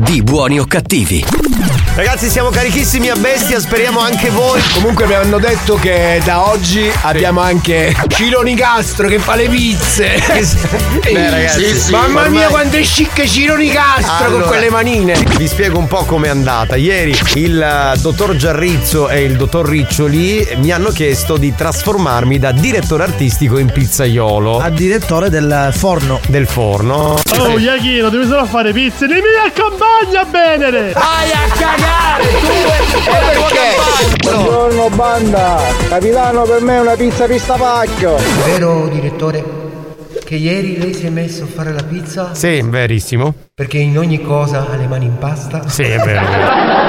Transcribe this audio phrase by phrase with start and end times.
[0.00, 1.22] di Buoni o cattivi.
[1.94, 4.58] Ragazzi, siamo carichissimi a bestia, speriamo anche voi.
[4.72, 10.22] Comunque mi hanno detto che da oggi abbiamo anche Ciro Nicastro che fa le pizze.
[11.02, 15.22] Beh, ragazzi, Mamma ormai- mia quanto è chic Ciro Nicastro Allora, con quelle manine.
[15.36, 16.76] Vi spiego un po' com'è andata.
[16.76, 22.52] Ieri il eh, dottor Giarrizzo e il dottor Riccioli mi hanno chiesto di trasformarmi da
[22.52, 24.60] direttore artistico in pizzaiolo.
[24.60, 26.20] A direttore del forno.
[26.28, 27.20] Del forno.
[27.38, 29.06] Oh, Iachino, devi solo fare pizze.
[29.06, 29.50] Dimmi mi
[29.90, 30.92] accompagna bene.
[30.92, 34.16] Vai a cagare tu e la tua campagna.
[34.22, 38.16] Buongiorno banda, capitano per me una pizza pista pacchio.
[38.44, 39.68] Vero direttore
[40.24, 43.34] che ieri lei si è messo a fare la pizza Sì, verissimo.
[43.60, 45.68] Perché in ogni cosa ha le mani in pasta?
[45.68, 46.88] Sì, è vero.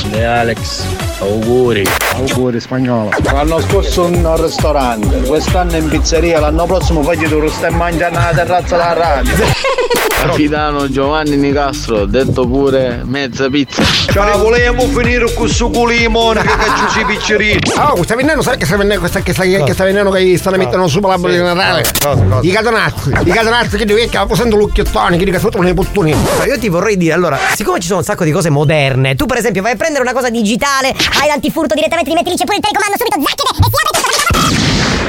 [0.12, 0.84] E Alex,
[1.20, 1.86] auguri.
[2.14, 3.10] Auguri spagnolo.
[3.22, 8.76] L'anno scorso un ristorante, quest'anno in pizzeria, l'anno prossimo poi tu stai mangiando alla terrazza
[8.76, 9.32] della radio.
[10.20, 13.82] Capitano Giovanni Nicastro, detto pure mezza pizza.
[13.82, 17.72] Ciao, volevamo finire con questo culimone che caccio si piccerini.
[17.76, 20.58] Oh, questa veneno, sai che sta veneno, questa, che sta, che sta veneno che stanno
[20.58, 21.84] mettendo su l'albero di Natale?
[21.98, 22.46] Cosa, cosa?
[22.46, 25.72] I catanazzi, i catanazzi che devi che posando lucchiettoni, che dica sotto le
[26.14, 26.38] puttoni.
[26.38, 29.26] No, io ti vorrei dire, allora, siccome ci sono un sacco di cose moderne, tu
[29.26, 32.44] per esempio vai a prendere una cosa digitale, Hai l'antifurto direttamente, ti metti lì, c'è
[32.44, 35.08] pure il telecomando subito, zacchete e si apre tutto.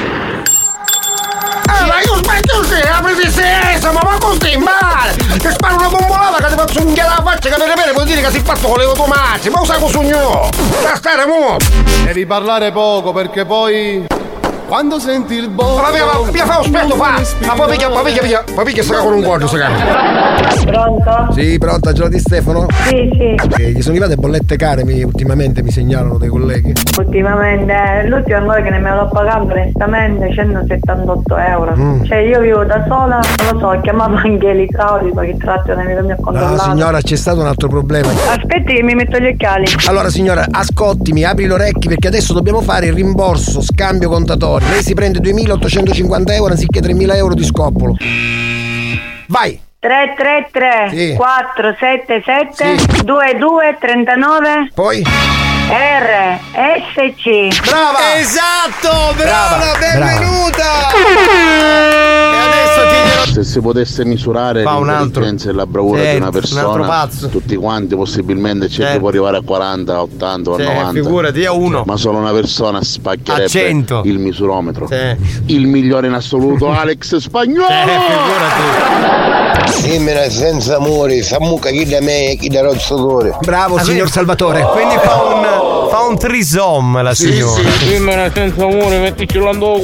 [1.64, 5.14] Eh, ma io smetto così, apriti sesamo, ma così male!
[5.38, 8.20] Ti sparo una bombolata che ti faccio un alla faccia che per bene vuol dire
[8.20, 10.48] che si è fatto con le automatiche, ma usa così io!
[10.82, 11.56] Da stare mo!
[12.04, 14.06] Devi parlare poco perché poi.
[14.72, 17.20] Quando senti il Ma via, ma via, fa spetto, fa!
[17.46, 20.32] Ma poi picchia, poi picchia, picchia, poi picchia sta con un cuoio, sta cara!
[20.64, 21.32] Pronto?
[21.32, 22.66] Sì, pronta, Gelo di Stefano?
[22.88, 23.62] Sì, sì.
[23.62, 26.72] Eh, gli sono arrivate bollette care, mi, ultimamente mi segnalano dei colleghi.
[26.96, 27.74] Ultimamente,
[28.06, 31.74] l'ultima ancora che ne me l'ho pagato onestamente 178 euro.
[31.76, 32.04] Mm.
[32.04, 36.00] Cioè io vivo da sola, non lo so, ho chiamato anche l'idraulico che tratto nella
[36.00, 36.70] mia No, controllato.
[36.70, 38.08] signora, c'è stato un altro problema.
[38.08, 39.66] Aspetti che mi metto gli occhiali.
[39.84, 44.08] Allora signora, ascoltimi, apri le orecchie perché adesso dobbiamo fare il rimborso, scambio
[44.70, 47.96] Lei si prende 2.850 euro anziché 3.000 euro di scoppolo.
[49.28, 49.60] Vai!
[49.78, 51.14] 333 Sì.
[51.16, 55.02] 477 22 39 Poi?
[55.68, 57.60] RSC.
[57.68, 58.16] Brava!
[58.18, 59.78] Esatto, Brava, brava, brava.
[59.78, 60.90] benvenuta!
[62.32, 66.26] E adesso ti Se si potesse misurare un l'intelligenza e la bravura Certo, di una
[66.26, 67.28] un persona, pazzo.
[67.28, 68.98] tutti quanti possibilmente c'è Certo.
[68.98, 70.92] può arrivare a 40, 80 o Sì, 90.
[71.02, 71.82] figurati, a uno.
[71.86, 74.02] Ma solo una persona spaccherebbe A 100.
[74.04, 74.86] il misurometro.
[74.88, 74.96] Sì.
[75.54, 77.68] Il migliore in assoluto, Alex Spagnolo!
[77.68, 77.86] Eh,
[79.70, 80.30] figurati.
[80.30, 83.36] Senza amore, fa mucca chi da me e chi da rozzatore.
[83.42, 84.62] Bravo, Ah, signor Salvatore.
[84.72, 87.60] Quindi fa un, fa un trisom la signora.
[87.62, 89.78] Femmina senza amore, mettici l'ando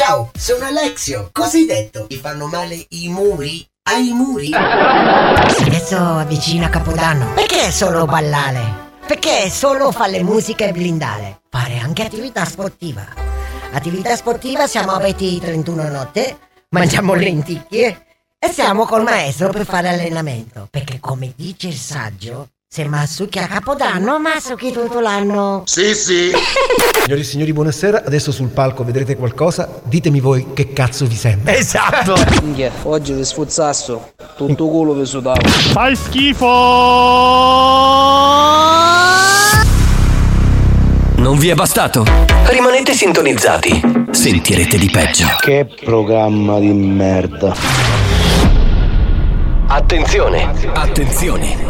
[0.00, 1.28] Ciao, sono Alexio.
[1.30, 2.06] Cosa detto?
[2.06, 3.62] Ti fanno male i muri?
[3.82, 4.50] Hai i muri?
[4.50, 7.34] Adesso avvicina Capodanno.
[7.34, 8.94] Perché solo ballare?
[9.06, 11.42] Perché solo fare musica e blindare?
[11.50, 13.06] Fare anche attività sportiva.
[13.72, 16.38] Attività sportiva siamo aperti 31 notte,
[16.70, 18.06] mangiamo lenticchie
[18.38, 20.66] e siamo col maestro per fare allenamento.
[20.70, 25.64] Perché come dice il saggio, se massucchi a Capodanno, massucchi tutto l'anno.
[25.66, 26.30] Sì, sì!
[27.02, 28.04] Signori e signori, buonasera.
[28.04, 29.80] Adesso sul palco vedrete qualcosa.
[29.82, 31.52] Ditemi voi che cazzo vi sembra.
[31.52, 32.14] Esatto.
[32.88, 35.48] Oggi vi sfuzzasso, tutto culo vi sudavo.
[35.48, 36.46] Fai schifo.
[41.16, 42.04] Non vi è bastato?
[42.44, 43.80] Rimanete sintonizzati.
[44.12, 45.26] Sentirete di peggio.
[45.40, 47.52] Che programma di merda.
[49.66, 50.52] Attenzione!
[50.72, 51.69] Attenzione!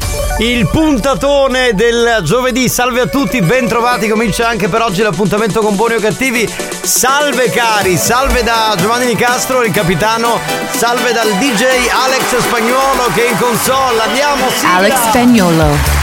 [0.41, 5.75] Il puntatone del giovedì, salve a tutti, ben trovati, comincia anche per oggi l'appuntamento con
[5.75, 6.51] buoni o cattivi.
[6.81, 10.39] Salve cari, salve da Giovanni Nicastro, il capitano,
[10.71, 14.77] salve dal DJ Alex Spagnuolo che è in console, andiamo sigla!
[14.77, 16.00] Alex Spagnolo.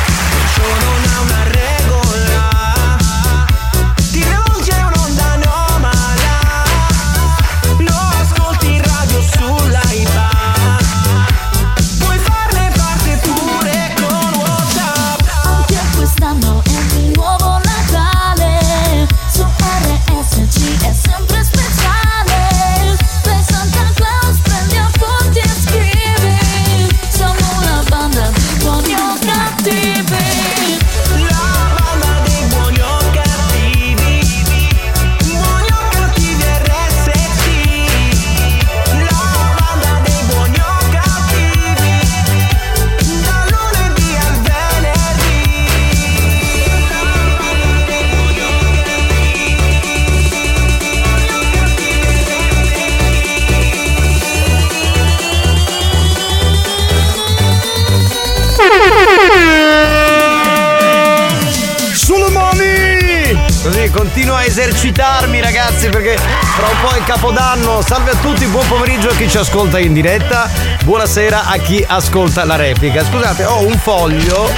[64.79, 67.83] Esercitarmi ragazzi perché fra un po' è Capodanno.
[67.83, 70.49] Salve a tutti, buon pomeriggio a chi ci ascolta in diretta,
[70.85, 73.03] buonasera a chi ascolta la replica.
[73.03, 74.49] Scusate, ho un foglio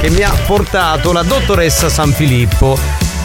[0.00, 2.78] che mi ha portato la dottoressa San Filippo.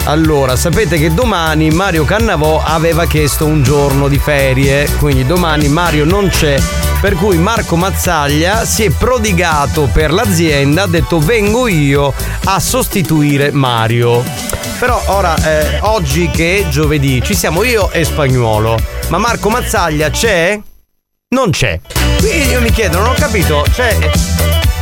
[0.06, 6.06] Allora, sapete che domani Mario Cannavò aveva chiesto un giorno di ferie, quindi domani Mario
[6.06, 6.60] non c'è,
[7.00, 12.12] per cui Marco Mazzaglia si è prodigato per l'azienda, ha detto vengo io
[12.46, 14.51] a sostituire Mario.
[14.82, 18.80] Però ora, eh, oggi che è giovedì, ci siamo io e Spagnuolo,
[19.10, 20.60] ma Marco Mazzaglia c'è?
[21.36, 21.80] Non c'è.
[22.18, 23.96] Quindi io mi chiedo, non ho capito, cioè...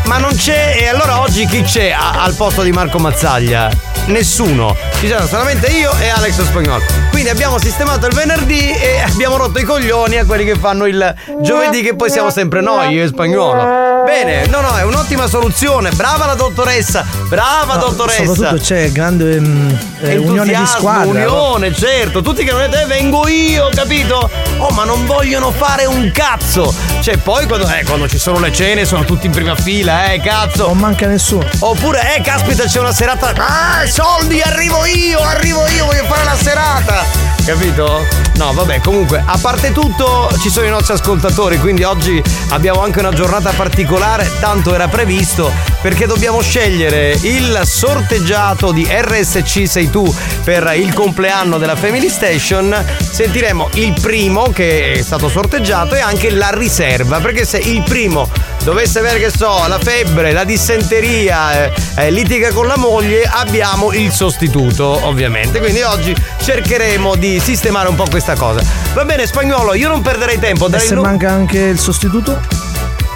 [0.05, 3.69] Ma non c'è, e allora oggi chi c'è a- al posto di Marco Mazzaglia?
[4.05, 4.73] Nessuno.
[4.99, 6.83] Ci sono solamente io e Alex Spagnolo.
[7.09, 11.15] Quindi abbiamo sistemato il venerdì e abbiamo rotto i coglioni a quelli che fanno il
[11.39, 14.03] giovedì, che poi siamo sempre noi, io e Spagnolo.
[14.03, 15.91] Bene, no, no, è un'ottima soluzione.
[15.91, 18.25] Brava la dottoressa, brava dottoressa.
[18.25, 19.69] Soprattutto c'è grande mm,
[20.01, 21.23] eh, unione di squadra.
[21.23, 21.43] no?
[21.45, 22.21] Unione, certo.
[22.21, 24.29] Tutti che non è te, vengo io, capito?
[24.57, 26.73] Oh, ma non vogliono fare un cazzo.
[27.01, 30.19] Cioè, poi quando, eh, quando ci sono le cene sono tutti in prima fila, eh,
[30.19, 30.67] cazzo.
[30.67, 31.45] Non manca nessuno.
[31.59, 33.33] Oppure, eh, caspita, c'è una serata.
[33.37, 34.88] Ah, soldi, arrivo io,
[35.21, 37.05] arrivo io, voglio fare la serata.
[37.45, 38.05] Capito?
[38.35, 42.99] No, vabbè, comunque, a parte tutto, ci sono i nostri ascoltatori, quindi oggi abbiamo anche
[42.99, 45.51] una giornata particolare, tanto era previsto,
[45.81, 50.13] perché dobbiamo scegliere il sorteggiato di RSC Sei Tu
[50.43, 52.85] per il compleanno della Family Station.
[53.11, 58.29] Sentiremo il primo che è stato sorteggiato e anche la riserva, perché se il primo
[58.63, 63.91] dovesse avere, che so, la febbre, la dissenteria, eh, eh, litiga con la moglie, abbiamo
[63.93, 65.59] il sostituto, ovviamente.
[65.59, 68.61] Quindi oggi cercheremo di sistemare un po' questa cosa.
[68.93, 70.67] Va bene, spagnolo, io non perderei tempo.
[70.67, 72.68] E darei se nu- manca anche il sostituto?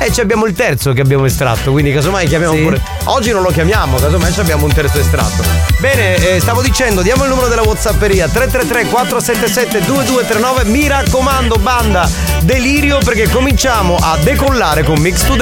[0.06, 2.62] Eh, ci abbiamo il terzo che abbiamo estratto, quindi casomai chiamiamo Sì.
[2.62, 2.82] pure.
[3.06, 5.44] Oggi non lo chiamiamo, casomai ci abbiamo un terzo estratto.
[5.80, 10.64] Bene, eh, stavo dicendo, diamo il numero della Whatsapperia 333 477 2239.
[10.66, 12.10] Mi raccomando, banda,
[12.42, 15.36] delirio perché cominciamo a decollare con Mix to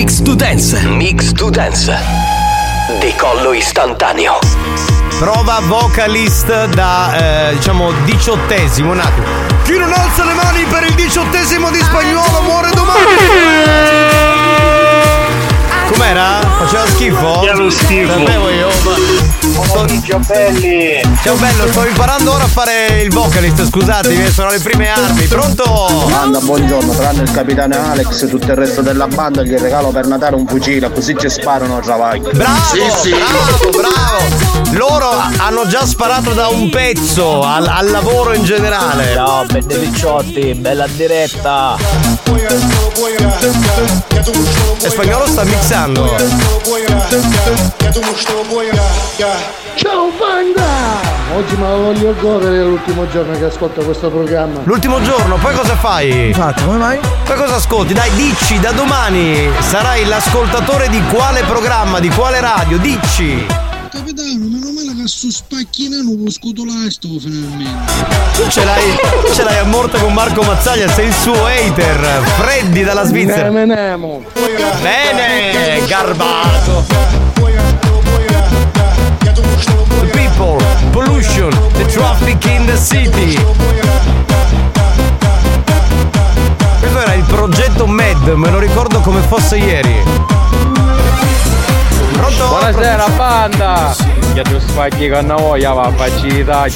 [0.00, 0.80] Mix to Dance.
[0.86, 1.94] Mix to Dance.
[3.00, 4.38] Decollo istantaneo.
[5.18, 9.26] Prova vocalist da eh, diciamo diciottesimo, un attimo.
[9.62, 14.39] Chi non alza le mani per il diciottesimo di spagnolo muore domani!
[15.92, 16.38] Com'era?
[16.58, 17.32] Faceva schifo?
[17.34, 18.12] Faceva schifo.
[18.18, 18.68] Sapevo io.
[18.84, 19.28] ma-
[20.06, 21.00] Ciao belli!
[21.22, 25.26] Ciao bello, sto imparando ora a fare il vocalist, scusatemi, sono le prime armi.
[25.26, 25.64] Pronto?
[26.08, 30.06] Banda, buongiorno, tranne il capitano Alex e tutto il resto della banda gli regalo per
[30.06, 32.30] Natale un fucile, così ci sparano a travaglio.
[32.32, 32.60] Bravo,
[33.02, 34.68] bravo, bravo.
[34.72, 39.12] Loro hanno già sparato da un pezzo al, al lavoro in generale.
[39.14, 41.76] Ciao, belli picciotti, bella diretta.
[44.82, 45.79] E spagnolo sta mixando.
[49.76, 50.68] Ciao banda!
[51.34, 54.60] Oggi me la voglio godere l'ultimo giorno che ascolto questo programma.
[54.64, 56.26] L'ultimo giorno, poi cosa fai?
[56.26, 56.98] Infatti, come mai?
[57.24, 57.94] Poi cosa ascolti?
[57.94, 62.76] Dai, dici, da domani sarai l'ascoltatore di quale programma, di quale radio?
[62.76, 63.69] Dici!
[63.90, 67.74] Capitano, meno male che sto spacchinando lo scutolasto finalmente.
[68.34, 72.22] Tu ce l'hai, tu ce l'hai a morte con Marco Mazzaglia, sei il suo hater,
[72.38, 73.50] Freddy dalla Svizzera.
[73.50, 73.98] Bene,
[75.88, 76.84] garbato.
[79.98, 83.36] The people, pollution, the traffic in the city.
[86.78, 90.38] Questo era il progetto MED, me lo ricordo come fosse ieri.
[92.36, 92.48] Pronto?
[92.48, 93.96] Buonasera banda!
[94.34, 96.66] Che tu spaghi con noi, va facilità.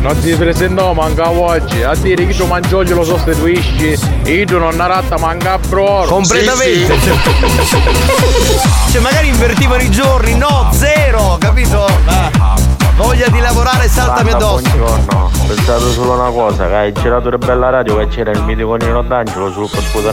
[0.00, 4.76] Non ti presentò manca oggi, a dire che tu mangioglio lo sostituisci, io tu non
[4.76, 6.04] ratta manca pro.
[6.06, 6.98] Completamente.
[7.00, 7.14] Cioè,
[8.92, 11.86] cioè, magari invertivano i giorni, no, zero, capito?
[12.04, 14.62] Ah, voglia di lavorare, saltami addosso.
[14.62, 18.42] Buongiorno, ho pensato solo una cosa, che hai girato una bella radio che c'era il
[18.42, 19.68] mitico Nino D'Angelo sul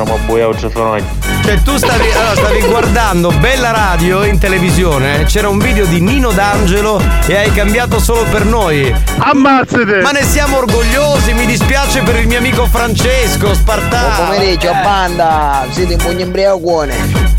[0.05, 1.05] ma buia oggi sono io.
[1.43, 6.31] Cioè, tu stavi, allora, stavi guardando Bella Radio in televisione, c'era un video di Nino
[6.31, 8.93] D'Angelo e hai cambiato solo per noi.
[9.17, 10.01] Ammazzate!
[10.01, 14.15] Ma ne siamo orgogliosi, mi dispiace per il mio amico Francesco Spartano.
[14.15, 15.65] Buon pomeriggio, banda!
[15.69, 17.29] Siete in pugno imbriacone!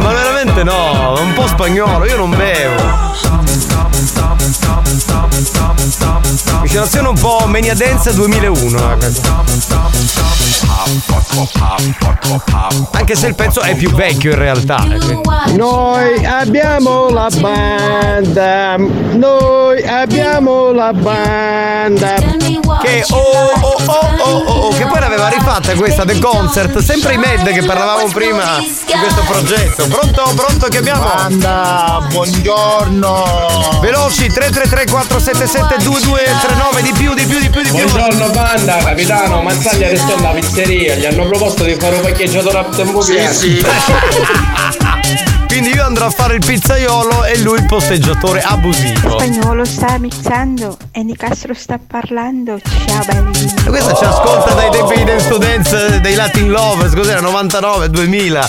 [0.00, 3.67] Ma veramente no, è un po' spagnolo, io non bevo.
[6.62, 8.78] Miscelazione un po' Mania Dance 2001.
[8.78, 10.17] eh.
[12.92, 14.84] Anche se il pezzo è più vecchio in realtà.
[14.84, 22.14] eh, Noi abbiamo la banda, noi abbiamo la banda.
[22.80, 27.14] Che oh oh oh oh oh, oh, che poi l'aveva rifatta questa The Concert, sempre
[27.14, 28.66] i Med che parlavamo prima di
[29.00, 29.86] questo progetto.
[29.88, 31.02] Pronto, pronto che abbiamo?
[31.14, 33.78] Banda, buongiorno.
[33.80, 37.86] Veloci 333 477 2239 di più, di più, di più, di più.
[37.88, 42.64] Buongiorno banda, capitano, Mazzaglia restò alla pizzeria, gli hanno proposto di fare un paccheggiatore a
[42.64, 43.30] tempo pieno.
[45.48, 49.18] Quindi io andrò a fare il pizzaiolo e lui il posteggiatore abusivo.
[49.18, 52.60] Spagnolo sta mixando e Nicastro sta parlando.
[52.86, 53.52] Ciao belli.
[53.66, 57.20] E questa ci ascolta dai tempi di Dance to Dance dei Latin Lovers, cos'era?
[57.20, 58.48] 99, 2000.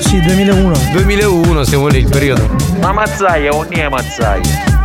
[0.00, 0.90] Sì, 2001.
[0.92, 2.48] 2001, siamo lì, il periodo.
[2.80, 4.75] Ma Mazzaglia, non è Mazzaglia.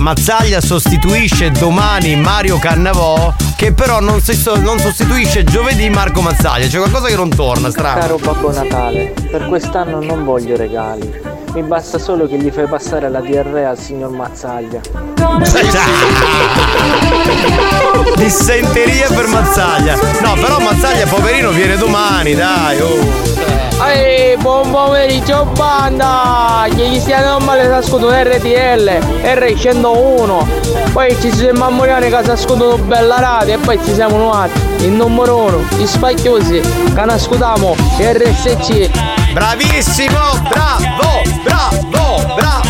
[0.00, 6.66] Mazzaglia sostituisce domani Mario Cannavò, che però non, si- non sostituisce giovedì Marco Mazzaglia.
[6.66, 8.00] C'è qualcosa che non torna, strano.
[8.00, 11.12] Caro Babbo Natale, per quest'anno non voglio regali.
[11.52, 14.80] Mi basta solo che gli fai passare la diarrea al signor Mazzaglia.
[18.16, 19.98] Dissenteria per Mazzaglia.
[20.22, 22.80] No, però Mazzaglia, poverino, viene domani, dai.
[22.80, 23.59] Oh.
[23.92, 26.64] Ehi, buon pomeriggio banda!
[26.68, 28.88] Gli stiano male si ascoltano RTL,
[29.22, 30.92] R101.
[30.92, 34.48] Poi ci siamo a Moriane che si ascoltano bella radio e poi ci siamo noi,
[34.78, 36.60] il numero uno, gli spacchiosi,
[36.94, 39.32] che ascoltiamo RSC.
[39.32, 40.18] Bravissimo,
[40.48, 42.69] bravo, bravo, bravo.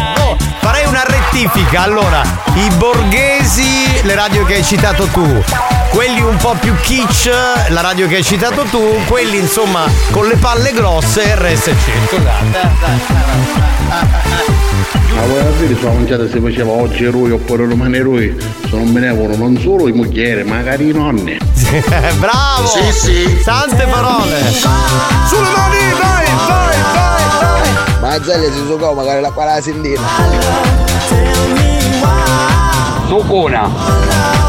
[0.60, 1.82] Farei una rettifica.
[1.82, 2.22] Allora,
[2.54, 5.42] i borghesi, le radio che hai citato tu.
[5.90, 7.30] Quelli un po' più kitsch,
[7.68, 9.00] la radio che hai citato tu.
[9.06, 11.72] Quelli insomma con le palle grosse, RSC.
[15.14, 18.36] Ma vuoi vedere sulla mangiata si faceva oggi eroi oppure domani eroi?
[18.62, 21.36] Se non venivano non solo i mogliere, magari i nonni.
[22.18, 22.66] Bravo!
[22.66, 23.42] Sì, sì.
[23.44, 24.40] Tante parole!
[24.50, 26.19] Sulle mani, vai,
[28.10, 28.18] vai!
[28.18, 30.00] Mazzaglia si giocò magari la quale la sindina.
[33.06, 33.68] Sucuna.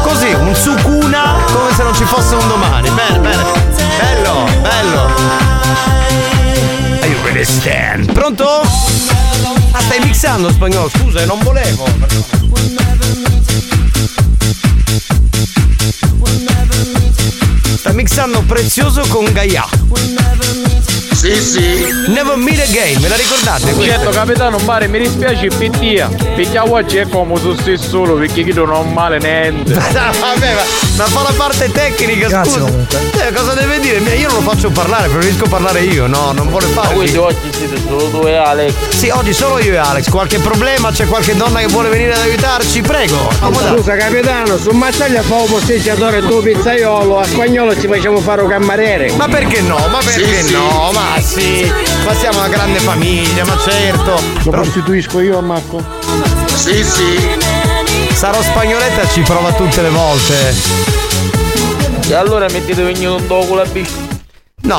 [0.02, 2.90] Così, un sucuna come se non ci fosse un domani.
[2.90, 3.42] Bene, bene.
[3.98, 5.10] Bello, bello.
[7.00, 8.12] Are you ready stand?
[8.12, 8.62] Pronto?
[9.72, 11.86] Ah, stai mixando spagnolo, scusa, non volevo.
[17.76, 19.66] Sta mixando prezioso con Gaia.
[21.22, 21.84] Sì, sì.
[22.08, 23.72] Never meet again, me la ricordate?
[23.74, 23.92] questa?
[23.94, 26.08] Certo capitano, pare mi dispiace pittia.
[26.08, 29.70] Perché oggi è comodo se solo perché io non ho male niente.
[29.72, 30.62] Vabbè, ma,
[30.96, 33.26] ma fa la parte tecnica, Grazie, scusa.
[33.26, 33.98] Eh, cosa deve dire?
[34.14, 36.94] Io non lo faccio parlare, preferisco parlare io, no, non vuole fare.
[36.94, 38.72] Quindi oggi siete solo tu e Alex.
[38.90, 40.10] Sì, oggi solo io e Alex.
[40.10, 40.90] Qualche problema?
[40.90, 42.82] C'è qualche donna che vuole venire ad aiutarci?
[42.82, 43.30] Prego.
[43.74, 48.42] Scusa capitano, su Mazzaglia fa un posteggiatore e tu pizzaiolo, a spagnolo ci facciamo fare
[48.42, 49.12] un cameriere.
[49.12, 49.76] Ma perché no?
[49.90, 50.90] Ma perché no?
[50.92, 51.72] Ma sì,
[52.04, 54.20] ma siamo una grande famiglia, ma certo.
[54.44, 55.82] Lo prostituisco io a Marco?
[56.54, 57.71] Sì, sì.
[58.14, 60.54] Sarò spagnoletta ci prova tutte le volte.
[62.08, 64.11] E allora mettete venuto un dopo la bici.
[64.64, 64.78] No,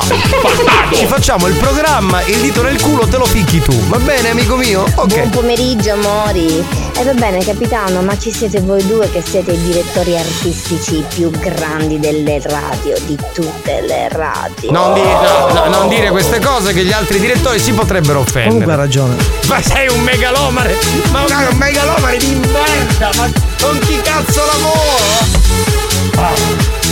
[0.94, 3.74] ci facciamo il programma, il dito nel culo te lo picchi tu.
[3.90, 4.86] Va bene, amico mio?
[4.96, 5.08] Ok.
[5.14, 6.64] Buon pomeriggio amori.
[6.96, 11.30] E va bene capitano, ma ci siete voi due che siete i direttori artistici più
[11.32, 14.72] grandi delle radio, di tutte le radio.
[14.72, 18.48] Non, di- no, no, non dire queste cose che gli altri direttori si potrebbero offendere.
[18.52, 19.16] Comunque ha ragione.
[19.48, 20.76] Ma sei un megalomane!
[21.12, 23.10] Ma un, un megalomane di merda!
[23.18, 23.30] Ma
[23.62, 25.52] con chi cazzo lavoro?
[26.16, 26.83] Eh,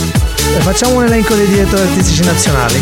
[0.60, 2.80] Facciamo un elenco dei direttori artistici nazionali.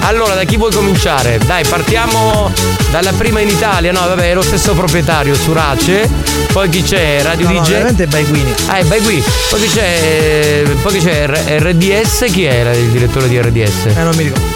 [0.00, 1.38] Allora, da chi vuoi cominciare?
[1.44, 2.50] Dai, partiamo
[2.90, 3.90] dalla prima in Italia.
[3.92, 6.08] No, vabbè, è lo stesso proprietario, Surace.
[6.52, 7.22] Poi chi c'è?
[7.22, 7.70] Radio No, no, DJ?
[7.70, 8.54] veramente è Baiguini.
[8.66, 9.22] Ah, è Baigui.
[9.50, 10.62] Poi chi c'è?
[10.82, 11.26] Poi chi c'è?
[11.58, 12.24] RDS?
[12.30, 13.86] Chi era il direttore di RDS?
[13.86, 14.55] Eh, non mi ricordo.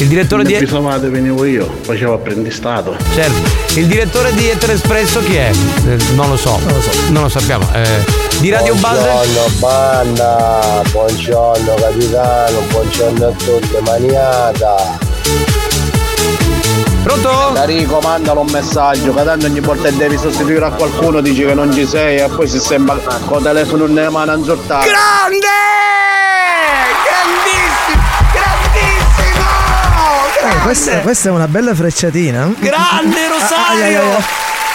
[0.00, 0.54] Il direttore di.
[0.54, 2.96] Pisavate venivo io, facevo apprendistato.
[3.12, 3.78] Certo.
[3.78, 5.50] Il direttore di Etero Espresso chi è?
[5.86, 6.58] Eh, non lo so.
[6.58, 6.90] Non lo so.
[7.10, 7.68] Non lo sappiamo.
[7.74, 8.02] Eh,
[8.38, 8.98] di Radio Buzz?
[8.98, 14.98] Buongiorno banda, buongiorno capitano, buongiorno a tutti, maniata.
[17.02, 17.54] Pronto?
[17.56, 21.52] Enrico mandalo un messaggio, che tanto ogni volta che devi sostituire a qualcuno dici che
[21.52, 24.88] non ci sei e poi si sembra con il telefono nelle mani anzortate.
[24.88, 26.29] Grande!
[30.62, 32.52] Questa, questa è una bella frecciatina.
[32.58, 34.16] Grande Ah, ai, ai, ai, Rosario!
[34.16, 34.24] ai.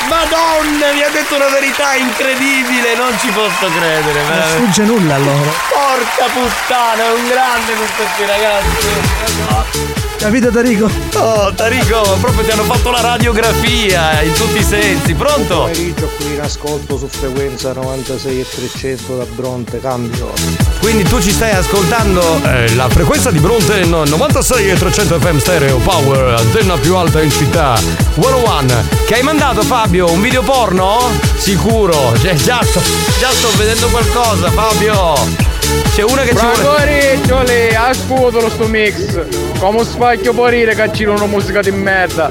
[0.07, 4.19] Madonna, mi ha detto una verità incredibile, non ci posso credere.
[4.21, 4.55] Non veramente.
[4.55, 5.53] sfugge nulla a loro.
[5.69, 10.04] Porca puttana, è un grande questo qui, ragazzi.
[10.17, 10.89] Capito Tarico?
[11.17, 15.13] Oh, Tarico, proprio ti hanno fatto la radiografia in tutti i sensi.
[15.13, 15.57] Pronto?
[15.59, 20.33] Pomeriggio qui in ascolto su frequenza 96 e 300 da Bronte, cambio.
[20.79, 25.37] Quindi tu ci stai ascoltando eh, la frequenza di Bronte no- 96 e 300 FM
[25.37, 27.75] stereo power, antenna più alta in città.
[28.15, 28.73] 101.
[29.05, 30.09] Che hai mandato Fabio?
[30.09, 31.11] Un video porno?
[31.37, 32.13] Sicuro.
[32.19, 32.81] Cioè, già sto,
[33.19, 35.53] già sto vedendo qualcosa, Fabio.
[35.93, 37.19] C'è una che ci vuole.
[37.45, 39.19] Lì, ascoltalo sto mix.
[39.59, 42.29] Come spacchio morire che gira una musica di merda.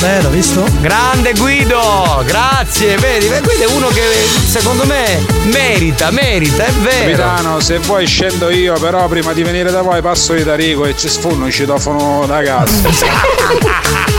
[0.00, 0.64] Vero, visto?
[0.80, 4.04] Grande Guido, grazie, vedi, Guido è uno che
[4.46, 7.16] secondo me merita, merita, è vero.
[7.16, 10.96] Capitano, se vuoi scendo io, però prima di venire da voi passo di Tarico e
[10.96, 12.88] ci sfunno un citofono da casa.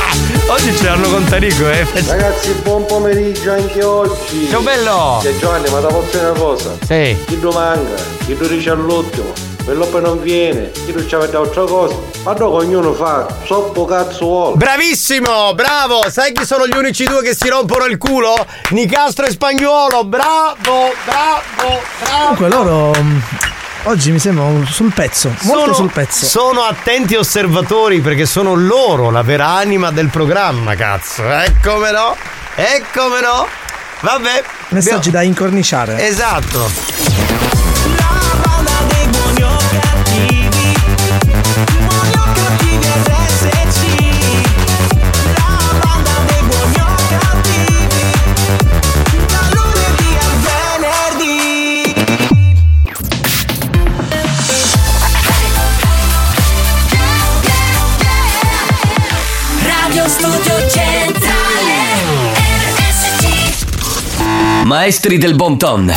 [0.50, 1.86] Oggi ce l'hanno con Tarico, eh.
[2.08, 4.48] Ragazzi, buon pomeriggio anche oggi.
[4.50, 5.20] Ciao bello!
[5.22, 6.72] Che Giovanni, ma da posso dire una cosa?
[6.88, 7.16] Sì.
[7.28, 9.32] Chi lo manca, chi lo dice all'ultimo,
[9.64, 13.86] quello poi non viene, chi non ci avete altra cosa, ma dopo ognuno fa, troppo
[13.86, 14.56] cazzo vuole.
[14.56, 16.10] Bravissimo, bravo!
[16.10, 18.34] Sai chi sono gli unici due che si rompono il culo?
[18.72, 22.22] Nicastro e Spagnuolo, bravo, bravo, bravo!
[22.22, 22.92] Comunque loro
[23.90, 26.26] oggi mi sembrano sul pezzo, molto Sono- sul pezzo.
[26.28, 31.28] Sono attenti osservatori perché sono loro la vera anima del programma, cazzo.
[31.28, 32.16] Ecco no?
[32.56, 33.48] Ecco no?
[34.02, 34.44] Vabbè.
[34.70, 36.06] Messaggi da incorniciare.
[36.08, 36.70] Esatto.
[64.70, 65.92] Maestri del bon ton.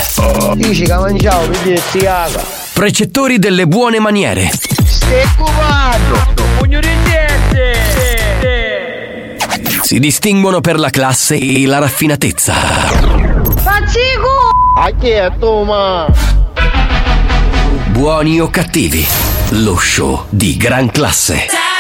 [0.55, 2.43] Dici che mangiavo, mi dici siaga.
[2.73, 4.51] Precettori delle buone maniere.
[4.87, 6.33] Stai cubando.
[6.57, 7.77] Pugno di niente!
[9.83, 12.55] Si distinguono per la classe e la raffinatezza.
[12.55, 14.49] Faccico!
[14.79, 16.11] A chi è tu, ma?
[17.89, 19.07] Buoni o cattivi.
[19.51, 21.72] Lo show di gran classe.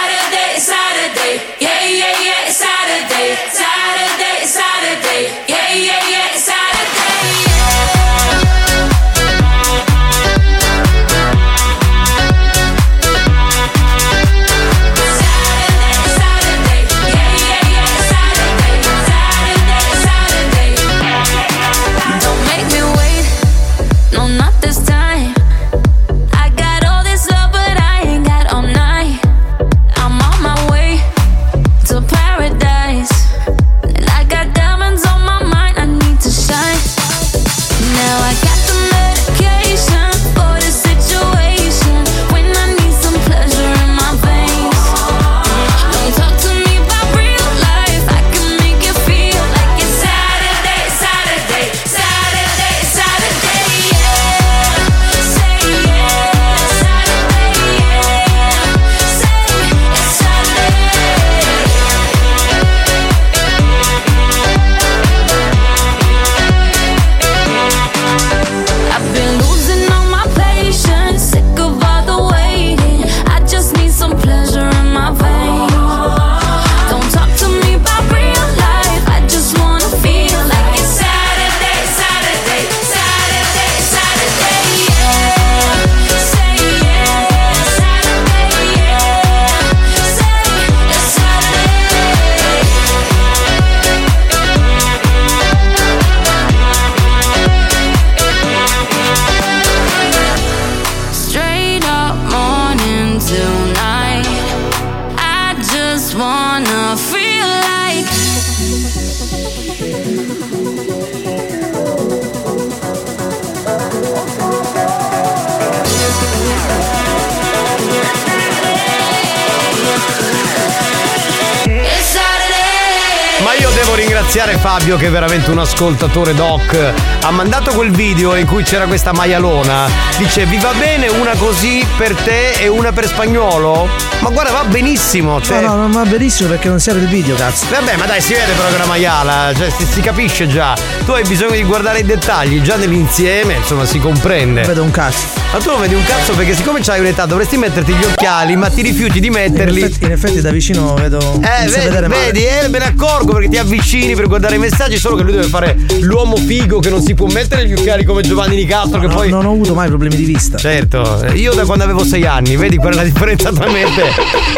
[125.12, 126.76] Veramente un ascoltatore doc.
[127.22, 129.88] Ha mandato quel video in cui c'era questa maialona.
[130.16, 133.88] Dice vi va bene una così per te e una per spagnolo?
[134.20, 135.40] Ma guarda, va benissimo.
[135.40, 135.60] Cioè...
[135.60, 137.66] No, no, non va benissimo perché non serve il video, cazzo.
[137.70, 140.74] Vabbè, ma dai, si vede però che è una maiala, cioè si, si capisce già.
[141.04, 144.62] Tu hai bisogno di guardare i dettagli, già nell'insieme, insomma, si comprende.
[144.62, 145.41] Vedo un cazzo.
[145.52, 148.70] Ma tu non vedi un cazzo perché siccome c'hai un'età dovresti metterti gli occhiali, ma
[148.70, 149.80] ti rifiuti di metterli.
[149.80, 151.20] In effetti, in effetti da vicino vedo.
[151.42, 155.16] Eh, vedi, vedi, eh, me ne accorgo perché ti avvicini per guardare i messaggi, solo
[155.16, 158.56] che lui deve fare l'uomo figo che non si può mettere gli occhiali come Giovanni
[158.56, 159.28] Nicastro che No, poi.
[159.28, 160.56] Non ho avuto mai problemi di vista.
[160.56, 163.94] Certo, io da quando avevo sei anni, vedi qual è la differenza tra me e
[163.94, 164.04] te.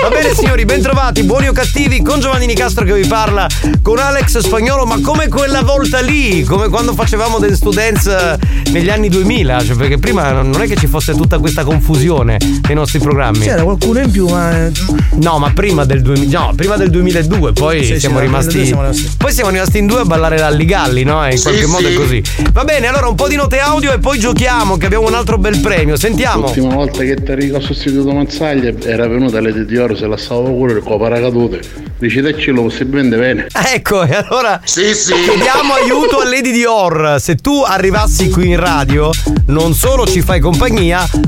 [0.01, 3.49] Va bene signori, bentrovati, buoni o cattivi, con Giovanni Nicastro che vi parla,
[3.83, 8.71] con Alex Spagnolo, ma come quella volta lì, come quando facevamo dance to dance eh,
[8.71, 12.75] negli anni 2000, cioè perché prima non è che ci fosse tutta questa confusione nei
[12.75, 13.41] nostri programmi.
[13.41, 14.69] C'era qualcuno in più, ma.
[15.21, 18.83] No, ma prima del 2000, no, prima del 2002, poi Sì, siamo rimasti 2002 siamo
[18.83, 19.17] rimasti.
[19.17, 21.25] Poi siamo rimasti in due a ballare l'alligalli, no?
[21.27, 21.93] E in Sì, qualche modo sì.
[21.93, 22.23] è così.
[22.53, 25.39] Va bene, allora un po' di note audio e poi giochiamo che abbiamo un altro
[25.39, 25.97] bel premio.
[25.97, 26.43] Sentiamo.
[26.47, 30.81] L'ultima volta che Tarico ha sostituito Mazzaglia era venuta Lady Dior, se la stava pure
[30.81, 31.61] con paracadute.
[31.99, 33.47] Dici te ce lo possibilmente bene.
[33.75, 35.13] Ecco, e allora Sì, sì.
[35.15, 37.17] chiediamo aiuto a Lady Dior.
[37.19, 39.11] Se tu arrivassi qui in radio,
[39.47, 40.74] non solo ci fai compagnia,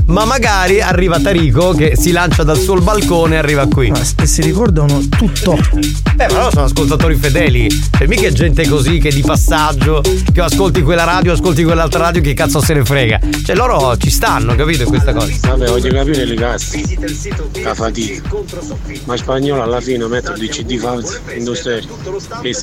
[0.07, 3.91] ma magari arriva Tarico che si lancia dal suo balcone e arriva qui.
[4.19, 5.57] E si ricordano tutto.
[6.19, 7.67] Eh, ma loro sono ascoltatori fedeli.
[7.99, 10.01] E mica gente così che di passaggio,
[10.33, 13.19] che ascolti quella radio, ascolti quell'altra radio, che cazzo se ne frega.
[13.45, 14.83] Cioè, loro ci stanno, capito?
[14.83, 15.31] in Questa cosa.
[15.41, 16.83] Vabbè, voglio capire le casse.
[17.63, 18.21] La fatica.
[19.05, 21.87] Ma in spagnolo alla fine metto di CD falsi industriali.
[22.41, 22.55] Che?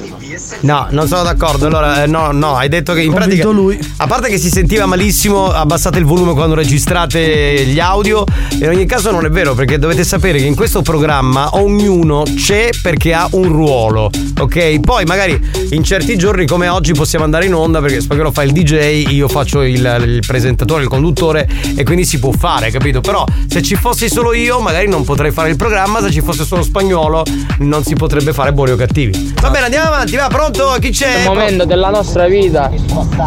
[0.61, 1.67] No, non sono d'accordo.
[1.67, 3.49] Allora, eh, no, no, hai detto che in pratica.
[3.49, 3.79] lui.
[3.99, 8.25] A parte che si sentiva malissimo, abbassate il volume quando registrate gli audio.
[8.61, 12.71] In ogni caso non è vero, perché dovete sapere che in questo programma ognuno c'è
[12.83, 14.11] perché ha un ruolo.
[14.41, 14.81] Ok?
[14.81, 18.51] Poi magari in certi giorni come oggi possiamo andare in onda perché Spagnolo fa il
[18.51, 23.01] DJ, io faccio il, il presentatore, il conduttore e quindi si può fare, capito?
[23.01, 26.45] Però se ci fossi solo io magari non potrei fare il programma, se ci fosse
[26.45, 27.23] solo spagnolo
[27.59, 29.33] non si potrebbe fare buoni o cattivi.
[29.41, 30.77] Va bene, andiamo avanti, va pronto?
[30.81, 31.21] Chi c'è?
[31.21, 32.69] Il momento della nostra vita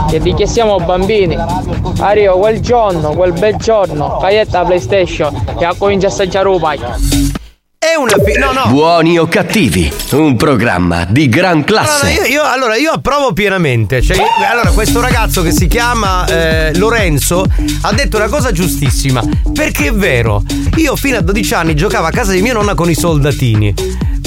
[0.10, 1.38] che di che siamo bambini.
[2.00, 6.80] Arriva quel giorno, quel bel giorno, caglietta PlayStation e comincia a assaggiare un pai.
[7.80, 8.69] È una fi- no, no.
[8.71, 12.12] Buoni o cattivi, un programma di gran Allora classe.
[12.12, 14.02] io, io- allora, io approvo pienamente.
[14.02, 17.45] Cioè, io- allora, questo ragazzo che si chiama eh, Lorenzo
[17.82, 19.21] ha detto una cosa giustissima.
[19.54, 20.41] Perché è vero,
[20.76, 23.73] io fino a 12 anni giocavo a casa di mia nonna con i soldatini.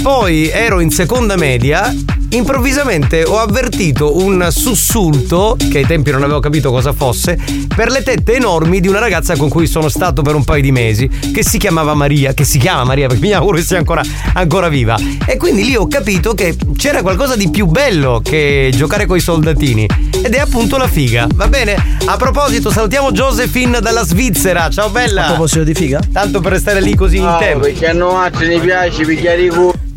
[0.00, 1.92] Poi ero in seconda media.
[2.32, 7.36] Improvvisamente ho avvertito un sussulto, che ai tempi non avevo capito cosa fosse,
[7.74, 10.70] per le tette enormi di una ragazza con cui sono stato per un paio di
[10.70, 14.02] mesi, che si chiamava Maria, che si chiama Maria, perché mi auguro che sia ancora,
[14.34, 14.96] ancora viva.
[15.26, 19.88] E quindi lì ho capito che c'era qualcosa di più bello che giocare coi soldatini.
[20.22, 21.26] Ed è appunto la figa.
[21.34, 21.98] Va bene?
[22.04, 24.70] A proposito, salutiamo Josephine dalla Svizzera.
[24.70, 25.24] Ciao bella.
[25.24, 26.00] A proposito di figa?
[26.12, 27.64] Tanto per restare lì così in tempo.
[27.64, 29.88] perché a noi mi piace picchiare i culo.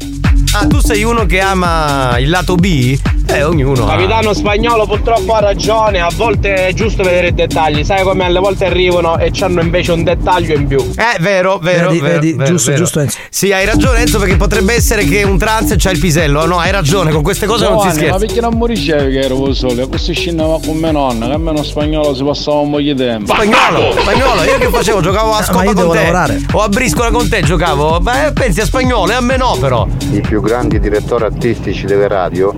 [0.55, 2.97] Ah, tu sei uno che ama il lato B?
[3.33, 3.85] Eh, ognuno.
[3.85, 3.89] ha.
[3.89, 8.39] Capitano spagnolo purtroppo ha ragione, a volte è giusto vedere i dettagli, sai come alle
[8.39, 10.79] volte arrivano e hanno invece un dettaglio in più.
[10.79, 12.83] Eh, vero, vero, Vedi, vero, vedi, vero, giusto, vero.
[12.83, 13.17] giusto, Enzo.
[13.29, 16.45] Sì, hai ragione Enzo perché potrebbe essere che un trans c'ha il pisello.
[16.45, 18.13] No, hai ragione, con queste cose non si Giovanni, scherza.
[18.13, 19.87] Ma perché non mi dicevi che ero solo?
[19.87, 23.33] Questo scendeva con mia nonna, che almeno spagnolo si passava un po' di tempo.
[23.33, 25.01] Spagnolo, spagnolo, io che facevo?
[25.01, 25.95] Giocavo a ma scopa io con te.
[25.95, 26.41] lavorare.
[26.51, 27.99] O a briscola con te giocavo.
[27.99, 29.87] Beh, pensi a spagnolo e a me no, però.
[30.11, 32.53] I più grandi direttori artistici delle radio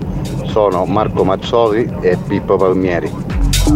[0.56, 3.25] sono Marco Mazzoli e Pippo Palmieri.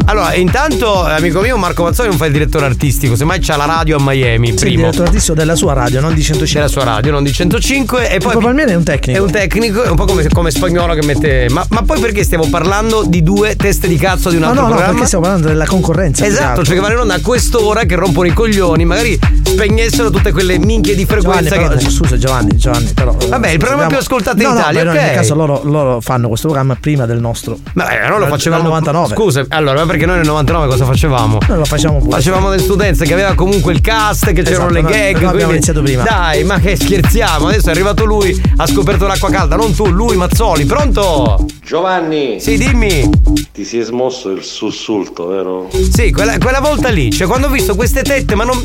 [0.06, 3.96] Allora, intanto, amico mio, Marco Mazzoni non fa il direttore artistico, semmai c'ha la radio
[3.96, 4.46] a Miami.
[4.48, 4.76] Sì, il primo.
[4.76, 6.60] direttore artistico della sua radio, non di 105.
[6.60, 8.10] Della sua radio, non di 105.
[8.10, 8.36] E poi.
[8.38, 9.18] Palmieri è un tecnico.
[9.18, 11.46] È un tecnico, è un po' come, come spagnolo che mette.
[11.50, 14.62] Ma, ma poi perché stiamo parlando di due teste di cazzo di un No, altro
[14.62, 14.92] no, no, programma?
[14.94, 16.22] perché stiamo parlando della concorrenza.
[16.24, 20.10] che Esatto, cioè che vanno in onda a quest'ora che rompono i coglioni, magari spegnessero
[20.10, 21.90] tutte quelle minchie di Giovanni, frequenza però, che.
[21.90, 23.16] scusa Giovanni, Giovanni, però.
[23.20, 25.06] eh, Vabbè, il programma più ascoltato in no, Italia, No, però ok.
[25.06, 27.58] nel caso loro, loro fanno questo programma prima del nostro.
[27.74, 28.62] Ma eh, noi lo facevamo.
[28.62, 29.14] dal 99.
[29.14, 31.38] Scusa, allora, ma perché noi nel 99 cosa facevamo?
[31.48, 32.10] Noi lo facciamo pure.
[32.10, 35.00] Facevamo del studenza che aveva comunque il cast, che c'erano Esatto, le noi- gag.
[35.00, 36.02] noi abbiamo quindi- iniziato prima.
[36.02, 37.46] Dai, ma che scherziamo?
[37.48, 41.44] Adesso è arrivato lui, ha scoperto l'acqua calda, non tu, lui, Mazzoli, pronto?
[41.64, 42.40] Giovanni!
[42.40, 43.08] Sì, dimmi.
[43.52, 45.68] Ti si è smosso il sussulto, vero?
[45.92, 48.60] Sì, quella, quella volta lì, cioè quando ho visto queste tette, ma non.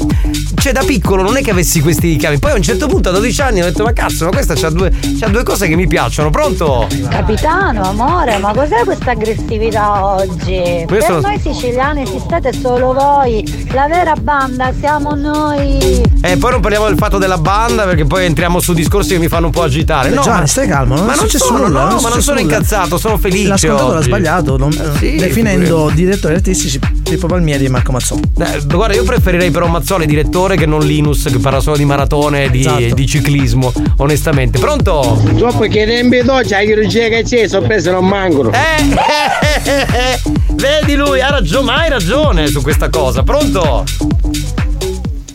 [0.56, 2.40] Cioè, da piccolo non è che avessi questi richiami.
[2.40, 4.70] Poi a un certo punto, a 12 anni, ho detto, ma cazzo, ma questa c'ha
[4.72, 6.30] due, c'ha due cose che mi piacciono.
[6.32, 6.88] Pronto?
[7.10, 10.84] Capitano, amore, ma cos'è questa aggressività oggi?
[10.88, 16.02] Questo- Per noi siciliani esistete solo voi, la vera banda siamo noi.
[16.22, 19.28] E poi non parliamo del fatto della banda, perché poi entriamo su discorsi che mi
[19.28, 20.10] fanno un po' agitare.
[20.10, 22.22] Eh, No, Giovanni, ma- stai calmo, non ma non sono, nulla, no, non ma non
[22.22, 22.54] sono nulla.
[22.56, 23.48] incazzato, sono felice.
[23.48, 25.94] L'ascoltatore ha sbagliato, non- sì, definendo pure.
[25.96, 28.22] direttori artistici Pippo Palmieri e Marco Mazzoni.
[28.40, 32.46] Eh, guarda, io preferirei però Mazzoli direttore che non Linus che parla solo di maratone
[32.46, 32.94] e di, Esatto.
[32.96, 34.58] di ciclismo, onestamente.
[34.60, 35.22] Pronto?
[35.38, 38.52] Troppo che tempi d'oggi, hai che che c'è, sorprese non mancano.
[38.52, 40.20] Eh,
[40.56, 43.22] Vedi lui, ha ragione, ma hai ragione su questa cosa.
[43.24, 43.84] Pronto?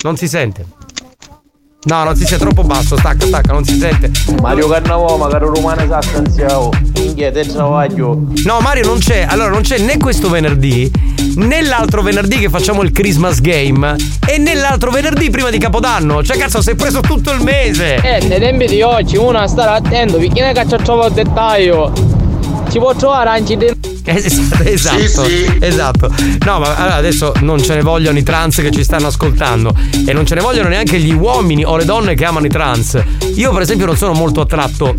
[0.02, 0.64] Non si sente.
[1.84, 4.10] No, non si sente, è troppo basso, stacca, stacca, non si sente.
[4.42, 6.74] Mario Carnavò, magari romano stanziavo.
[6.92, 8.18] Minchia, te travaglio.
[8.44, 9.24] No, Mario non c'è.
[9.26, 10.90] Allora, non c'è né questo venerdì,
[11.36, 13.96] né l'altro venerdì che facciamo il Christmas Game,
[14.28, 16.22] e né l'altro venerdì prima di Capodanno.
[16.22, 17.94] Cioè, cazzo, si è preso tutto il mese.
[17.94, 21.92] Eh, nei tempi di oggi uno a stare attento, perché che ci trovo il dettaglio.
[22.68, 23.89] Ci può trovare anche dentro.
[24.10, 25.26] Esatto, esatto,
[25.60, 26.14] esatto.
[26.44, 29.74] No, ma allora adesso non ce ne vogliono i trans che ci stanno ascoltando
[30.06, 33.00] e non ce ne vogliono neanche gli uomini o le donne che amano i trans.
[33.36, 34.94] Io, per esempio, non sono molto attratto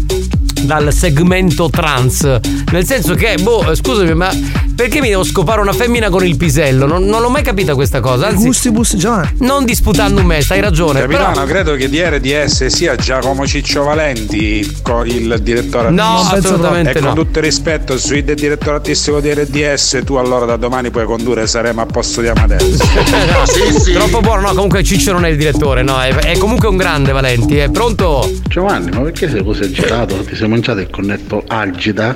[0.61, 2.39] dal segmento trans.
[2.71, 4.29] Nel senso che, boh, scusami, ma
[4.75, 6.85] perché mi devo scopare una femmina con il pisello?
[6.85, 8.27] Non, non l'ho mai capita questa cosa.
[8.27, 9.29] Anzi, Gustibus Giovanni.
[9.39, 11.01] non disputando me, stai ragione.
[11.01, 14.59] Capitano, Però, credo che di RDS sia Giacomo Ciccio Valenti
[15.05, 16.35] il direttore No, artistico.
[16.37, 17.13] assolutamente E con no.
[17.13, 21.81] tutto il rispetto, sui direttore artistico di RDS, tu allora da domani puoi condurre Saremo
[21.81, 22.77] a posto di Amadeus.
[22.81, 24.41] no, troppo buono.
[24.41, 27.57] No, comunque Ciccio non è il direttore, no, è, è comunque un grande Valenti.
[27.57, 28.29] È pronto?
[28.47, 30.15] Giovanni, ma perché sei così agitato?
[30.23, 32.15] Ti sei mangiato il connetto Algida?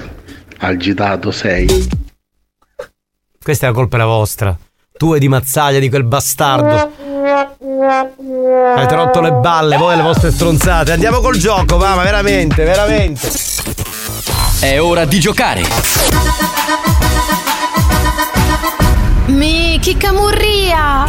[0.57, 1.67] Agitato sei?
[3.41, 4.57] Questa è la colpa è la vostra.
[4.97, 6.91] Tu e di Mazzaglia, di quel bastardo.
[8.75, 10.91] Avete rotto le balle, voi e le vostre stronzate.
[10.91, 13.29] Andiamo col gioco, va, ma veramente, veramente.
[14.59, 17.04] È ora di giocare.
[19.27, 21.05] Mi, che camurria!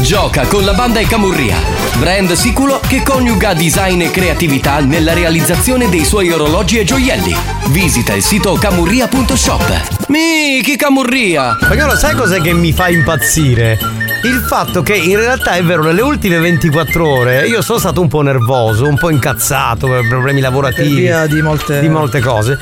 [0.00, 1.56] Gioca con la banda E Camurria,
[1.98, 7.34] brand sicuro che coniuga design e creatività nella realizzazione dei suoi orologi e gioielli.
[7.70, 10.06] Visita il sito camurria.shop.
[10.08, 11.58] Mi, chi Camurria!
[11.60, 13.76] Spagnolo, sai cos'è che mi fa impazzire?
[14.22, 18.08] Il fatto che in realtà è vero, nelle ultime 24 ore io sono stato un
[18.08, 20.88] po' nervoso, un po' incazzato per problemi lavorativi.
[20.88, 22.58] Per via di molte- di molte cose.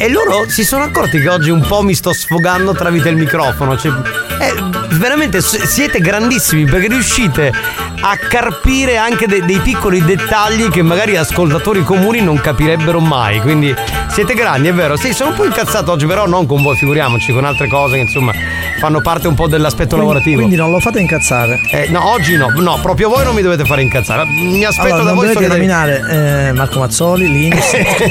[0.00, 3.76] E loro si sono accorti che oggi un po' mi sto sfogando tramite il microfono.
[3.76, 3.90] Cioè,
[4.38, 4.54] eh,
[4.96, 7.52] veramente siete grandissimi perché riuscite
[8.00, 13.40] a carpire anche de- dei piccoli dettagli che magari ascoltatori comuni non capirebbero mai.
[13.40, 13.74] Quindi
[14.08, 14.96] siete grandi, è vero.
[14.96, 18.02] Sì, sono un po' incazzato oggi, però non con voi, figuriamoci, con altre cose che
[18.02, 18.32] insomma
[18.78, 20.36] fanno parte un po' dell'aspetto Quindi- lavorativo.
[20.38, 21.60] Quindi non lo fate incazzare.
[21.70, 24.24] Eh, no, oggi no, no, proprio voi non mi dovete fare incazzare.
[24.26, 27.70] Mi aspetto Allora, da voi dovete nominare eh, Marco Mazzoli, Linus.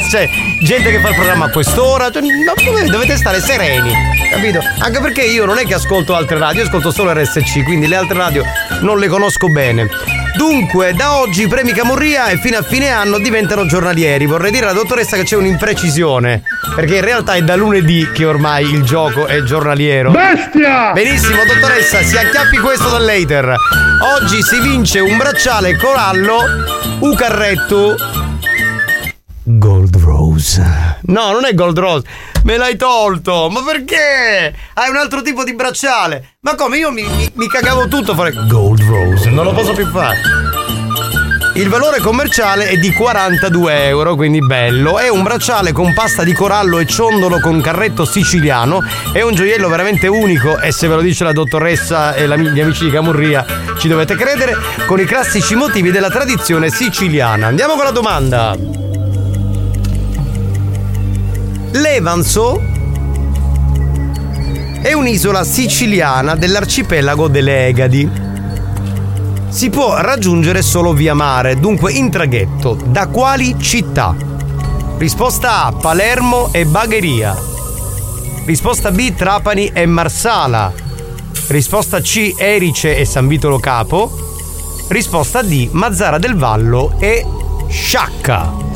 [0.09, 0.29] cioè,
[0.61, 3.91] gente che fa il programma a quest'ora, cioè, no, dovete stare sereni,
[4.29, 4.59] capito?
[4.79, 7.95] Anche perché io non è che ascolto altre radio, io ascolto solo RSC, quindi le
[7.95, 8.43] altre radio
[8.81, 9.89] non le conosco bene.
[10.35, 14.27] Dunque, da oggi i premi Camurria e fino a fine anno diventano giornalieri.
[14.27, 16.43] Vorrei dire alla dottoressa che c'è un'imprecisione,
[16.75, 20.11] perché in realtà è da lunedì che ormai il gioco è giornaliero.
[20.11, 20.91] Bestia!
[20.91, 23.55] Benissimo, dottoressa, si acchiappi questo dall'hater.
[24.19, 26.37] Oggi si vince un bracciale corallo,
[26.99, 27.95] un carretto
[29.49, 29.97] Gold
[30.37, 30.97] Rose.
[31.07, 32.05] No, non è Gold Rose.
[32.43, 33.49] Me l'hai tolto.
[33.49, 34.53] Ma perché?
[34.75, 36.35] Hai un altro tipo di bracciale.
[36.41, 36.77] Ma come?
[36.77, 39.29] Io mi, mi- mi cagavo tutto a fare Gold Rose.
[39.29, 40.17] Non lo posso più fare.
[41.55, 44.99] Il valore commerciale è di 42 euro, quindi bello.
[44.99, 48.83] È un bracciale con pasta di corallo e ciondolo con carretto siciliano.
[49.11, 52.59] È un gioiello veramente unico e se ve lo dice la dottoressa e la- gli
[52.61, 53.43] amici di Camurria
[53.79, 57.47] ci dovete credere, con i classici motivi della tradizione siciliana.
[57.47, 58.55] Andiamo con la domanda.
[61.71, 62.61] Levanzo
[64.81, 68.09] è un'isola siciliana dell'arcipelago delle Egadi.
[69.49, 72.77] Si può raggiungere solo via mare, dunque in traghetto.
[72.85, 74.15] Da quali città?
[74.97, 77.35] Risposta A: Palermo e Bagheria.
[78.45, 80.71] Risposta B: Trapani e Marsala.
[81.47, 84.11] Risposta C: Erice e San Vitolo Capo.
[84.87, 87.25] Risposta D: Mazzara del Vallo e
[87.67, 88.66] Sciacca.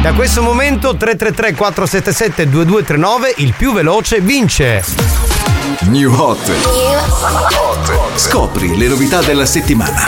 [0.00, 4.84] Da questo momento 333 477 2239 il più veloce vince.
[5.88, 6.52] New Hot.
[8.14, 10.04] Scopri le novità della settimana.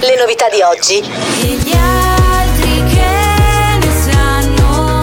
[0.00, 0.98] Le novità di oggi.
[0.98, 5.00] E gli altri che ne sanno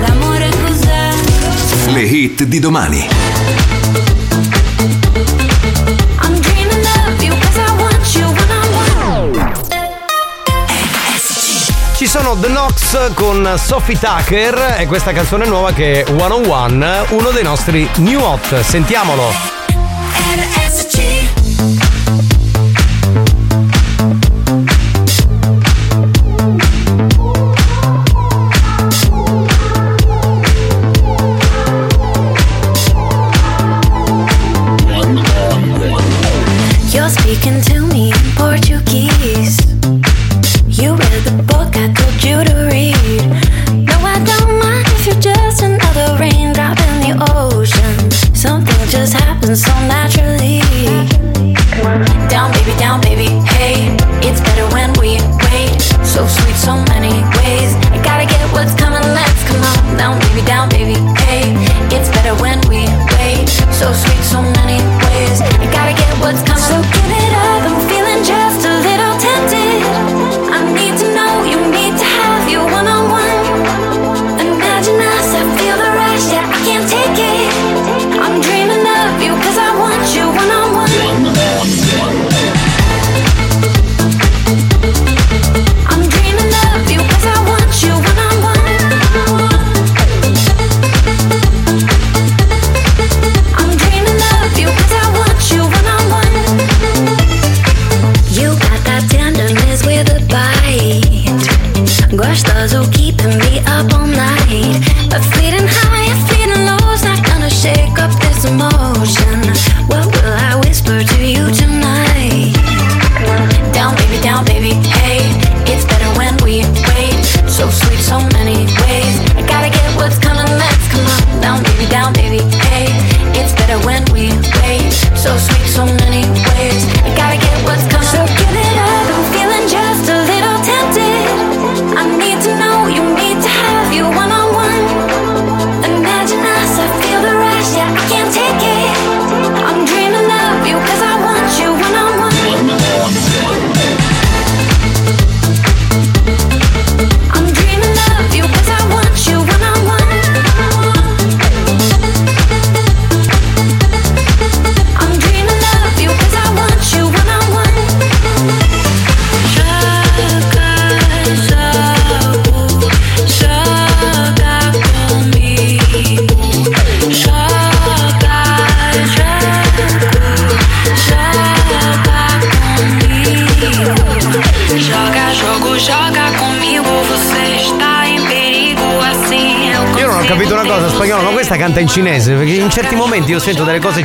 [0.00, 1.08] l'amore cos'è?
[1.90, 3.73] Le hit di domani.
[12.04, 16.44] Ci sono The Knox con Sophie Tucker e questa canzone nuova che è One on
[16.44, 18.60] One, uno dei nostri new hot.
[18.60, 19.53] Sentiamolo.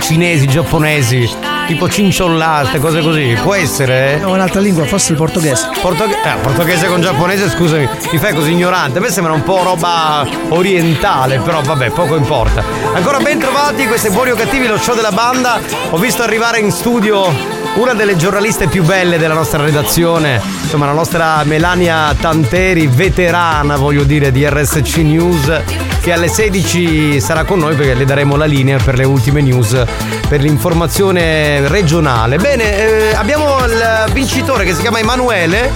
[0.09, 1.29] Cinesi, giapponesi,
[1.67, 3.37] tipo cinciollà, queste cose così.
[3.43, 4.17] Può essere?
[4.17, 5.69] No, un'altra lingua, forse il portoghese.
[5.79, 8.97] Portoghe- eh, portoghese con giapponese, scusami, mi fai così ignorante.
[8.97, 12.63] A me sembra un po' roba orientale, però vabbè, poco importa.
[12.93, 15.59] Ancora ben trovati, questi buoni o cattivi, lo show della banda.
[15.91, 17.31] Ho visto arrivare in studio
[17.75, 24.03] una delle giornaliste più belle della nostra redazione, insomma la nostra Melania Tanteri, veterana voglio
[24.03, 25.61] dire di RSC News,
[26.01, 29.83] che alle 16 sarà con noi perché le daremo la linea per le ultime news,
[30.27, 32.37] per l'informazione regionale.
[32.37, 35.71] Bene, eh, abbiamo il vincitore che si chiama Emanuele.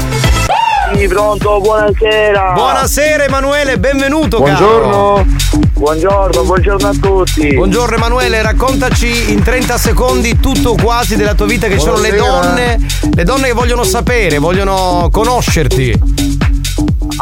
[0.96, 2.52] Sì, pronto, buonasera.
[2.54, 5.26] Buonasera Emanuele, benvenuto Buongiorno.
[5.74, 7.54] Buongiorno, buongiorno a tutti.
[7.56, 12.12] Buongiorno Emanuele, raccontaci in 30 secondi tutto o quasi della tua vita che sono le
[12.14, 12.42] Buonasera.
[12.48, 12.78] donne,
[13.14, 16.13] le donne che vogliono sapere, vogliono conoscerti.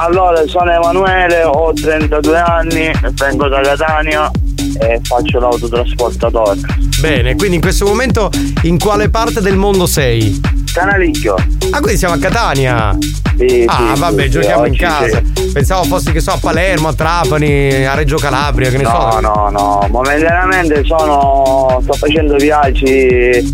[0.03, 4.31] Allora, sono Emanuele, ho 32 anni, vengo da Catania
[4.79, 6.59] e faccio l'autotrasportatore.
[6.99, 8.31] Bene, quindi in questo momento
[8.63, 10.41] in quale parte del mondo sei?
[10.73, 11.35] Canalicchio.
[11.69, 12.97] Ah, quindi siamo a Catania.
[13.37, 15.21] Sì, ah, sì, vabbè, sì, giochiamo in casa.
[15.53, 19.19] Pensavo fossi, che so, a Palermo, a Trapani, a Reggio Calabria, che ne No, so.
[19.19, 21.79] no, no, momentaneamente sono.
[21.83, 23.53] sto facendo viaggi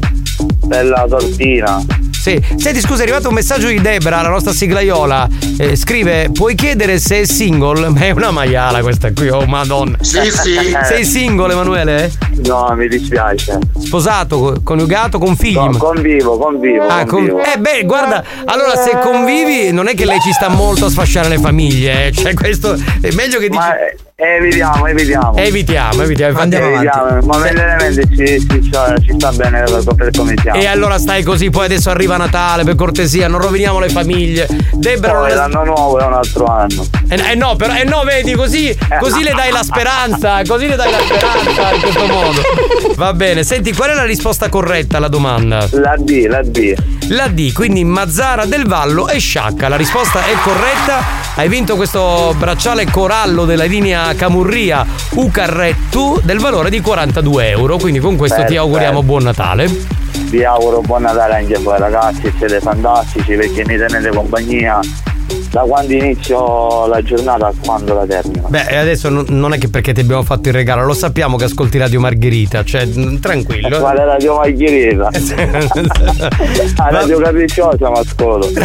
[0.66, 1.84] per la tortina.
[2.28, 2.44] Sì.
[2.58, 5.30] Senti, scusa, è arrivato un messaggio di Debra, la nostra siglaiola.
[5.58, 7.88] Eh, scrive: Puoi chiedere se è single?
[7.96, 9.96] Ma è una maiala questa qui, oh madonna.
[10.02, 10.76] Sì, sì.
[10.84, 12.12] Sei single, Emanuele?
[12.44, 13.58] No, mi dispiace.
[13.80, 15.54] Sposato, co- coniugato, con figli?
[15.54, 16.86] No, convivo, convivo.
[16.86, 17.40] Ah, con- convivo.
[17.40, 21.30] Eh beh, guarda, allora se convivi non è che lei ci sta molto a sfasciare
[21.30, 22.12] le famiglie, eh.
[22.12, 23.58] Cioè questo è meglio che dici.
[23.58, 23.74] Ma
[24.20, 25.38] eh, evitiamo, evitiamo.
[25.38, 27.22] Evitiamo, evitiamo, infatti- evitiamo.
[27.22, 29.64] Momentaneamente ci, ci, sta- ci sta bene
[29.96, 30.60] per come siamo.
[30.60, 34.48] E allora stai così, poi adesso arriva Natale, per cortesia, non roviniamo le famiglie.
[34.74, 36.88] Debra non Poi è- l'anno nuovo è un altro anno.
[37.10, 40.76] Eh, eh no, però, eh no, vedi, così, così le dai la speranza, così le
[40.76, 42.42] dai la speranza in questo modo.
[42.96, 45.68] Va bene, senti, qual è la risposta corretta alla domanda?
[45.74, 46.74] La D, la D.
[47.10, 49.68] La D, quindi Mazzara del Vallo e Sciacca.
[49.68, 51.26] La risposta è corretta.
[51.36, 57.78] Hai vinto questo bracciale corallo della linea Camurria Ucarrettu del valore di 42 euro.
[57.78, 58.62] Quindi con questo ti Perfetto.
[58.62, 59.70] auguriamo buon Natale.
[60.30, 64.80] Vi auguro buon Natale anche a voi ragazzi, siete fantastici perché mi tenete compagnia
[65.50, 68.48] da quando inizio la giornata a quando la termino.
[68.48, 71.46] Beh, e adesso non- è che perché ti abbiamo fatto il regalo, lo sappiamo che
[71.46, 73.80] ascolti Radio Margherita, cioè mm, tranquillo.
[73.80, 75.10] Quale radio Margherita?
[76.78, 78.52] A Radio Capricciosa ma ascolto.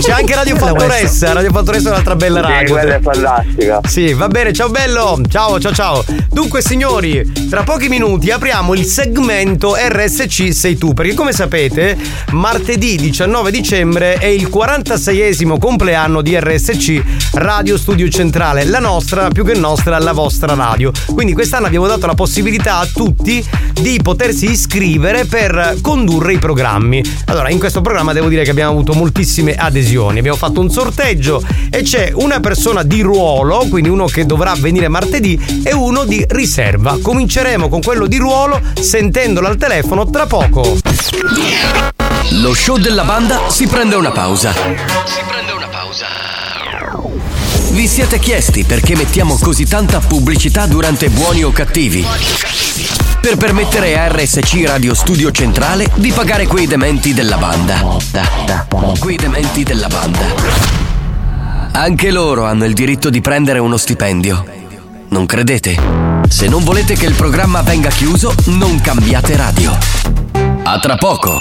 [0.00, 2.74] C'è anche Radio Fattoressa, Radio Fattoressa è un'altra bella Sì, radio.
[2.74, 3.80] quella è fantastica.
[3.86, 5.18] Sì, va bene, ciao bello.
[5.28, 6.04] Ciao, ciao, ciao.
[6.30, 11.96] Dunque, signori, tra pochi minuti apriamo il segmento RSC Sei tu, perché come sapete,
[12.32, 17.02] martedì 19 dicembre è il 46esimo compleanno di RSC
[17.34, 20.90] Radio Studio Centrale, la nostra, più che nostra, la vostra radio.
[21.14, 27.02] Quindi quest'anno abbiamo dato la possibilità a tutti di potersi iscrivere per condurre i programmi.
[27.26, 30.18] Allora, in questo programma devo dire che abbiamo avuto moltissime adesioni.
[30.18, 34.88] Abbiamo fatto un sorteggio e c'è una persona di ruolo, quindi uno che dovrà venire
[34.88, 36.98] martedì, e uno di riserva.
[37.00, 40.78] Cominceremo con quello di ruolo sentendolo al telefono tra poco.
[42.32, 44.52] Lo show della banda si prende una pausa.
[47.70, 52.04] Vi siete chiesti perché mettiamo così tanta pubblicità durante buoni o cattivi?
[53.20, 57.80] Per permettere a RSC Radio Studio Centrale di pagare quei dementi della banda.
[58.98, 60.26] Quei dementi della banda.
[61.72, 64.55] Anche loro hanno il diritto di prendere uno stipendio.
[65.16, 65.74] Non credete?
[66.28, 69.74] Se non volete che il programma venga chiuso, non cambiate radio.
[70.62, 71.40] A tra poco.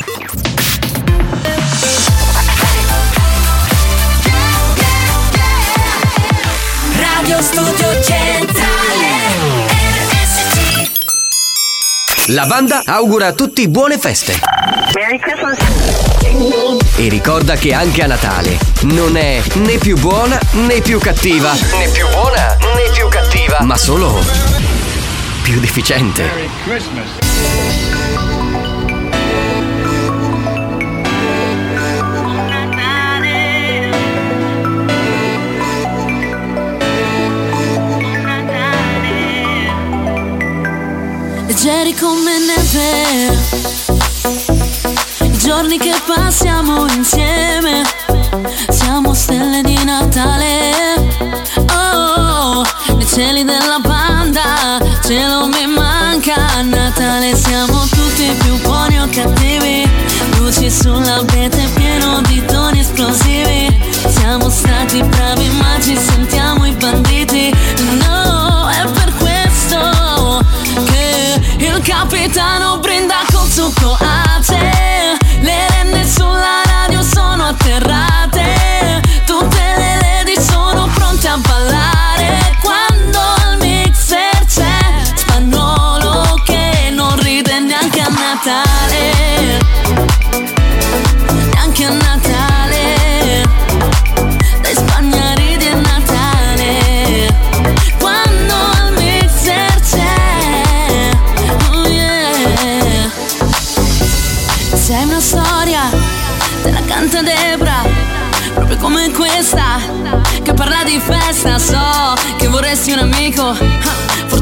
[6.97, 8.65] Radio Studio Centrale
[12.27, 14.39] La banda augura a tutti buone feste.
[14.93, 15.57] Merry Christmas
[16.95, 21.51] E ricorda che anche a Natale non è né più buona né più cattiva.
[21.51, 23.24] Né più buona né più cattiva.
[23.61, 24.19] Ma solo
[25.41, 26.53] più deficiente.
[41.65, 43.37] leggeri come neve.
[45.21, 47.81] I giorni che passiamo insieme,
[48.69, 50.93] siamo stelle di Natale.
[51.73, 52.34] Oh,
[53.05, 59.87] i cieli della banda, cielo mi manca, a Natale siamo tutti più buoni o cattivi,
[60.37, 67.53] luci sull'abete pieno di toni esplosivi, siamo stati bravi ma ci sentiamo i banditi,
[68.05, 70.43] no, è per questo
[70.85, 72.84] che il capitano...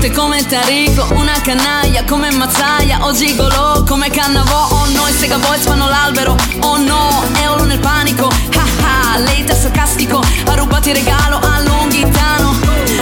[0.04, 3.06] Forte come Tarico Una canaglia come Mazzaia.
[3.06, 4.68] O gigolo come Cannavò.
[4.70, 6.36] Oh no, i Sega Boys fanno l'albero.
[6.60, 8.28] Oh no, euro nel panico.
[8.28, 10.22] Ah ah, lei è sarcastico.
[10.46, 12.54] Ha rubato il regalo a Longhitano.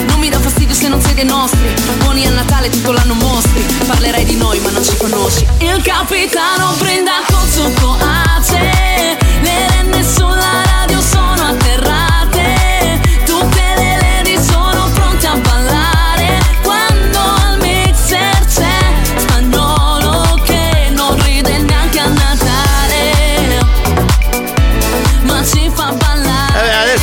[0.07, 1.73] Non mi dà fastidio se non dei nostri.
[2.03, 3.61] Buoni a Natale tutto l'anno mostri.
[3.87, 5.47] Parlerai di noi ma non ci conosci.
[5.57, 10.70] Il capitano brinda col succo a te Le renne sulla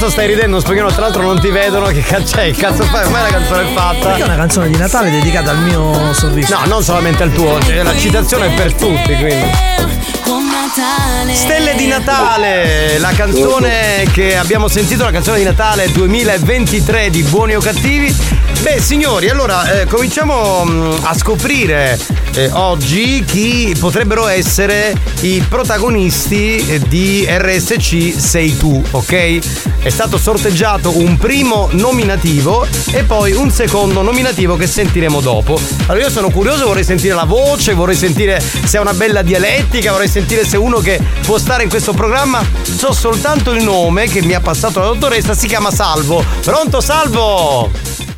[0.09, 1.87] adesso stai ridendo spagnolo, tra l'altro non ti vedono.
[1.87, 2.51] Che cazzo è?
[2.51, 3.05] Che cazzo fai?
[3.05, 4.07] Ormai la canzone è fatta.
[4.07, 6.55] Perché è una canzone di Natale dedicata al mio sorriso.
[6.55, 9.51] No, non solamente al tuo, cioè, la citazione è per tutti, quindi.
[10.23, 17.11] con Natale Stelle di Natale, la canzone che abbiamo sentito, la canzone di Natale 2023
[17.11, 18.15] di Buoni o Cattivi.
[18.61, 21.99] Beh, signori, allora eh, cominciamo mm, a scoprire
[22.35, 29.68] eh, oggi chi potrebbero essere i protagonisti eh, di RSC Sei tu, ok?
[29.81, 35.59] È stato sorteggiato un primo nominativo e poi un secondo nominativo che sentiremo dopo.
[35.87, 39.93] Allora io sono curioso, vorrei sentire la voce, vorrei sentire se è una bella dialettica,
[39.93, 42.43] vorrei sentire se uno che può stare in questo programma.
[42.63, 46.25] So soltanto il nome che mi ha passato la dottoressa, si chiama Salvo.
[46.43, 47.71] Pronto Salvo?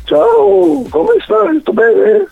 [0.03, 1.57] Ciao, come stai?
[1.57, 2.27] Tutto bene?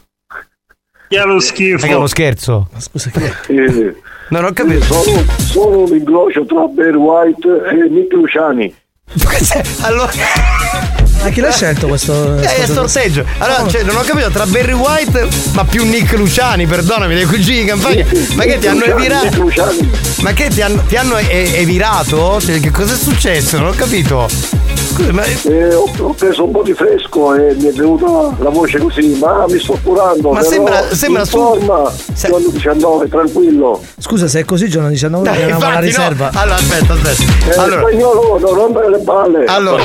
[1.07, 1.85] Che è lo schifo.
[1.85, 2.67] È uno scherzo.
[2.73, 3.95] Ma scusa che.
[4.29, 4.83] Non ho capito.
[4.83, 8.75] Sono, sono un incrocio tra Bear White e Nick Luciani.
[9.81, 10.11] Allora.
[11.21, 12.37] Ma chi l'ha scelto questo?
[12.37, 13.25] Eh, è sorteggio.
[13.39, 17.61] Allora, cioè, non ho capito tra Barry White, ma più Nick Luciani, perdonami, dei cugini
[17.61, 18.05] di campagna.
[18.35, 19.51] Ma che ti hanno evirato?
[20.21, 22.39] Ma che ti hanno, ti hanno evirato?
[22.39, 23.57] Cioè, che cosa è successo?
[23.57, 24.29] Non ho capito.
[24.99, 25.23] Scusa, ma.
[25.23, 29.15] Eh, ho, ho preso un po' di fresco e mi è venuta la voce così,
[29.19, 30.31] ma mi sto curando.
[30.31, 33.81] Ma però sembra- sembra su- forma, giorno 19, tranquillo.
[33.97, 36.29] Scusa, se è così, giorno 19 Dai, abbiamo una infatti, riserva.
[36.33, 36.39] no.
[36.39, 37.51] Allora, aspetta, aspetta.
[37.51, 37.81] Eh, Allora.
[37.81, 39.45] spagnolo, non rompere le balle.
[39.45, 39.83] Allora.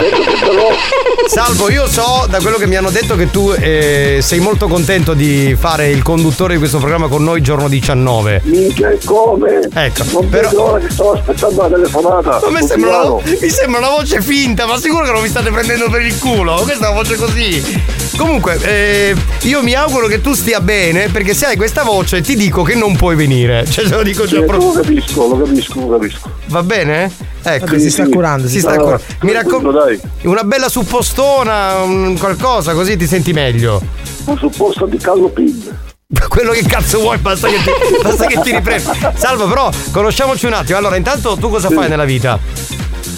[1.27, 5.15] Salvo, io so da quello che mi hanno detto che tu eh, sei molto contento
[5.15, 8.43] di fare il conduttore di questo programma con noi giorno 19.
[8.45, 9.69] Minchia, come?
[9.73, 12.31] Ecco, Non però- vedo l'ora che stavo aspettando la telefonata.
[12.43, 15.23] Ma a me sul sembra una, mi sembra una voce finta, ma sicuro che non
[15.23, 16.61] mi state prendendo per il culo?
[16.63, 17.83] Questa è una voce così.
[18.17, 22.37] Comunque, eh, io mi auguro che tu stia bene, perché se hai questa voce ti
[22.37, 23.65] dico che non puoi venire.
[23.71, 24.73] Cioè, te lo dico già Sì, proprio.
[24.73, 26.31] lo capisco, lo capisco, lo capisco.
[26.47, 27.11] Va bene?
[27.43, 29.03] Ecco, Vabbè, si sta curando, Si sta sta- curando.
[29.21, 29.99] Mi raccomando.
[30.23, 33.81] Una bella suppostona, un qualcosa, così ti senti meglio.
[34.27, 35.77] Un supposto di Callo Pin.
[36.29, 37.71] Quello che cazzo vuoi, basta che ti,
[38.03, 38.89] basta che ti riprendi.
[39.15, 40.79] Salvo, però, conosciamoci un attimo.
[40.79, 41.75] Allora, intanto tu cosa Sì.
[41.75, 42.39] fai nella vita?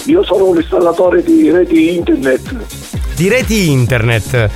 [0.07, 2.55] Io sono un installatore di reti internet.
[3.15, 4.49] Di reti internet.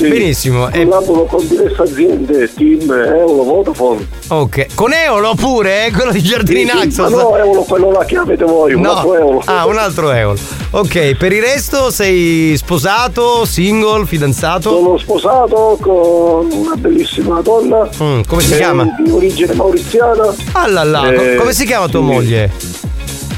[0.00, 0.68] Benissimo.
[0.70, 4.06] E- Collaboro con diverse aziende, Team, Eolo, Vodafone.
[4.28, 4.66] ok.
[4.74, 5.90] Con Eolo pure, eh?
[5.92, 7.10] Quello di Giardini Sì, sì, Naxos.
[7.10, 8.92] ma no, Eolo, quello là che avete voi, un No.
[8.92, 9.42] altro Eolo.
[9.46, 10.38] Ah, un altro Eolo.
[10.70, 14.70] Ok, per il resto sei sposato, single, fidanzato?
[14.70, 17.88] Sono sposato con una bellissima donna.
[18.02, 18.84] Mm, come si eh, chiama?
[19.04, 20.32] Di origine mauriziana.
[20.52, 22.06] Ah là là, Eh, come si chiama tua sì.
[22.06, 22.52] moglie?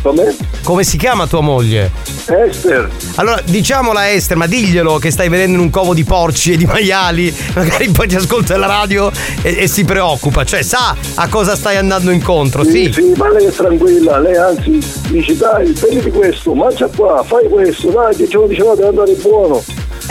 [0.02, 0.34] Come?
[0.62, 1.90] Come si chiama tua moglie?
[2.26, 2.88] Esther.
[3.16, 6.64] Allora, diciamola Esther, ma diglielo che stai vedendo in un covo di porci e di
[6.64, 9.10] maiali, magari poi ti ascolta la radio
[9.42, 12.90] e, e si preoccupa, cioè sa a cosa stai andando incontro, sì.
[12.92, 14.78] Sì, ma lei è tranquilla, lei anzi
[15.08, 19.12] dice dai, prenditi questo, mangia qua, fai questo, dai, che ce lo diceva deve andare
[19.14, 19.62] buono.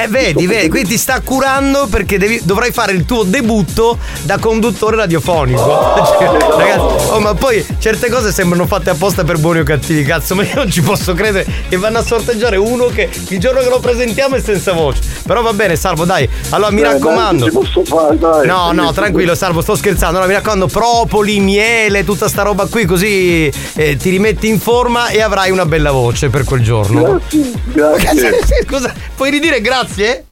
[0.01, 4.37] E vedi, vedi, quindi ti sta curando perché devi- dovrai fare il tuo debutto da
[4.37, 5.57] conduttore radiofonico.
[6.19, 6.27] Cioè,
[6.57, 10.43] ragazzi, oh, ma poi certe cose sembrano fatte apposta per buoni o cattivi, cazzo, ma
[10.43, 13.79] io non ci posso credere che vanno a sorteggiare uno che il giorno che lo
[13.79, 15.01] presentiamo è senza voce.
[15.25, 16.27] Però va bene, Salvo, dai.
[16.49, 17.45] Allora mi Eh, raccomando.
[17.45, 18.47] dai, che ci posso fare, dai.
[18.47, 20.17] No, no, tranquillo, Salvo, sto scherzando.
[20.17, 25.09] Allora mi raccomando, propoli, miele, tutta sta roba qui, così eh, ti rimetti in forma
[25.09, 27.19] e avrai una bella voce per quel giorno.
[27.29, 28.31] Grazie, grazie.
[28.67, 29.87] Scusa, puoi ridire grazie?
[29.89, 30.28] 값에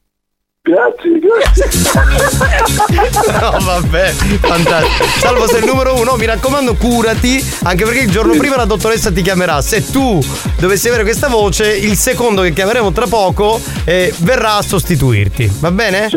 [0.67, 1.65] Grazie, grazie.
[3.39, 4.11] No, vabbè,
[4.41, 5.05] fantastico.
[5.19, 9.11] Salvo sei il numero uno, mi raccomando, curati, anche perché il giorno prima la dottoressa
[9.11, 9.61] ti chiamerà.
[9.61, 10.21] Se tu
[10.59, 15.49] dovessi avere questa voce, il secondo che chiameremo tra poco eh, verrà a sostituirti.
[15.59, 16.09] Va bene?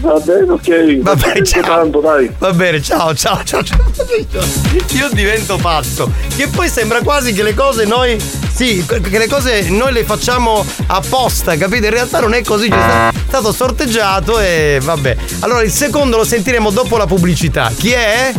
[0.00, 0.98] Va bene, ok.
[1.00, 1.62] Va bene, ciao.
[1.62, 2.30] Tanto, dai.
[2.38, 3.78] Va bene, ciao, ciao, ciao, ciao.
[4.92, 6.10] Io divento pazzo.
[6.36, 8.18] Che poi sembra quasi che le cose noi.
[8.52, 11.86] Sì, che le cose noi le facciamo apposta, capite?
[11.86, 15.16] In realtà non è così, c'è stato sorteggiato e vabbè.
[15.40, 17.72] Allora il secondo lo sentiremo dopo la pubblicità.
[17.76, 18.32] Chi è?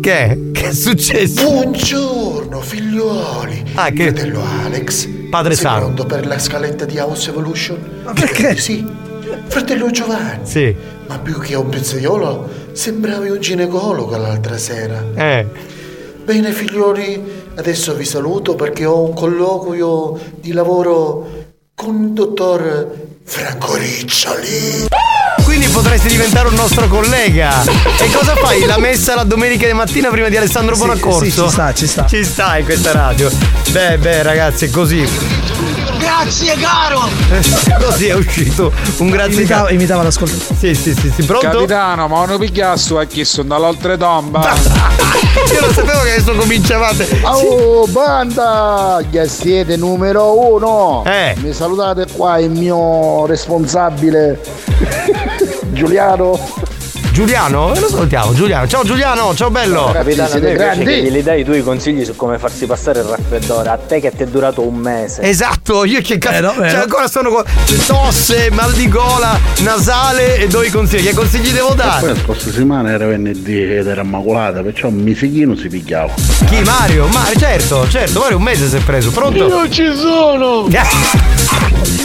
[0.00, 0.38] Che è?
[0.52, 1.42] Che è successo?
[1.48, 3.64] Buongiorno figliuoli.
[3.74, 5.08] Ah, che- Fratello Alex.
[5.30, 5.80] Padre Sei Saro.
[5.84, 7.78] pronto per la scaletta di House Evolution?
[8.04, 8.56] Ma perché?
[8.58, 8.86] Sì.
[9.46, 10.46] Fratello Giovanni.
[10.46, 10.74] Sì.
[11.06, 15.04] Ma più che un pizzaiolo, sembravi un ginecologo l'altra sera.
[15.14, 15.46] Eh.
[16.22, 17.22] Bene figlioli,
[17.54, 22.90] adesso vi saluto perché ho un colloquio di lavoro con il dottor
[23.28, 24.86] Franco Riccioli.
[25.44, 27.62] Quindi potresti diventare un nostro collega.
[27.62, 28.64] E cosa fai?
[28.64, 31.24] La messa la domenica di mattina prima di Alessandro Sì, Bonaccorso?
[31.24, 32.06] sì, ci sta, ci sta.
[32.06, 33.30] Ci sta in questa radio.
[33.70, 35.06] Beh, beh, ragazzi, è così.
[36.20, 37.08] Grazie caro!
[37.86, 39.74] Così è uscito un grazie Imitava, caro.
[39.74, 40.56] imitava l'ascoltatore.
[40.58, 41.48] Sì, sì, sì, sì, pronto?
[41.48, 44.40] Capitano, ma non pigliasso a chi sono dall'oltretomba.
[45.54, 47.20] Io non sapevo che adesso cominciavate.
[47.22, 49.00] Oh, banda!
[49.08, 51.04] Che siete numero uno!
[51.06, 51.36] Eh.
[51.38, 54.40] Mi salutate qua il mio responsabile
[55.70, 56.36] Giuliano.
[57.18, 57.74] Giuliano?
[57.74, 58.68] Eh, lo salutiamo, Giuliano.
[58.68, 59.90] Ciao Giuliano, ciao bello.
[59.92, 60.84] Capitano, siete grandi.
[60.84, 63.70] che gli dai tu i consigli su come farsi passare il raffreddore.
[63.70, 65.22] A te che ti è durato un mese.
[65.22, 66.34] Esatto, io che cazzo.
[66.34, 66.70] Vero, vero.
[66.70, 67.42] Cioè, ancora sono con
[67.88, 71.08] tosse, mal di gola, nasale e do i consigli.
[71.08, 72.06] Che consigli devo Poi dare?
[72.06, 76.14] la scorsa settimana era venerdì ed era immacolata, perciò un misichino si pigliava.
[76.46, 76.60] Chi?
[76.60, 77.08] Mario?
[77.08, 79.68] Mario, certo, certo, Mario un mese si è preso, pronto?
[79.70, 80.68] ci sono!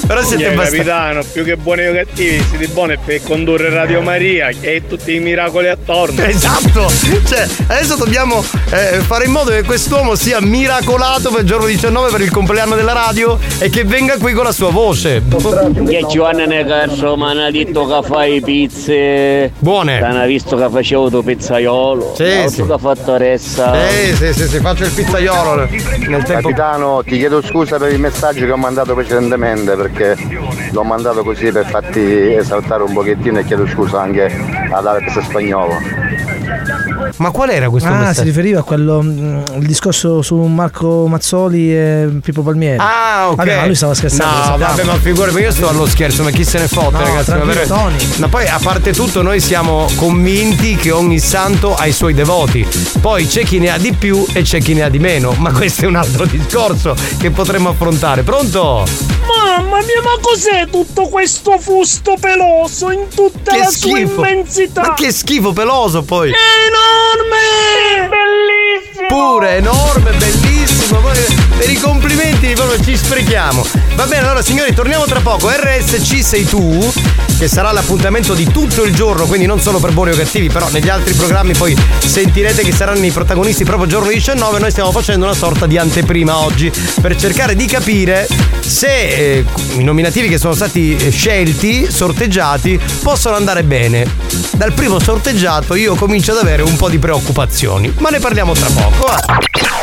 [0.05, 0.83] Però siete Siete abbastanza.
[0.83, 5.19] capitano, più che buoni o cattivi, siete buoni per condurre Radio Maria e tutti i
[5.19, 6.21] miracoli attorno.
[6.33, 6.91] Esatto,
[7.27, 12.09] cioè adesso dobbiamo eh, fare in modo che quest'uomo sia miracolato per il giorno 19
[12.09, 15.21] per il compleanno della radio e che venga qui con la sua voce.
[15.27, 19.51] Che Giovanni ne cazzo, ma ne ha detto che fai pizze.
[19.59, 20.01] Buone.
[20.01, 22.13] Ha visto che facevo tuo pizzaiolo.
[22.15, 22.65] Sì, l'altro sì.
[22.65, 23.73] che ha fatto Ressa.
[23.87, 25.55] Sì, sì, sì, sì, faccio il pizzaiolo
[26.07, 26.49] nel tempo.
[26.49, 29.92] Capitano, ti chiedo scusa per il messaggio che ho mandato precedentemente perché
[30.71, 31.99] l'ho mandato così per farti
[32.35, 34.25] esaltare un pochettino e chiedo scusa anche
[34.71, 35.73] ad Alex Spagnolo.
[37.17, 38.23] Ma qual era questo Ah, si messaggio?
[38.23, 42.77] riferiva a quello mm, il discorso su Marco Mazzoli e Pippo Palmieri.
[42.79, 43.35] Ah, ok.
[43.35, 44.49] Vabbè, ma lui stava scherzando.
[44.49, 47.31] No, vabbè, ma figurati, io sto allo scherzo, ma chi se ne fotte, No, ragazzi?
[47.31, 47.95] Ma, tranquillo, Tony.
[48.17, 52.65] ma poi, a parte tutto, noi siamo convinti che ogni santo ha i suoi devoti.
[52.99, 55.33] Poi c'è chi ne ha di più e c'è chi ne ha di meno.
[55.37, 58.23] Ma questo è un altro discorso che potremmo affrontare.
[58.23, 58.85] Pronto?
[59.25, 64.25] Mamma mia, ma cos'è tutto questo fusto peloso in tutta Che la sua schifo.
[64.25, 64.81] immensità?
[64.81, 66.31] Ma che schifo peloso poi!
[66.31, 66.35] È
[66.67, 68.09] enorme!
[68.09, 69.07] Bellissimo!
[69.07, 71.01] Pure enorme, bellissimo.
[71.57, 73.65] Per i complimenti proprio ci sprechiamo.
[73.95, 75.49] Va bene, allora signori, torniamo tra poco.
[75.49, 76.91] RSC sei tu,
[77.37, 80.69] che sarà l'appuntamento di tutto il giorno, quindi non solo per buoni o cattivi, però
[80.69, 84.59] negli altri programmi poi sentirete che saranno i protagonisti proprio giorno 19.
[84.59, 86.71] Noi stiamo facendo una sorta di anteprima oggi
[87.01, 88.27] per cercare di capire
[88.59, 89.45] se eh,
[89.77, 94.05] i nominativi che sono stati eh, scelti, sorteggiati, possono andare bene.
[94.51, 98.67] Dal primo sorteggiato io comincio ad avere un po' di preoccupazioni, ma ne parliamo tra
[98.67, 99.82] poco.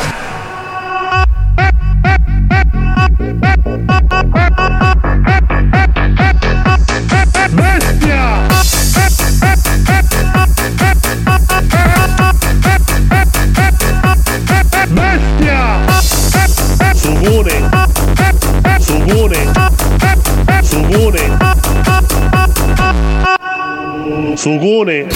[24.40, 25.06] Sugone!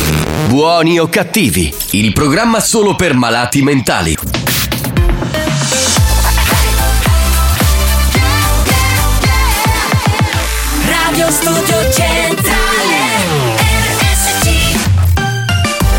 [0.48, 4.14] Buoni o cattivi, il programma solo per malati mentali.
[10.86, 12.96] Radio Studio Centrale
[14.02, 14.78] RSC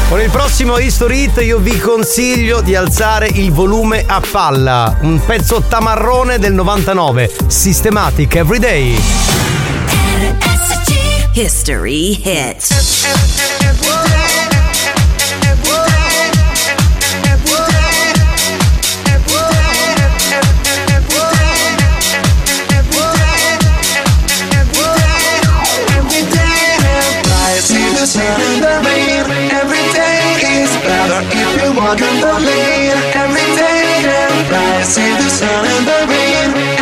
[0.07, 4.99] Con il prossimo History Hit io vi consiglio di alzare il volume a palla.
[5.01, 9.44] Un pezzo tamarrone del 99, Systematic Everyday.
[11.36, 12.13] History
[27.65, 29.51] See the sun in the sun and the rain.
[29.51, 32.95] Every day is better if you walk in the lane.
[33.11, 34.86] Every day and night.
[34.86, 36.74] See the sun in the rain.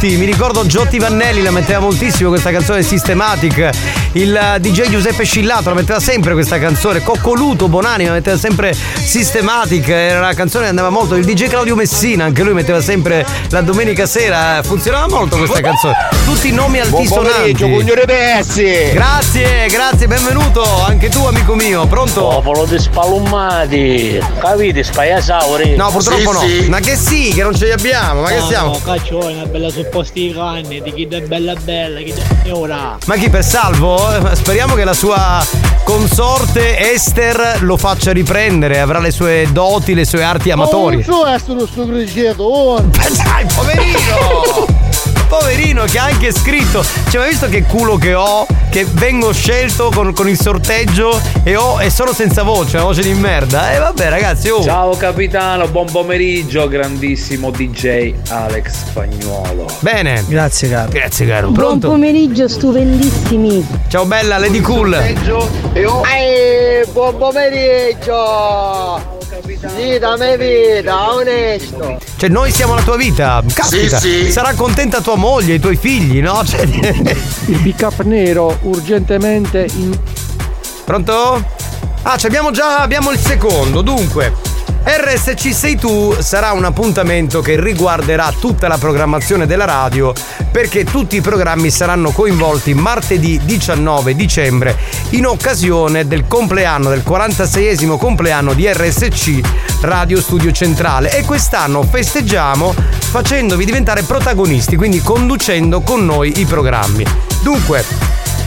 [0.00, 3.70] Tutti, mi ricordo Giotti Vannelli la metteva moltissimo questa canzone Systematic,
[4.12, 8.74] il eh, DJ Giuseppe Scillato la metteva sempre questa canzone, Coccoluto Bonani la metteva sempre
[9.10, 13.26] Systematic, era una canzone che andava molto, il DJ Claudio Messina anche lui metteva sempre
[13.48, 17.32] la domenica sera, funzionava molto questa canzone, tutti i nomi altisonanti.
[17.32, 18.90] pomeriggio, Cugnore Pessi.
[18.92, 22.20] Grazie, grazie, benvenuto, anche tu amico mio, pronto?
[22.20, 25.74] Popolo di spalummati, capite, spaiasauri.
[25.74, 26.42] No, purtroppo no.
[26.68, 28.70] Ma che sì, che non ce li abbiamo, ma che siamo?
[28.70, 32.52] No, caccio, è una bella supposti di canne, di chi è bella bella, chi è
[32.52, 32.96] ora.
[33.06, 33.98] Ma chi per salvo?
[34.14, 35.44] Eh, Speriamo che la sua
[35.82, 41.04] consorte Esther lo faccia riprendere, avrà le sue doti, le sue arti amatori.
[41.08, 42.80] Oh, è stato sto criceto, oh.
[42.84, 44.89] Dai, poverino!
[45.30, 48.44] Poverino che ha anche scritto, cioè, ma hai visto che culo che ho?
[48.68, 53.02] Che vengo scelto con, con il sorteggio e, ho, e sono senza voce, una voce
[53.02, 53.72] di merda.
[53.72, 54.60] E vabbè, ragazzi, oh.
[54.60, 59.66] Ciao capitano, buon pomeriggio, grandissimo DJ Alex Spagnuolo.
[59.78, 60.24] Bene.
[60.26, 60.90] Grazie, caro.
[60.90, 61.50] Grazie, caro.
[61.50, 61.90] Buon Pronto?
[61.90, 63.64] pomeriggio, stupendissimi.
[63.86, 64.94] Ciao bella, Lady Cool.
[64.94, 65.14] Ehi,
[66.92, 69.18] buon pomeriggio!
[69.76, 71.98] Vita me vita, onesto!
[72.16, 73.40] Cioè, noi siamo la tua vita.
[73.54, 74.32] Caspita, Sì, sì.
[74.32, 76.42] sarà contenta tua moglie, i tuoi figli, no?
[76.46, 79.96] Cioè, Il pick up nero urgentemente in
[80.84, 81.44] Pronto?
[82.02, 83.82] Ah, ci abbiamo già abbiamo il secondo.
[83.82, 84.32] Dunque,
[84.82, 90.12] RSC Sei Tu sarà un appuntamento che riguarderà tutta la programmazione della radio
[90.50, 94.76] perché tutti i programmi saranno coinvolti martedì 19 dicembre
[95.10, 99.40] in occasione del compleanno del 46esimo compleanno di RSC
[99.82, 102.74] Radio Studio Centrale e quest'anno festeggiamo
[103.10, 107.04] facendovi diventare protagonisti, quindi conducendo con noi i programmi.
[107.42, 107.84] Dunque,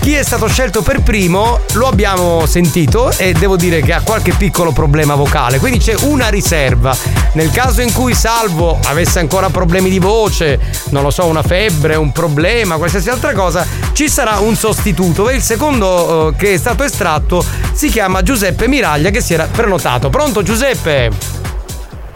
[0.04, 4.34] chi è stato scelto per primo lo abbiamo sentito e devo dire che ha qualche
[4.34, 6.93] piccolo problema vocale, quindi c'è una riserva.
[7.36, 11.95] Nel caso in cui Salvo avesse ancora problemi di voce, non lo so, una febbre,
[11.95, 16.58] un problema, qualsiasi altra cosa, ci sarà un sostituto e il secondo eh, che è
[16.58, 17.41] stato estratto
[17.72, 20.10] si chiama Giuseppe Miraglia che si era prenotato.
[20.10, 21.53] Pronto Giuseppe?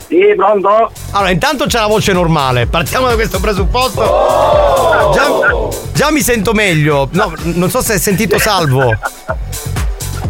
[0.07, 0.91] Sì, pronto?
[1.11, 4.01] Allora, intanto c'è la voce normale, partiamo da questo presupposto.
[5.13, 5.27] Già,
[5.93, 7.09] già mi sento meglio.
[7.11, 8.95] No, non so se hai sentito Salvo.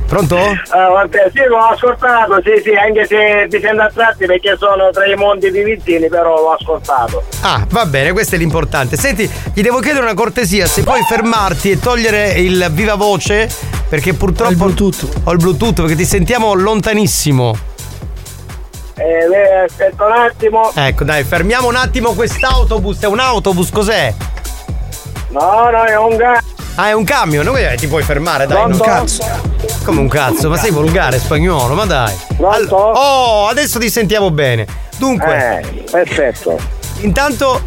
[0.07, 0.37] Pronto?
[0.37, 4.89] Ah, vabbè, sì, l'ho ascoltato, sì, sì, anche se mi sento a tratti perché sono
[4.89, 7.23] tra i monti di Vizzini, però l'ho ascoltato.
[7.41, 8.95] Ah, va bene, questo è l'importante.
[8.95, 13.49] Senti, ti devo chiedere una cortesia, se puoi fermarti e togliere il viva voce,
[13.89, 14.47] perché purtroppo.
[14.47, 15.09] Ho il Bluetooth.
[15.25, 17.75] Ho il Bluetooth, perché ti sentiamo lontanissimo.
[18.95, 19.27] Eh,
[19.63, 20.71] aspetta un attimo.
[20.73, 22.99] Ecco, dai, fermiamo un attimo quest'autobus.
[22.99, 24.13] È un autobus, cos'è?
[25.29, 26.43] No, no, è un gas.
[26.75, 28.57] Ah, è un camion, no, eh, ti puoi fermare, dai.
[28.57, 28.77] Pronto?
[28.77, 29.23] non cazzo.
[29.83, 32.13] Come un cazzo, ma sei volgare spagnolo, ma dai.
[32.39, 34.65] All- oh, adesso ti sentiamo bene.
[34.97, 35.61] Dunque.
[35.63, 36.59] Eh, perfetto.
[36.99, 37.61] Intanto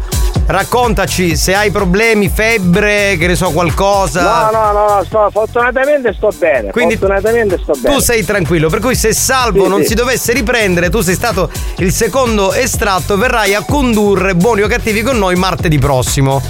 [0.45, 4.49] raccontaci se hai problemi, febbre, che ne so, qualcosa.
[4.51, 6.71] No, no, no, sto, fortunatamente sto bene.
[6.71, 7.95] Quindi fortunatamente sto bene.
[7.95, 9.87] Tu sei tranquillo, per cui se Salvo Sì, non sì.
[9.87, 15.01] si dovesse riprendere, tu sei stato il secondo estratto, verrai a condurre buoni o cattivi
[15.01, 16.41] con noi martedì prossimo.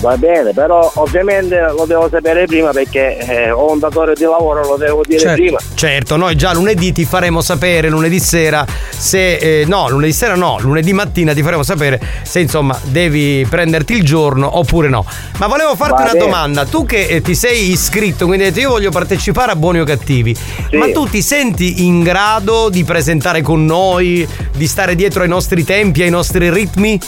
[0.00, 4.66] Va bene, però ovviamente lo devo sapere prima perché eh, ho un datore di lavoro,
[4.66, 5.40] lo devo dire Certo.
[5.42, 5.58] prima.
[5.74, 9.36] Certo, noi già lunedì ti faremo sapere, lunedì sera, se.
[9.36, 14.02] eh, no, lunedì sera no, lunedì mattina ti faremo sapere se insomma devi prenderti il
[14.04, 15.04] giorno oppure no.
[15.38, 16.24] Ma volevo farti Va una bene.
[16.24, 19.80] domanda, tu che eh, ti sei iscritto, quindi hai detto io voglio partecipare a Buoni
[19.80, 20.34] o Cattivi,
[20.72, 24.26] ma tu ti senti in grado di presentare con noi,
[24.56, 26.98] di stare dietro ai nostri tempi, ai nostri ritmi?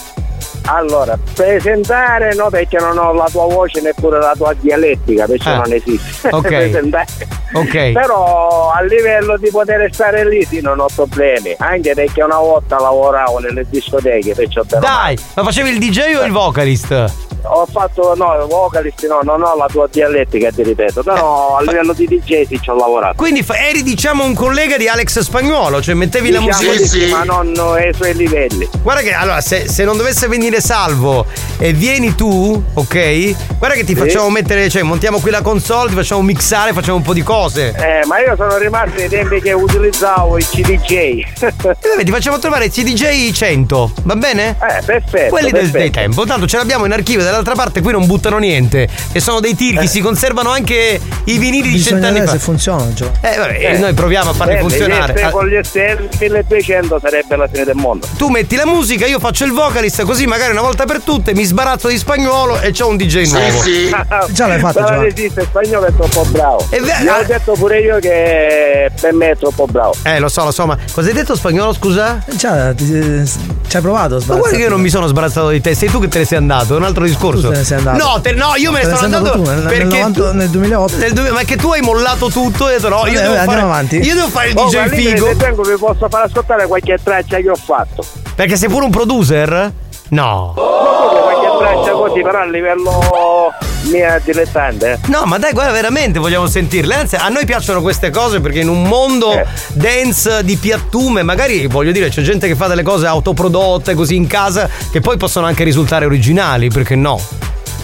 [0.67, 5.57] Allora, presentare no perché non ho la tua voce neppure la tua dialettica, perciò Ah.
[5.59, 6.29] non esiste.
[6.33, 6.47] Ok.
[6.47, 7.07] Presentare.
[7.55, 7.93] Ok.
[7.93, 12.79] Però a livello di poter stare lì sì non ho problemi, anche perché una volta
[12.79, 17.31] lavoravo nelle discoteche, perciò però Dai, ma facevi il DJ o il vocalist?
[17.45, 21.93] ho fatto no, vocalist no, non ho la tua dialettica ti ripeto, però a livello
[21.93, 23.17] di DJ sì ci ho lavorato.
[23.17, 27.11] Quindi eri diciamo un collega di Alex Spagnuolo, cioè mettevi la Diciamo musica di sì,
[27.11, 28.69] ma non ai suoi livelli.
[28.81, 31.27] Guarda che allora se, se non dovesse venire salvo
[31.59, 33.35] e vieni tu, ok?
[33.59, 33.99] Guarda che ti Sì.
[34.01, 37.69] facciamo mettere, cioè montiamo qui la console, ti facciamo mixare, facciamo un po' di cose.
[37.77, 40.91] Eh, ma io sono rimasto ai tempi che utilizzavo il CDJ.
[40.93, 44.51] E vabbè, ti facciamo trovare CDJ 100, va bene?
[44.59, 45.29] Eh, perfetto.
[45.29, 45.79] Quelli del, perfetto.
[45.79, 46.25] dei tempo.
[46.25, 48.89] Tanto ce l'abbiamo in archivio dall'altra parte qui non buttano niente.
[49.13, 52.39] E sono dei tirchi, si conservano anche i vinili di Bisogna cent'anni vedere fa.
[52.39, 53.13] se funzionano, Gio.
[53.21, 55.15] Eh, vabbè, noi proviamo a farli Eh, funzionare.
[55.17, 58.07] se Con gli esterni 1200 sarebbe la fine del mondo.
[58.17, 61.45] Tu metti la musica, io faccio il vocalist, così magari una volta per tutte mi
[61.45, 63.63] sbarazzo di spagnolo e c'ho un DJ nuovo.
[64.33, 66.67] Già l'hai fatto, non esiste, spagnolo è troppo bravo.
[66.71, 69.95] Vero- Gli ho detto pure io che per me è troppo bravo.
[70.03, 72.23] Eh, lo so, lo so, ma cosa hai detto spagnolo, scusa?
[72.35, 73.25] Già, ti-
[73.69, 75.89] ci hai provato a Ma guarda che io non mi sono sbarazzato di te, sei
[75.91, 77.49] tu che te ne sei andato, è un altro discorso.
[77.49, 77.97] Tu te ne sei andato.
[78.05, 80.21] No, te- no, io me ne Te sono andato, andato tu, nel- nel perché 90
[80.31, 80.97] tu- nel 2008.
[80.99, 83.21] nel duemila- ma è che tu hai mollato tutto e hai detto no, io Vabbè,
[83.23, 83.97] devo vabbè, fare avanti.
[83.99, 85.27] Io devo fare il Oh, DJ ma figo.
[85.27, 88.05] Se tengo vi posso far ascoltare qualche traccia che ho fatto.
[88.35, 89.73] Perché sei pure un producer?
[90.13, 90.53] No.
[90.55, 93.51] Qualche traccia così, però a livello
[93.85, 95.01] mia dilettante.
[95.07, 96.95] No, ma dai, guarda, veramente vogliamo sentirle.
[96.95, 99.47] Anzi, a noi piacciono queste cose perché in un mondo Eh.
[99.73, 104.27] dance di piattume, magari voglio dire, c'è gente che fa delle cose autoprodotte così in
[104.27, 107.19] casa che poi possono anche risultare originali, perché no?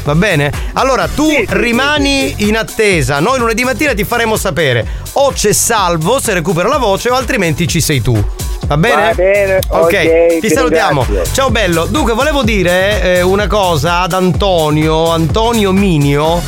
[0.09, 0.51] Va bene?
[0.73, 3.21] Allora tu rimani in attesa.
[3.21, 7.69] Noi lunedì mattina ti faremo sapere o c'è salvo se recupera la voce o altrimenti
[7.69, 8.19] ci sei tu.
[8.67, 9.03] Va bene?
[9.03, 11.05] Va bene, ok, ti ti salutiamo.
[11.05, 11.35] ringrazio.
[11.35, 11.85] Ciao bello.
[11.85, 16.41] Dunque, volevo dire eh, una cosa ad Antonio, Antonio Minio.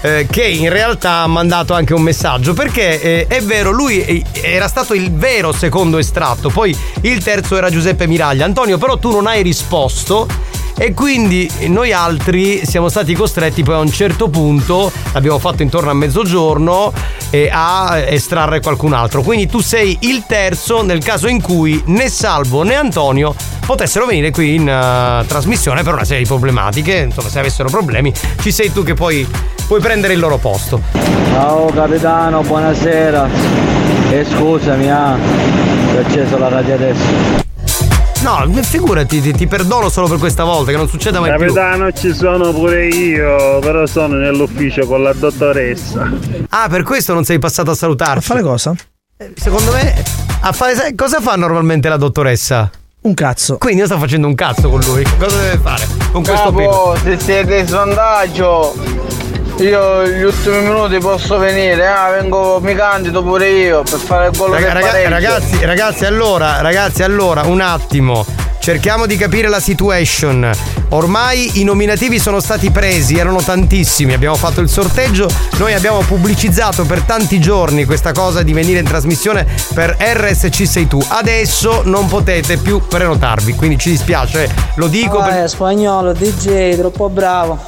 [0.00, 4.22] eh, che in realtà ha mandato anche un messaggio perché eh, è vero, lui eh,
[4.42, 8.44] era stato il vero secondo estratto, poi il terzo era Giuseppe Miraglia.
[8.44, 10.28] Antonio, però tu non hai risposto
[10.78, 15.90] e quindi noi altri siamo stati costretti poi a un certo punto, l'abbiamo fatto intorno
[15.90, 16.92] a mezzogiorno,
[17.30, 19.22] eh, a estrarre qualcun altro.
[19.22, 23.34] Quindi tu sei il terzo nel caso in cui né Salvo né Antonio
[23.66, 26.96] potessero venire qui in eh, trasmissione per una serie di problematiche.
[26.98, 29.26] Insomma, se avessero problemi, ci sei tu che poi
[29.66, 30.80] puoi prendere il loro posto.
[31.32, 33.28] Ciao capitano, buonasera.
[34.10, 35.16] E scusami, ah,
[35.94, 37.47] ho acceso la radio adesso.
[38.22, 41.52] No, figurati, ti, ti perdono solo per questa volta, che non succeda mai più.
[41.52, 46.10] Capitano, ci sono pure io, però sono nell'ufficio con la dottoressa.
[46.50, 48.18] Ah, per questo non sei passato a salutarci.
[48.18, 48.74] A fare cosa?
[49.34, 50.02] Secondo me,
[50.40, 52.70] a fare, cosa fa normalmente la dottoressa?
[53.00, 53.56] Un cazzo.
[53.58, 55.04] Quindi io sto facendo un cazzo con lui.
[55.18, 55.86] Cosa deve fare?
[56.10, 58.74] Con questo Capo, se siete in sondaggio,
[59.58, 64.36] io gli ultimi minuti posso venire, ah, vengo, mi candido pure io per fare il
[64.36, 65.08] gol Raga- del raga- pareggio.
[65.10, 68.24] ragazzi, ragazzi, allora, ragazzi, allora, un attimo.
[68.60, 70.50] Cerchiamo di capire la situation.
[70.90, 74.12] Ormai i nominativi sono stati presi, erano tantissimi.
[74.12, 75.26] Abbiamo fatto il sorteggio.
[75.56, 80.86] Noi abbiamo pubblicizzato per tanti giorni questa cosa di venire in trasmissione per RSC sei
[80.86, 81.02] tu.
[81.06, 84.50] Adesso non potete più prenotarvi, quindi ci dispiace.
[84.74, 87.58] Lo dico per- Ah, è spagnolo, DJ, troppo bravo.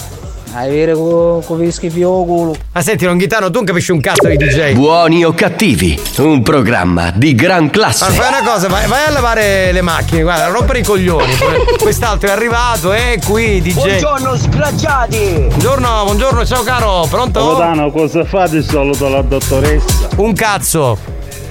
[0.52, 2.56] Hai vedere con i schifi culo.
[2.72, 4.72] Ma senti, Longhitano, tu non capisci un cazzo di DJ.
[4.72, 8.10] Buoni o cattivi, un programma di gran Ma classe.
[8.10, 11.32] fai una cosa, vai, vai a lavare le macchine, guarda, non rompere i coglioni.
[11.78, 13.74] Quest'altro è arrivato, è qui, DJ.
[13.74, 15.44] Buongiorno sbracciati!
[15.46, 17.46] Buongiorno, buongiorno, ciao caro, pronto?
[17.46, 20.08] Capitano, cosa fate di solito la dottoressa?
[20.16, 20.98] Un cazzo.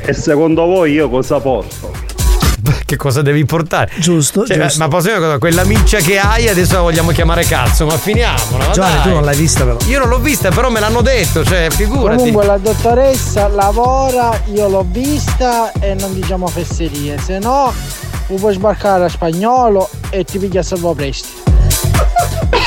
[0.02, 2.09] E secondo voi io cosa porto?
[2.90, 3.92] Che cosa devi portare?
[4.00, 4.80] Giusto, Cioè, giusto.
[4.80, 5.38] Ma posso dire una cosa?
[5.38, 8.72] Quella miccia che hai adesso la vogliamo chiamare cazzo, ma finiamola.
[8.72, 9.04] Giovanni, dai.
[9.04, 9.78] tu non l'hai vista però.
[9.86, 12.18] Io non l'ho vista, però me l'hanno detto, cioè, figurati.
[12.18, 17.72] Comunque la dottoressa lavora, io l'ho vista e non diciamo fesserie, se no
[18.26, 21.30] puoi sbarcare a spagnolo e ti piglia a salvo presti.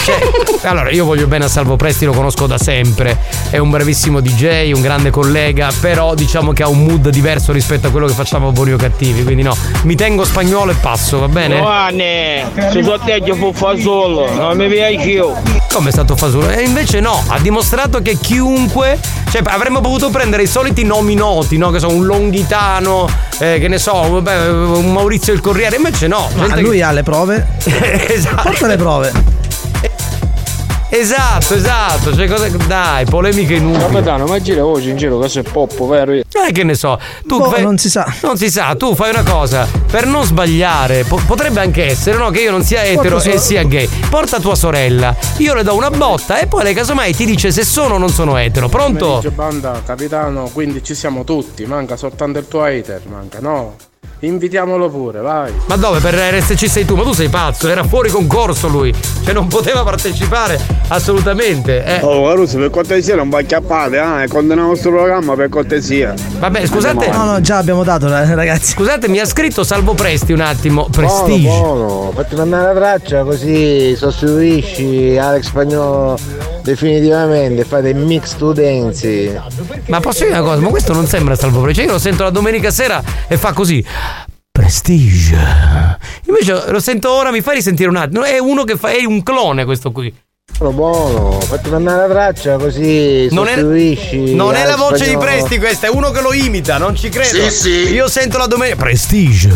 [0.05, 3.17] Cioè, allora, io voglio bene a Salvo Presti, lo conosco da sempre.
[3.51, 7.87] È un bravissimo DJ, un grande collega, però diciamo che ha un mood diverso rispetto
[7.87, 9.23] a quello che facciamo a Buoni o Cattivi.
[9.23, 11.57] Quindi no, mi tengo spagnolo e passo, va bene?
[11.57, 15.41] Giovanni, su sorteggio fu fa solo, non mi piace io.
[15.73, 16.51] Come è stato Fasolo?
[16.51, 18.99] E invece no, ha dimostrato che chiunque.
[19.31, 21.71] Cioè, avremmo potuto prendere i soliti nomi noti, no?
[21.71, 25.77] Che sono un Longhitano, eh, che ne so, un Maurizio il Corriere.
[25.77, 26.29] Invece no.
[26.35, 27.47] Ma lui che- ha le prove.
[27.65, 28.43] esatto.
[28.43, 29.32] Porta le prove.
[30.95, 32.15] Esatto, esatto.
[32.15, 32.49] Cioè, cosa...
[32.67, 33.83] Dai, polemiche inutili.
[33.83, 36.13] Capitano, ma gira voce in giro che sei poppo, vero?
[36.13, 38.13] Eh, che ne so, tu Boh, fai- non si sa.
[38.21, 42.29] Non si sa, tu fai una cosa, per non sbagliare, po- potrebbe anche essere, no,
[42.29, 43.89] che io non sia etero Porta e so- sia gay.
[44.11, 47.65] Porta tua sorella, io le do una botta e poi lei casomai ti dice se
[47.65, 48.69] sono o non sono etero.
[48.69, 49.23] Pronto?
[49.35, 53.77] Banda, capitano, quindi ci siamo tutti, manca soltanto il tuo hater, manca, no?
[54.25, 55.53] Invitiamolo pure, vai.
[55.67, 55.99] Ma dove?
[55.99, 56.95] Per RSC sei tu?
[56.95, 58.95] Ma tu sei pazzo, era fuori concorso lui.
[59.25, 61.85] Cioè non poteva partecipare assolutamente.
[61.85, 61.99] Eh.
[62.03, 64.29] Oh, Caruso, per cortesia non va acchiappate, eh?
[64.29, 66.15] Condena il nostro programma per cortesia.
[66.39, 67.11] Vabbè, scusate.
[67.11, 68.75] No, no, già abbiamo dato, eh, ragazzi.
[68.75, 70.87] Scusate, mi ha scritto Salvo Presti un attimo.
[70.89, 71.49] Prestige.
[71.49, 76.17] Buono, fatti mandare la traccia così sostituisci Alex Spagnolo
[76.63, 79.43] definitivamente, fate il mix to dance.
[79.87, 80.61] Ma posso dire una cosa?
[80.61, 81.81] Ma questo non sembra Salvo Presti.
[81.81, 83.85] Cioè, io lo sento la domenica sera e fa così.
[84.63, 85.37] Prestige.
[86.27, 88.23] Invece lo sento ora, mi fai risentire un attimo.
[88.23, 88.91] È uno che fa.
[88.91, 90.15] È un clone questo qui.
[90.59, 95.19] Buono, fatti mandare la traccia così Non è, non è la Alex voce di Spagnolo.
[95.19, 97.49] Presti questa, è uno che lo imita, non ci credo.
[97.49, 97.93] Sì, sì.
[97.93, 98.77] Io sento la domenica.
[98.77, 99.51] Prestige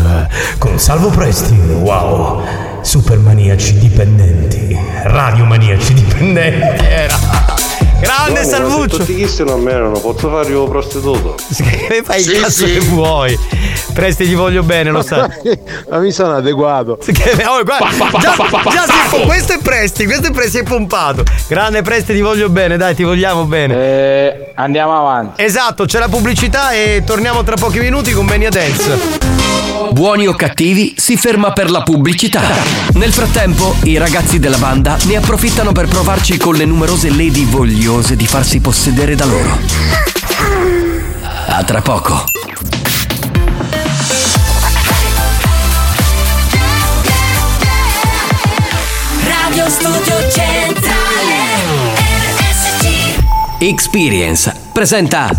[0.57, 1.53] con Salvo Presti.
[1.53, 2.43] Wow.
[2.81, 4.77] Supermaniaci dipendenti.
[5.03, 6.83] Radiomaniaci dipendenti.
[6.83, 7.56] Era.
[7.99, 8.97] Grande Salvuccio.
[8.97, 11.35] Tutti questi non mi erano, posso fare io prostituto?
[11.87, 12.73] Che fai Sì, il cazzo sì.
[12.73, 13.37] che vuoi?
[13.93, 15.27] Presti gli voglio bene, lo sai.
[15.89, 16.97] Ma mi sono adeguato.
[16.97, 17.87] Che- oh, guarda,
[18.19, 18.35] già,
[18.69, 21.23] già si- questo è Presti, questo è Presti è pompato.
[21.47, 23.73] Grande Presti, ti voglio bene, dai, ti vogliamo bene.
[23.75, 25.41] Eh, andiamo avanti.
[25.41, 29.46] Esatto, c'è la pubblicità e torniamo tra pochi minuti con Mania Dance.
[29.91, 32.41] Buoni o cattivi si ferma per la pubblicità.
[32.93, 38.15] Nel frattempo, i ragazzi della banda ne approfittano per provarci con le numerose lady vogliose
[38.15, 39.57] di farsi possedere da loro.
[41.47, 42.25] A tra poco.
[49.23, 51.35] Radio Studio Centrale
[52.37, 53.17] RSC
[53.59, 55.29] Experience presenta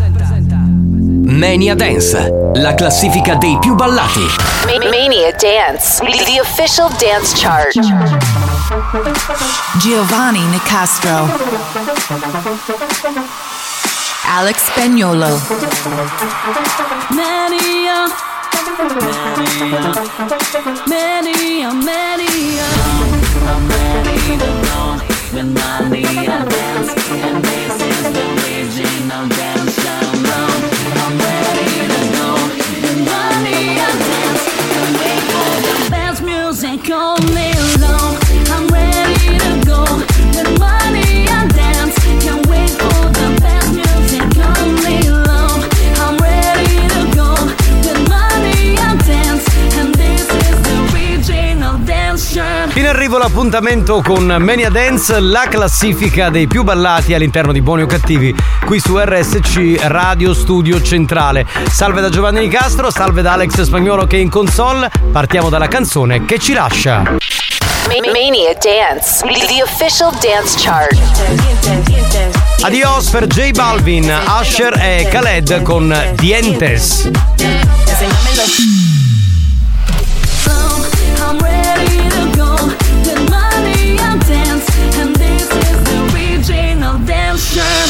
[1.38, 4.26] Mania Dance, la classifica dei più ballati.
[4.66, 7.78] Ma- Mania Dance, the official dance chart.
[9.78, 11.28] Giovanni Nicastro.
[14.24, 15.40] Alex Spagnolo.
[17.10, 18.08] Mania
[20.88, 22.66] Mania Mania
[24.64, 24.98] go
[25.32, 29.67] with Mania Dance And this is the original dance
[53.08, 58.34] arrivo l'appuntamento con Mania Dance, la classifica dei più ballati all'interno di Buoni o Cattivi,
[58.66, 61.46] qui su RSC Radio Studio Centrale.
[61.70, 64.90] Salve da Giovanni Nicastro, salve da Alex Spagnolo che è in console.
[65.10, 66.98] Partiamo dalla canzone che ci lascia.
[66.98, 70.94] Ma- Mania Dance, the official dance chart.
[72.60, 77.10] Adios per J Balvin, Usher e Khaled con Dientes.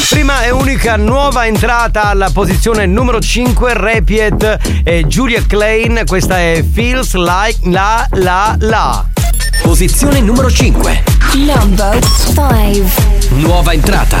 [0.09, 6.01] Prima e unica nuova entrata alla posizione numero 5, Repiet e Julia Klein.
[6.07, 9.05] Questa è Feels Like La La La.
[9.61, 11.03] Posizione numero 5.
[11.35, 11.99] Number
[12.33, 12.85] 5.
[13.35, 14.17] Nuova entrata.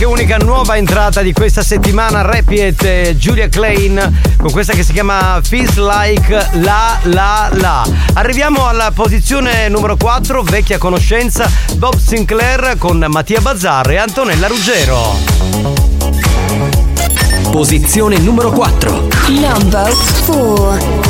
[0.00, 4.94] Anche unica nuova entrata di questa settimana, Repiet e Julia Klein, con questa che si
[4.94, 7.86] chiama Feels Like La La La.
[8.14, 15.16] Arriviamo alla posizione numero 4, vecchia conoscenza, Bob Sinclair con Mattia Bazzar e Antonella Ruggero.
[17.50, 19.08] Posizione numero 4.
[19.28, 19.92] Number
[20.24, 21.09] 4.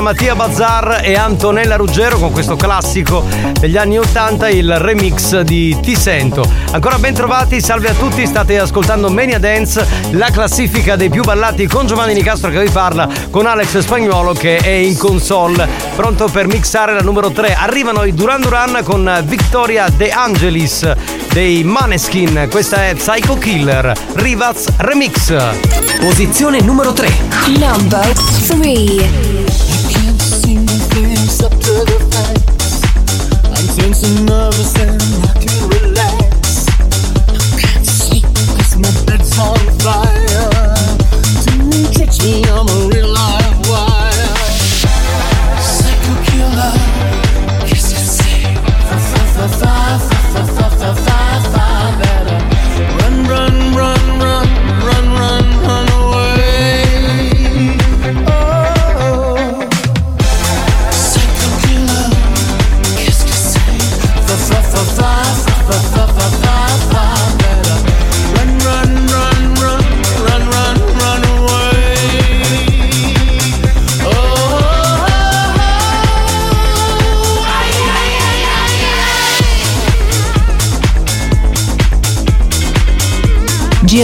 [0.00, 3.24] Mattia Bazzar e Antonella Ruggero con questo classico
[3.58, 6.48] degli anni 80, il remix di Ti Sento.
[6.70, 11.66] Ancora ben trovati, salve a tutti, state ascoltando Mania Dance, la classifica dei più ballati
[11.66, 16.46] con Giovanni Nicastro che vi parla, con Alex Spagnuolo che è in console, pronto per
[16.46, 17.54] mixare la numero 3.
[17.54, 20.92] Arrivano i Duran Duran con Victoria De Angelis
[21.32, 25.34] dei Maneskin, questa è Psycho Killer, Rivaz Remix.
[25.98, 27.08] Posizione numero 3.
[27.58, 28.12] Number
[28.46, 29.33] 3.
[33.94, 35.23] makes me nervous and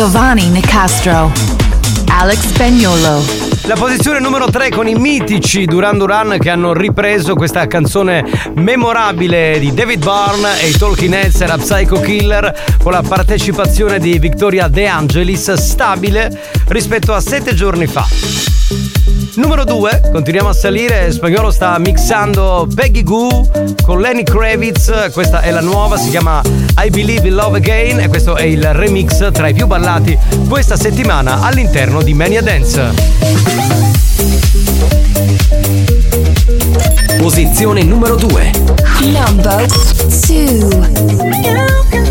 [0.00, 1.30] Giovanni Nicastro.
[2.06, 3.22] Alex Spagnolo.
[3.64, 8.24] La posizione numero 3 con i mitici Duran Duran che hanno ripreso questa canzone
[8.54, 14.18] memorabile di David Byrne e i Talking Heads era Psycho Killer con la partecipazione di
[14.18, 16.30] Victoria De Angelis stabile
[16.68, 19.09] rispetto a sette giorni fa.
[19.34, 23.48] Numero 2, continuiamo a salire, Spagnolo sta mixando Peggy Goo
[23.84, 26.42] con Lenny Kravitz, questa è la nuova, si chiama
[26.82, 30.18] I Believe in Love Again e questo è il remix tra i più ballati
[30.48, 32.92] questa settimana all'interno di Mania Dance.
[37.18, 38.50] Posizione numero 2.
[39.02, 42.09] Number 2.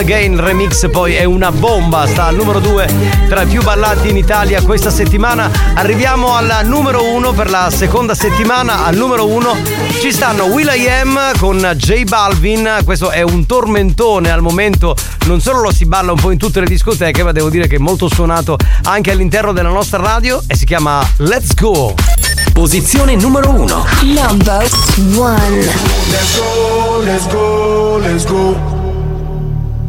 [0.00, 3.62] Love Again, il remix poi è una bomba, sta al numero 2 tra i più
[3.62, 5.50] ballati in Italia questa settimana.
[5.74, 9.56] Arriviamo al numero 1 per la seconda settimana, al numero 1
[10.00, 14.96] ci stanno Will.i.am con J Balvin, questo è un tormentone al momento,
[15.26, 17.76] non solo lo si balla un po' in tutte le discoteche, ma devo dire che
[17.76, 21.94] è molto suonato anche all'interno della nostra radio e si chiama Let's Go.
[22.54, 23.86] Posizione numero 1.
[24.02, 25.36] Number 1.
[26.10, 28.69] Let's go, let's go, let's go.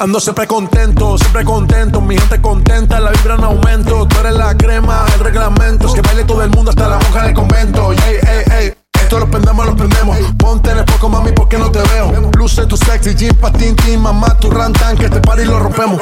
[0.00, 4.08] Ando siempre contento, siempre contento, mi gente contenta, la vibra en aumento.
[4.08, 5.88] Tú eres la crema, el reglamento.
[5.88, 7.92] Es que baile todo el mundo hasta la monja del convento.
[7.92, 8.74] Ey, ey, ey.
[8.98, 10.16] Esto lo prendemos, lo prendemos.
[10.38, 12.12] Ponte en el poco, mami, porque no te veo.
[12.34, 16.00] Luce tu sexy, jean, patín, tin, mamá, tu rantan, que este party lo rompemos.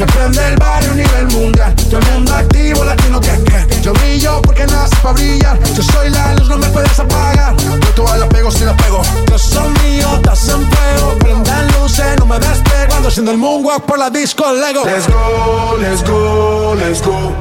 [0.00, 1.74] Se prende el barrio a nivel mundial.
[1.76, 3.82] Todo el mundo activo, latino que que.
[3.82, 5.58] Yo brillo porque nace para brillar.
[5.74, 7.54] Yo soy la luz, no me puedes apagar.
[7.58, 9.02] Yo todas la pego si la pego.
[9.28, 11.18] Yo soy mío, estás en fuego.
[11.18, 12.94] Prendan luces, no me despego.
[12.96, 14.86] Ando haciendo el moonwalk por la disco Lego.
[14.86, 17.34] Let's go, let's go, let's go.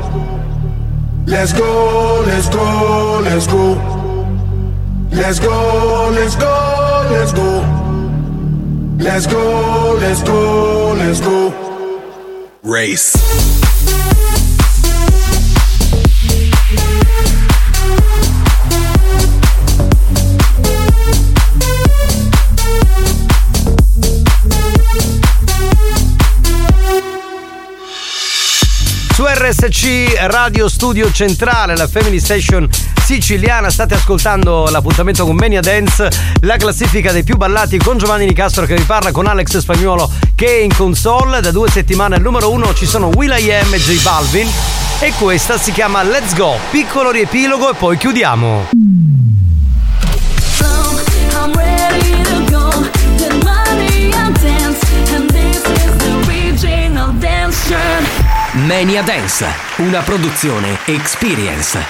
[1.28, 3.78] Let's go, let's go, let's go.
[5.12, 7.64] Let's go, let's go, let's go.
[8.98, 11.69] Let's go, let's go, let's go.
[12.62, 13.69] Race.
[29.40, 32.68] RSC Radio Studio Centrale, la Family Station
[33.02, 36.10] siciliana, state ascoltando l'appuntamento con Mania Dance,
[36.42, 40.58] la classifica dei più ballati con Giovanni Nicastro che vi parla con Alex Spagnuolo che
[40.58, 41.40] è in console.
[41.40, 44.50] Da due settimane al numero uno ci sono Will.i.am e J Balvin
[45.00, 49.09] e questa si chiama Let's Go, piccolo riepilogo e poi chiudiamo.
[58.68, 59.46] Mania Dance,
[59.78, 61.84] una produzione Experience.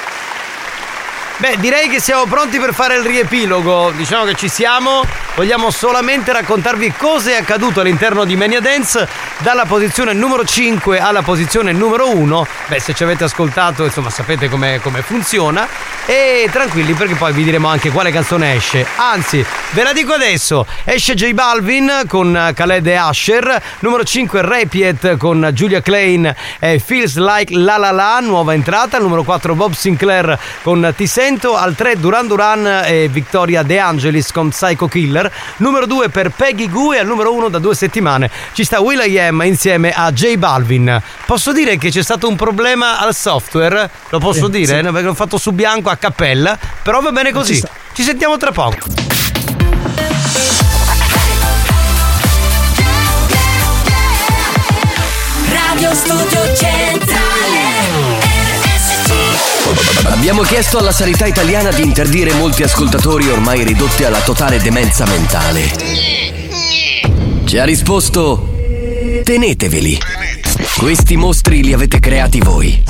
[1.38, 3.92] Beh, direi che siamo pronti per fare il riepilogo.
[3.92, 5.04] Diciamo che ci siamo.
[5.40, 9.08] Vogliamo solamente raccontarvi cosa è accaduto all'interno di Mania Dance
[9.38, 12.46] dalla posizione numero 5 alla posizione numero 1.
[12.68, 15.66] Beh, se ci avete ascoltato, insomma, sapete come funziona.
[16.06, 18.86] E tranquilli perché poi vi diremo anche quale canzone esce.
[18.96, 20.66] Anzi, ve la dico adesso.
[20.84, 23.62] Esce J Balvin con Khaled e Asher.
[23.80, 28.98] Numero 5 Rapiet con Julia Klein e Feels Like La La La, nuova entrata.
[28.98, 31.56] Numero 4 Bob Sinclair con Ti Sento.
[31.56, 35.29] Al 3 Duran Duran e Victoria De Angelis con Psycho Killer.
[35.58, 39.42] Numero 2 per Peggy Goo e al numero 1 da due settimane ci sta Will.i.am
[39.44, 41.02] insieme a J Balvin.
[41.26, 43.90] Posso dire che c'è stato un problema al software?
[44.10, 44.78] Lo posso Sì, dire?
[44.78, 44.82] sì.
[44.84, 46.58] Perché l'ho fatto su bianco a cappella.
[46.84, 47.56] Però va bene così.
[47.56, 47.64] Ci.
[47.94, 48.78] Ci sentiamo tra poco.
[55.52, 57.29] Radio Studio Centrale.
[60.10, 65.72] Abbiamo chiesto alla sanità italiana di interdire molti ascoltatori ormai ridotti alla totale demenza mentale.
[67.46, 68.50] Ci ha risposto:
[69.24, 69.98] teneteveli.
[70.78, 72.84] Questi mostri li avete creati voi.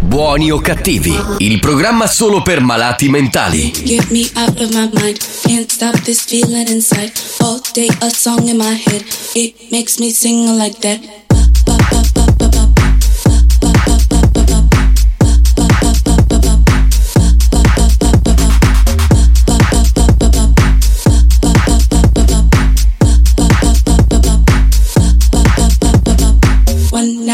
[0.00, 3.72] Buoni o cattivi, il programma solo per malati mentali.
[3.84, 5.18] Get me out of my mind.
[5.42, 7.12] Can't stop this feeling inside.
[7.40, 9.04] All day a song in my head.
[9.32, 11.23] It makes me sing like that.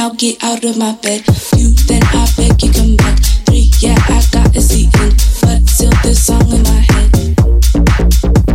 [0.01, 1.23] Now get out of my bed.
[1.27, 3.19] Two then I beg you come back.
[3.45, 5.11] Three yeah I got a seat in,
[5.43, 7.09] but still this song in my head.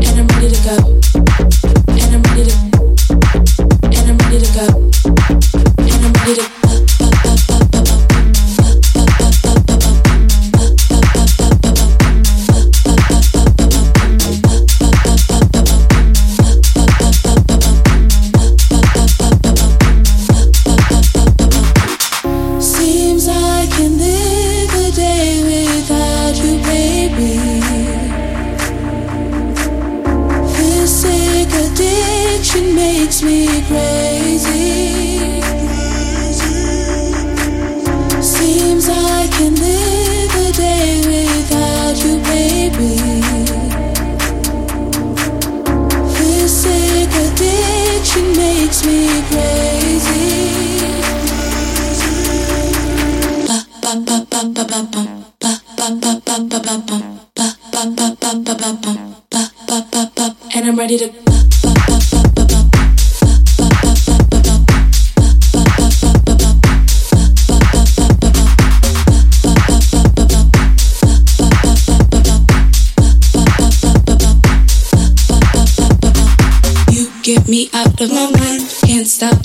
[0.05, 0.77] And I'm ready to go.
[2.01, 2.57] And I'm ready to.
[3.95, 4.67] And I'm ready to go.
[5.85, 6.64] And I'm ready to.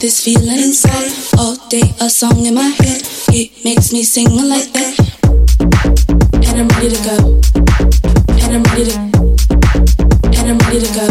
[0.00, 1.12] This feeling inside.
[1.38, 3.02] All day a song in my head.
[3.28, 4.96] It makes me sing like that.
[6.48, 7.16] And I'm ready to go.
[8.40, 8.96] And I'm ready to.
[10.40, 11.06] And I'm ready to go.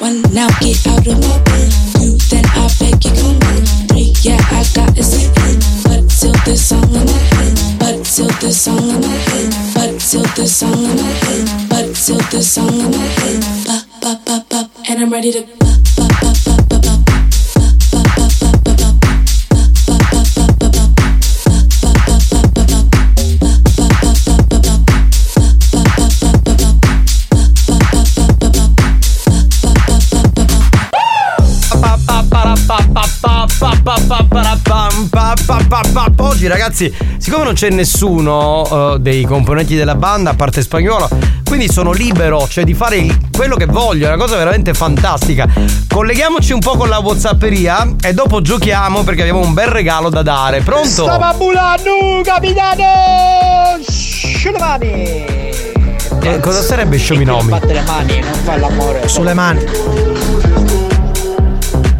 [0.00, 1.68] One now get out of my bed.
[2.00, 3.64] Two then I beg you come in.
[3.92, 5.60] Three yeah I got a secret.
[5.84, 7.78] But still this song in my head.
[7.78, 9.52] But still this song in my head.
[9.74, 11.68] But still this song in my head.
[11.68, 13.44] But still this song in my head.
[13.68, 14.70] Ba ba ba ba.
[14.88, 15.65] And I'm ready to.
[36.46, 41.08] Oggi ragazzi, siccome non c'è nessuno eh, dei componenti della banda, a parte spagnolo,
[41.44, 45.48] quindi sono libero, cioè di fare quello che voglio, è una cosa veramente fantastica.
[45.88, 50.22] Colleghiamoci un po' con la Whatsapperia e dopo giochiamo perché abbiamo un bel regalo da
[50.22, 50.60] dare.
[50.60, 50.86] Pronto?
[50.86, 53.80] Stava bulando, capitano!
[53.88, 55.14] Sciulamani!
[56.22, 57.50] Eh, cosa sarebbe Sciominomi?
[57.50, 59.08] Batte le mani, non fa l'amore.
[59.08, 59.64] Sulle mani.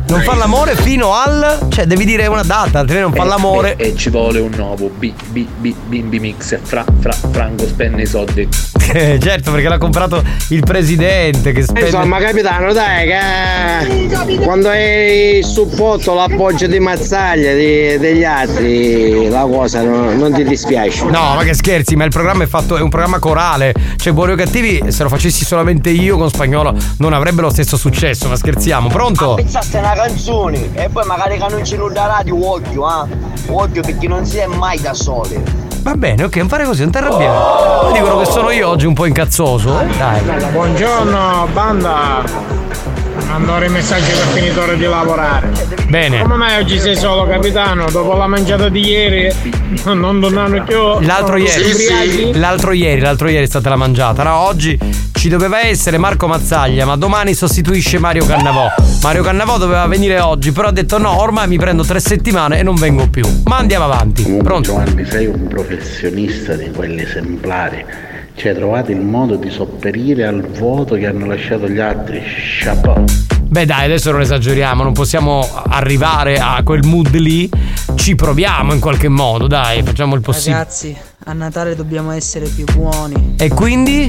[0.08, 1.66] Non fa l'amore fino al.
[1.68, 3.76] cioè devi dire una data, altrimenti non fa l'amore.
[3.76, 6.58] E, e ci vuole un nuovo B, B, B, bimbi mix.
[6.62, 8.48] Fra, fra, Franco spende i soldi.
[8.92, 11.86] Eh, certo, perché l'ha comprato il presidente che spende.
[11.86, 19.42] Insomma, capitano, dai, che quando hai il supporto, l'appoggio di mazzaglia di- degli altri, la
[19.42, 21.04] cosa non, non ti dispiace.
[21.04, 23.74] No, ma che scherzi, ma il programma è fatto, è un programma corale.
[23.96, 27.76] Cioè, Buoni o Cattivi, se lo facessi solamente io con spagnolo, non avrebbe lo stesso
[27.76, 29.34] successo, ma scherziamo, pronto?
[29.34, 33.06] Pensaste una canzone e poi magari che non c'è nulla radio, occhio, ah.
[33.48, 35.74] Occhio perché non si è mai da soli.
[35.86, 37.82] Va bene, ok, fare così, non ti arrabbiare.
[37.82, 39.86] Poi dicono che sono io oggi un po' incazzoso, eh?
[39.96, 40.20] Dai.
[40.50, 42.24] Buongiorno, banda.
[43.26, 45.50] Mando i messaggi per finitore di lavorare.
[45.88, 46.22] Bene.
[46.22, 47.90] Come mai oggi sei solo capitano?
[47.90, 49.30] Dopo la mangiata di ieri
[49.84, 51.00] non tornano più.
[51.00, 54.22] L'altro ieri, l'altro ieri, l'altro ieri è stata la mangiata.
[54.22, 54.78] No, oggi
[55.12, 58.72] ci doveva essere Marco Mazzaglia, ma domani sostituisce Mario Cannavò.
[59.02, 62.62] Mario Cannavò doveva venire oggi, però ha detto no, ormai mi prendo tre settimane e
[62.62, 63.24] non vengo più.
[63.44, 64.22] Ma andiamo avanti.
[64.22, 64.70] Comunque Pronto?
[64.70, 67.84] Giovanni sei un professionista di quelli esemplari.
[68.36, 72.22] Cioè trovate il modo di sopperire al vuoto che hanno lasciato gli altri.
[72.60, 73.04] Chapeau.
[73.48, 77.48] Beh dai, adesso non esageriamo, non possiamo arrivare a quel mood lì.
[77.94, 80.58] Ci proviamo in qualche modo, dai, facciamo il possibile.
[80.58, 83.36] Ragazzi, a Natale dobbiamo essere più buoni.
[83.38, 84.06] E quindi?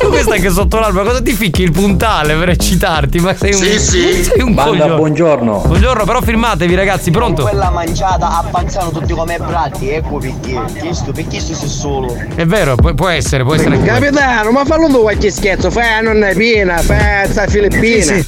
[0.00, 3.18] Tu questa che sotto l'albero, cosa ti ficchi il puntale per eccitarti?
[3.20, 4.24] Ma sei un, Sì, sì.
[4.24, 4.94] sei un Banda, coglione.
[4.96, 5.62] buongiorno.
[5.66, 7.42] Buongiorno, però firmatevi ragazzi, pronto?
[7.42, 10.58] Quella mangiata avanzano tutti come brati, ecco perché.
[10.80, 12.16] Chiesto, perché sto sei solo.
[12.34, 13.80] È vero, può, può essere, può essere.
[13.82, 18.24] Capitano, ma fallo tu qualche scherzo, fai una nonna piena, fai sta filippina.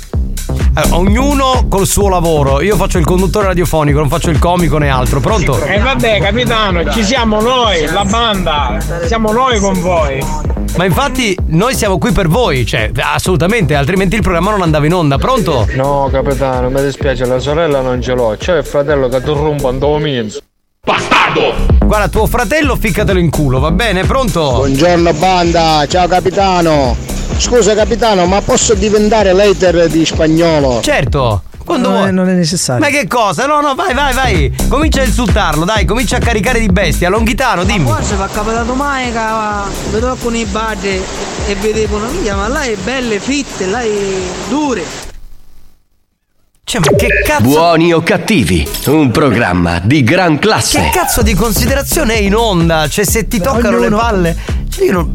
[0.76, 2.60] Eh, ognuno col suo lavoro.
[2.60, 5.20] Io faccio il conduttore radiofonico, non faccio il comico né altro.
[5.20, 5.62] Pronto?
[5.62, 8.78] E vabbè, capitano, ci siamo noi, la banda.
[9.04, 10.20] Siamo noi con voi.
[10.76, 14.94] Ma infatti noi siamo qui per voi, cioè assolutamente, altrimenti il programma non andava in
[14.94, 15.16] onda.
[15.16, 15.68] Pronto?
[15.76, 18.34] No, capitano, mi dispiace, la sorella non ce l'ho.
[18.36, 20.26] C'è il fratello che ti rompa un dominio.
[21.84, 24.04] Guarda, tuo fratello ficcatelo in culo, va bene?
[24.04, 24.50] Pronto?
[24.50, 27.13] Buongiorno banda, ciao capitano.
[27.36, 30.80] Scusa capitano, ma posso diventare later di spagnolo?
[30.82, 31.42] Certo.
[31.64, 32.08] Quando non, vuoi.
[32.08, 32.80] è, non è necessario.
[32.80, 33.46] Ma che cosa?
[33.46, 34.54] No, no, vai, vai, vai.
[34.68, 37.08] Comincia a insultarlo, dai, comincia a caricare di bestia.
[37.08, 37.86] Longhitano, dimmi.
[37.86, 39.20] Forse va capitato mai che
[39.90, 41.02] vedo alcuni badge
[41.46, 44.84] e vedevo una mia, ma lei è bella, fitte, lei è dure.
[46.64, 47.42] Cioè, ma che cazzo.
[47.42, 50.80] Buoni o cattivi, un programma di gran classe.
[50.80, 52.88] Che cazzo di considerazione è in onda?
[52.88, 54.36] Cioè, se ti toccano le palle.
[54.74, 55.14] Cioè, io non.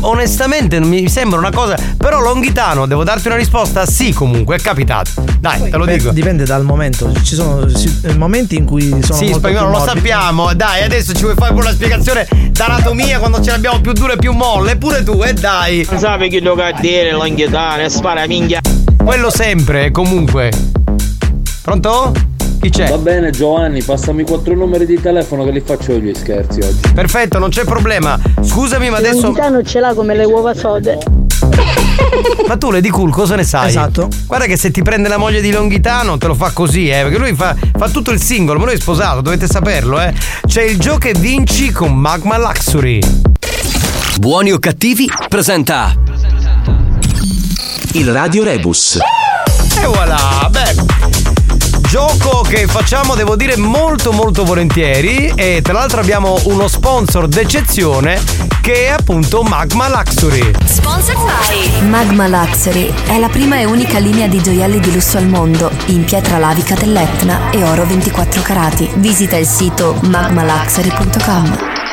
[0.00, 1.76] Onestamente non mi sembra una cosa.
[1.96, 3.84] Però Longhitano, devo darti una risposta?
[3.84, 5.10] Sì, comunque, è capitato.
[5.40, 6.10] Dai, te lo Beh, dico.
[6.10, 7.10] Dipende dal momento.
[7.22, 10.54] Ci sono si- eh, momenti in cui sono Sì, molto spagnolo, più lo sappiamo.
[10.54, 14.32] Dai, adesso ci vuoi fare una spiegazione d'anatomia quando ce l'abbiamo più dura e più
[14.32, 14.76] molle.
[14.76, 15.86] Pure tu, e dai.
[15.90, 18.60] Non sai che tocca dire l'anghetana e spara minchia.
[19.02, 20.50] Quello sempre, comunque.
[21.62, 22.12] Pronto?
[22.68, 22.88] Chi c'è?
[22.90, 26.92] Va bene Giovanni, passami quattro numeri di telefono che li faccio io gli scherzi oggi.
[26.92, 28.20] Perfetto, non c'è problema.
[28.42, 29.22] Scusami, ma adesso.
[29.22, 30.98] Longhitano ce l'ha come le uova sode.
[32.46, 33.68] Ma tu Lady Cool cosa ne sai?
[33.68, 34.10] Esatto.
[34.26, 37.04] Guarda che se ti prende la moglie di Longhitano te lo fa così, eh.
[37.04, 40.12] Perché lui fa, fa tutto il singolo, ma lui è sposato, dovete saperlo, eh.
[40.46, 43.00] C'è il gioco e vinci con Magma Luxury.
[44.18, 45.94] Buoni o cattivi presenta
[47.92, 48.98] il Radio Rebus.
[49.80, 50.97] E voilà, beh.
[51.88, 58.20] Gioco che facciamo, devo dire, molto molto volentieri e tra l'altro abbiamo uno sponsor d'eccezione
[58.60, 60.50] che è appunto Magma Luxury.
[60.66, 65.28] Sponsored by Magma Luxury è la prima e unica linea di gioielli di lusso al
[65.28, 68.90] mondo in pietra lavica dell'Etna e oro 24 carati.
[68.96, 71.87] Visita il sito magmaluxury.com.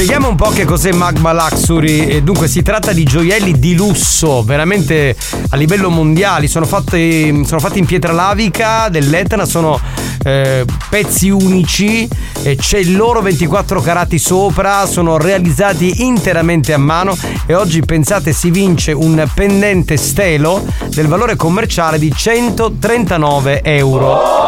[0.00, 2.22] Spieghiamo un po' che cos'è Magma Luxury.
[2.22, 5.14] Dunque, si tratta di gioielli di lusso, veramente
[5.50, 6.48] a livello mondiale.
[6.48, 9.78] Sono fatti, sono fatti in pietra lavica dell'Etna, sono
[10.24, 12.08] eh, pezzi unici.
[12.40, 17.14] E c'è il loro 24 carati sopra, sono realizzati interamente a mano.
[17.44, 24.40] E oggi pensate si vince un pendente stelo del valore commerciale di 139 euro.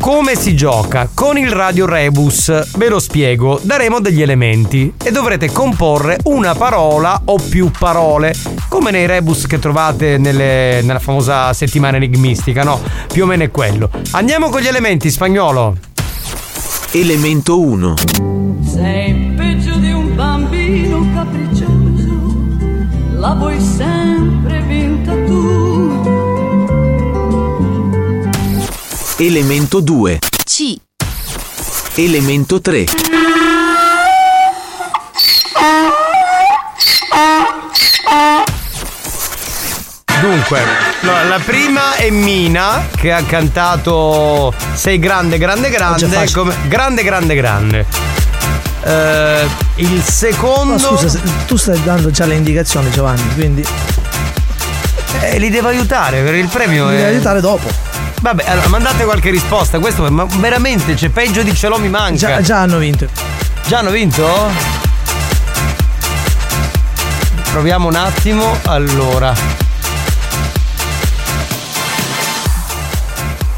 [0.00, 1.08] Come si gioca?
[1.12, 7.20] Con il Radio Rebus, ve lo spiego, daremo degli elementi e dovrete comporre una parola
[7.24, 8.32] o più parole,
[8.68, 12.80] come nei rebus che trovate nelle- nella famosa settimana enigmistica, no?
[13.12, 13.90] Più o meno è quello.
[14.12, 15.76] Andiamo con gli elementi, spagnolo.
[16.92, 17.94] Elemento 1.
[18.64, 22.36] Sei peggio di un bambino capriccioso,
[23.16, 24.47] la vuoi sempre
[29.20, 30.18] Elemento 2.
[30.44, 30.76] C.
[31.96, 32.86] Elemento 3.
[40.20, 40.60] Dunque,
[41.02, 46.30] no, la prima è Mina che ha cantato Sei grande, grande, grande.
[46.32, 47.86] Come, grande, grande, grande.
[48.82, 49.46] Eh,
[49.76, 50.72] il secondo.
[50.72, 53.64] No, scusa, tu stai dando già le indicazioni, Giovanni, quindi.
[55.20, 56.86] Eh, li devo aiutare per il premio.
[56.86, 57.87] Mi è- devi aiutare dopo.
[58.20, 59.78] Vabbè, allora mandate qualche risposta.
[59.78, 62.16] Questo ma veramente c'è peggio di ce l'ho mi manca.
[62.16, 63.06] Già, già hanno vinto.
[63.66, 64.50] Già hanno vinto?
[67.50, 68.58] Proviamo un attimo.
[68.64, 69.34] Allora.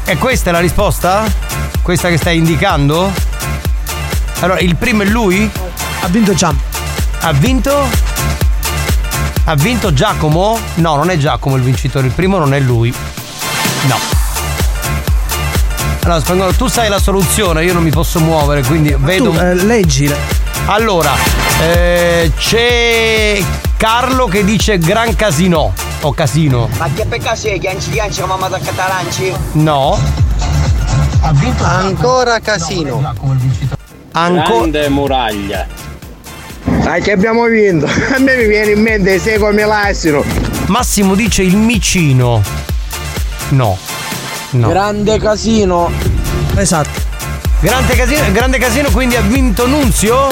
[0.05, 1.23] E questa è la risposta?
[1.81, 3.11] Questa che stai indicando?
[4.41, 5.49] Allora, il primo è lui?
[6.01, 6.57] Ha vinto Giam.
[7.21, 7.87] Ha vinto?
[9.45, 10.59] Ha vinto Giacomo?
[10.75, 12.93] No, non è Giacomo il vincitore, il primo non è lui.
[13.87, 14.20] No.
[16.03, 19.29] Allora, spagnolo, tu sai la soluzione, io non mi posso muovere, quindi vedo.
[19.31, 20.11] Tu, eh, leggi.
[20.65, 21.11] Allora,
[21.61, 23.39] eh, c'è
[23.77, 25.73] Carlo che dice Gran Casino.
[26.01, 26.67] O Casino.
[26.77, 29.31] Ma che peccato sei, chianci chianci come mamma da Catalanci?
[29.53, 29.99] No.
[31.61, 33.13] Ancora casino.
[34.13, 35.67] Anco- Grande muraglia.
[36.63, 37.85] Dai che abbiamo vinto.
[38.15, 40.23] A me mi viene in mente sei come l'assino.
[40.65, 42.41] Massimo dice il micino.
[43.49, 43.77] No.
[44.51, 44.67] No.
[44.67, 45.89] Grande casino.
[46.55, 46.99] Esatto.
[47.61, 50.27] Grande casino, grande casino, quindi ha vinto Nunzio?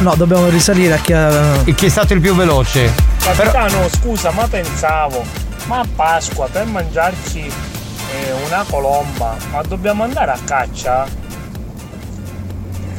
[0.00, 1.62] No, dobbiamo risalire a chi ha.
[1.64, 2.92] E chi è stato il più veloce?
[3.22, 5.22] Capitano, scusa, ma pensavo,
[5.66, 11.06] ma a Pasqua per mangiarci eh, una colomba, ma dobbiamo andare a caccia?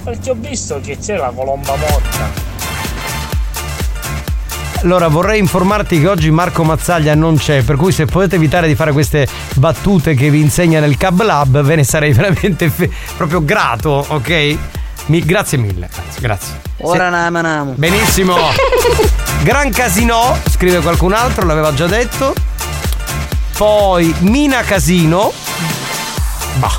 [0.03, 2.48] Perché ho visto che c'è la colomba morta.
[4.81, 8.76] Allora vorrei informarti che oggi Marco Mazzaglia non c'è, per cui se potete evitare di
[8.76, 13.43] fare queste battute che vi insegna nel Cab Lab, ve ne sarei veramente fe- proprio
[13.43, 14.57] grato, ok?
[15.07, 16.61] Mi- grazie mille, grazie, grazie.
[16.77, 17.73] Ora namo namo.
[17.76, 18.35] Benissimo.
[19.43, 22.34] Gran Casino, scrive qualcun altro, l'aveva già detto.
[23.57, 25.34] Poi Mina Casino.
[26.56, 26.77] Bah.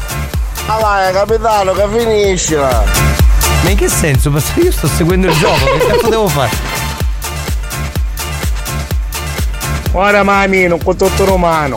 [0.66, 2.82] Ah vai capitano che finiscila.
[3.62, 4.30] Ma in che senso?
[4.30, 6.69] Ma se io sto seguendo il gioco, che cazzo devo fare?
[9.92, 11.76] Ora mamino, con tutto romano.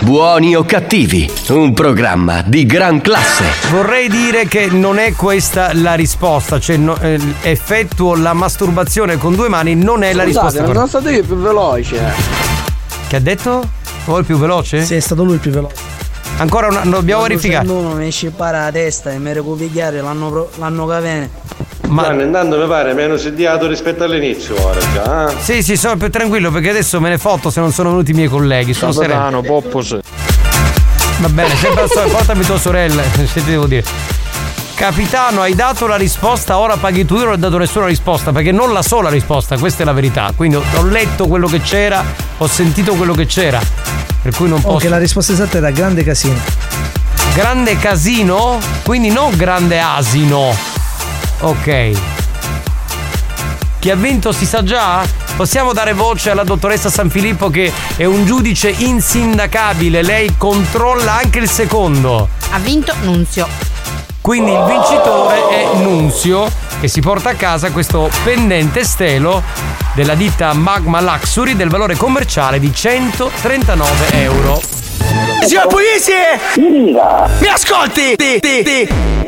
[0.00, 3.44] Buoni o cattivi, un programma di gran classe.
[3.70, 9.34] Vorrei dire che non è questa la risposta, cioè no- eh, effettuo la masturbazione con
[9.34, 10.62] due mani non è la risposta.
[10.62, 10.86] non corretta.
[10.86, 12.00] sono stato io più veloce.
[13.08, 13.68] Che ha detto?
[14.06, 14.82] Vuoi il più veloce?
[14.82, 15.74] Sì, è stato lui il più veloce.
[16.38, 17.68] Ancora una, dobbiamo verificare.
[17.68, 21.30] Uno mi scippare la testa e mi recuperare l'anno, l'anno che viene.
[21.88, 25.30] Ma intanto mi pare meno sediato rispetto all'inizio ora già.
[25.30, 25.34] eh?
[25.40, 28.14] Sì, sì, sono più tranquillo perché adesso me ne fotto se non sono venuti i
[28.14, 28.74] miei colleghi.
[28.74, 29.40] Sono sereno.
[29.42, 29.98] Poppos.
[31.20, 33.84] Va bene, sempre al solito, portami tua sorella, se ti devo dire.
[34.74, 37.16] Capitano, hai dato la risposta, ora paghi tu.
[37.16, 40.30] Io non ho dato nessuna risposta, perché non la sola risposta, questa è la verità.
[40.36, 42.04] Quindi ho, ho letto quello che c'era,
[42.36, 43.60] ho sentito quello che c'era.
[44.22, 44.76] Per cui non posso.
[44.76, 46.38] Ok, la risposta esatta era grande casino.
[47.34, 48.58] Grande casino?
[48.84, 50.54] Quindi non grande asino.
[51.40, 51.92] Ok.
[53.78, 55.06] Chi ha vinto si sa già?
[55.36, 60.02] Possiamo dare voce alla dottoressa San Filippo che è un giudice insindacabile.
[60.02, 62.28] Lei controlla anche il secondo.
[62.50, 63.46] Ha vinto Nunzio.
[64.20, 66.50] Quindi il vincitore è Nunzio
[66.80, 69.42] che si porta a casa questo pendente stelo
[69.94, 74.60] della ditta Magma Luxury del valore commerciale di 139 euro.
[75.46, 76.40] Signor Pugliese!
[76.58, 78.16] Mi ascolti!
[78.16, 79.27] Ti, ti, ti.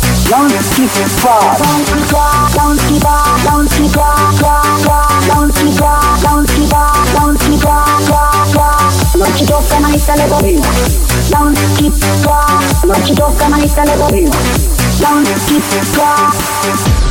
[0.31, 1.57] Non si fa.
[1.57, 6.47] Non si fa, non si fa, non si fa, fa, fa, non si fa, non
[6.47, 9.17] si fa, non si fa, fa, fa.
[9.17, 10.61] Non ci tocca mai il telefonino.
[11.31, 11.91] Non si
[12.21, 14.31] fa, non ci tocca mai il telefonino.
[14.99, 17.10] Non si fa.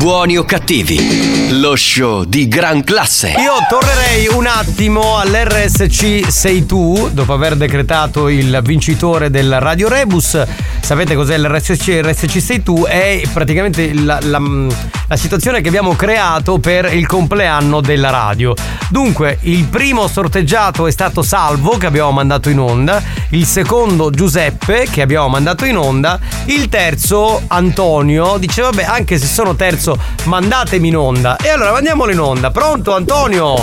[0.00, 3.34] Buoni o cattivi, lo show di gran classe.
[3.36, 10.42] Io tornerei un attimo all'RSC Sei Tu, dopo aver decretato il vincitore del Radio Rebus.
[10.80, 12.86] Sapete cos'è l'RSC RSC Sei Tu?
[12.86, 18.54] È praticamente la, la- la situazione che abbiamo creato per il compleanno della radio.
[18.90, 24.86] Dunque, il primo sorteggiato è stato Salvo, che abbiamo mandato in onda, il secondo Giuseppe,
[24.88, 26.16] che abbiamo mandato in onda,
[26.46, 29.89] il terzo Antonio, dice vabbè, anche se sono terzo,
[30.24, 31.36] mandatemi in onda.
[31.36, 32.50] E allora mandiamolo in onda.
[32.50, 33.56] Pronto Antonio?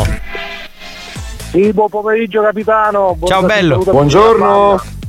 [1.51, 3.17] Sì, buon pomeriggio capitano.
[3.25, 3.83] Ciao bello.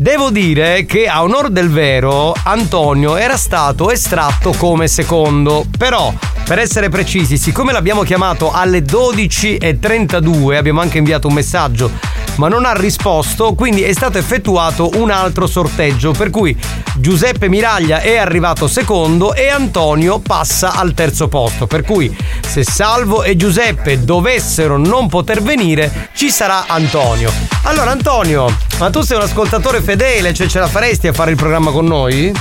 [0.00, 6.60] Devo dire che a onor del vero Antonio era stato estratto come secondo, però per
[6.60, 11.90] essere precisi, siccome l'abbiamo chiamato alle 12.32, abbiamo anche inviato un messaggio,
[12.36, 16.56] ma non ha risposto, quindi è stato effettuato un altro sorteggio, per cui
[16.96, 22.16] Giuseppe Miraglia è arrivato secondo e Antonio passa al terzo posto, per cui
[22.46, 27.30] se Salvo e Giuseppe dovessero non poter venire, ci sarà Antonio.
[27.64, 28.46] Allora Antonio,
[28.78, 31.84] ma tu sei un ascoltatore fedele, cioè ce la faresti a fare il programma con
[31.86, 32.32] noi?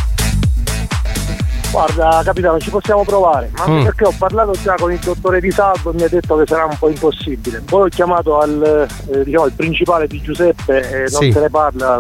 [1.70, 3.84] Guarda capitano, ci possiamo provare, ma anche Mm.
[3.84, 6.66] perché ho parlato già con il dottore Di Salvo e mi ha detto che sarà
[6.66, 7.62] un po' impossibile.
[7.66, 11.32] Poi ho chiamato al, eh, diciamo, il principale di Giuseppe e non Sì.
[11.32, 12.00] se ne parla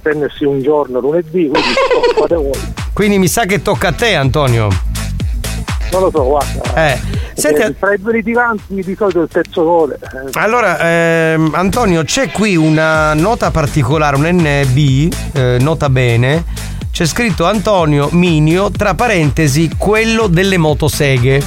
[0.00, 1.60] prendersi un giorno lunedì, quindi
[2.18, 2.72] fate voi.
[2.92, 4.68] Quindi mi sa che tocca a te Antonio.
[5.92, 6.88] Non lo so, guarda.
[6.90, 6.98] Eh,
[7.34, 9.92] senti, Eh, tra i due litiganti di solito il terzo gol.
[9.92, 9.98] eh,
[10.32, 16.44] Allora, ehm, Antonio, c'è qui una nota particolare, un NB, eh, nota bene.
[16.90, 21.42] C'è scritto Antonio Minio, tra parentesi, quello delle motoseghe.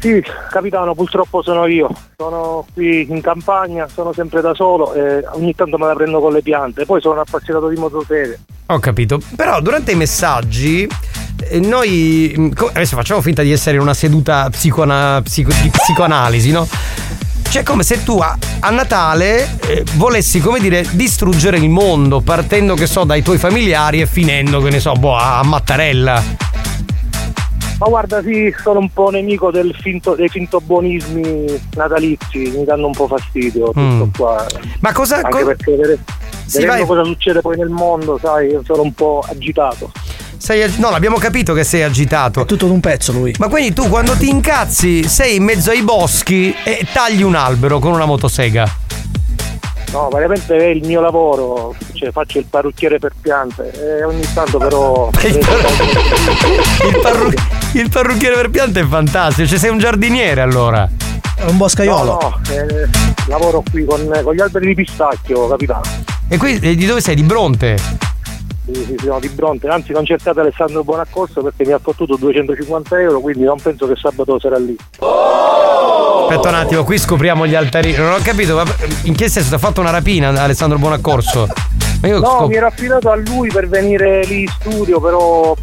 [0.00, 1.88] Sì, capitano, purtroppo sono io.
[2.16, 6.32] Sono qui in campagna, sono sempre da solo e ogni tanto me la prendo con
[6.32, 6.84] le piante.
[6.84, 8.38] Poi sono appassionato di motoseghe.
[8.66, 9.20] Ho capito.
[9.34, 10.86] Però durante i messaggi
[11.40, 16.52] eh, noi co- adesso facciamo finta di essere in una seduta psicoana- psico- di psicoanalisi,
[16.52, 16.68] no?
[17.50, 22.74] Cioè come se tu a, a Natale eh, volessi, come dire, distruggere il mondo partendo,
[22.74, 26.22] che so, dai tuoi familiari e finendo, che ne so, boh, a Mattarella.
[27.78, 31.46] Ma guarda, sì, sono un po' nemico del finto- dei fintobuonismi
[31.76, 34.08] natalizi, mi danno un po' fastidio tutto Mm.
[34.16, 34.44] qua.
[34.80, 35.98] Ma cosa- Anche co- perché vede-
[36.46, 36.86] Sì, vedendo vai.
[36.86, 39.92] cosa succede poi nel mondo, sai, io sono un po' agitato.
[40.38, 42.42] Sei ag- no, l'abbiamo capito che sei agitato.
[42.42, 43.34] È tutto d'un pezzo lui.
[43.38, 47.78] Ma quindi tu quando ti incazzi sei in mezzo ai boschi e tagli un albero
[47.80, 48.68] con una motosega.
[49.92, 54.58] No, veramente è il mio lavoro, cioè faccio il parrucchiere per piante e ogni tanto
[54.58, 55.10] però...
[56.88, 57.34] Il, parru-
[57.74, 60.88] il parrucchiere per piante è fantastico, cioè sei un giardiniere allora.
[61.36, 62.04] È un boscaiolo.
[62.04, 62.88] No, no, eh,
[63.26, 65.82] lavoro qui con, con gli alberi di pistacchio, capitano.
[66.28, 67.14] E qui eh, di dove sei?
[67.14, 67.78] Di Bronte?
[69.04, 73.44] No, di Bronte, anzi non cercate Alessandro Buonaccorso perché mi ha fottuto 250 euro, quindi
[73.44, 74.76] non penso che sabato sarà lì.
[75.00, 77.96] Aspetta un attimo, qui scopriamo gli altarini.
[77.96, 78.64] Non ho capito, ma
[79.04, 81.48] in che senso ti ha fatto una rapina Alessandro Buonaccorso?
[82.02, 85.56] No, scop- mi ero affidato a lui per venire lì in studio, però...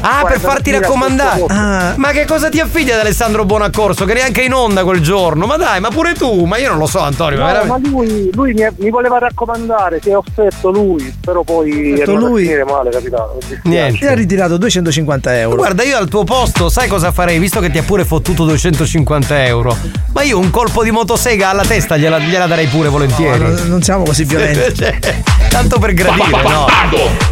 [0.00, 1.44] Ah, per farti raccomandare.
[1.48, 1.94] Ah.
[1.96, 4.04] Ma che cosa ti affidi ad Alessandro Buonaccorso?
[4.04, 5.46] Che neanche in onda quel giorno.
[5.46, 6.44] Ma dai, ma pure tu.
[6.44, 7.38] Ma io non lo so, Antonio.
[7.38, 11.98] ma No, ma lui, lui mi, mi voleva raccomandare, si è offerto lui, però poi
[11.98, 12.42] è lui?
[12.42, 13.60] a finire male, dispiace.
[13.64, 13.98] Niente.
[13.98, 15.56] Ti ha ritirato 250 euro.
[15.56, 17.38] Guarda, io al tuo posto, sai cosa farei?
[17.38, 19.76] Visto che ti ha pure fottuto 250 euro.
[20.12, 23.38] Ma io un colpo di motosega alla testa gliela, gliela darei pure volentieri.
[23.38, 24.74] No, non- non siamo così violenti.
[24.74, 24.98] Cioè,
[25.48, 26.66] Tanto per gradire, no?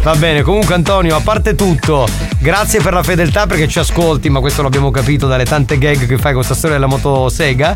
[0.03, 2.07] Va bene, comunque Antonio, a parte tutto,
[2.39, 6.17] grazie per la fedeltà perché ci ascolti, ma questo l'abbiamo capito dalle tante gag che
[6.17, 7.75] fai con questa storia della motosega.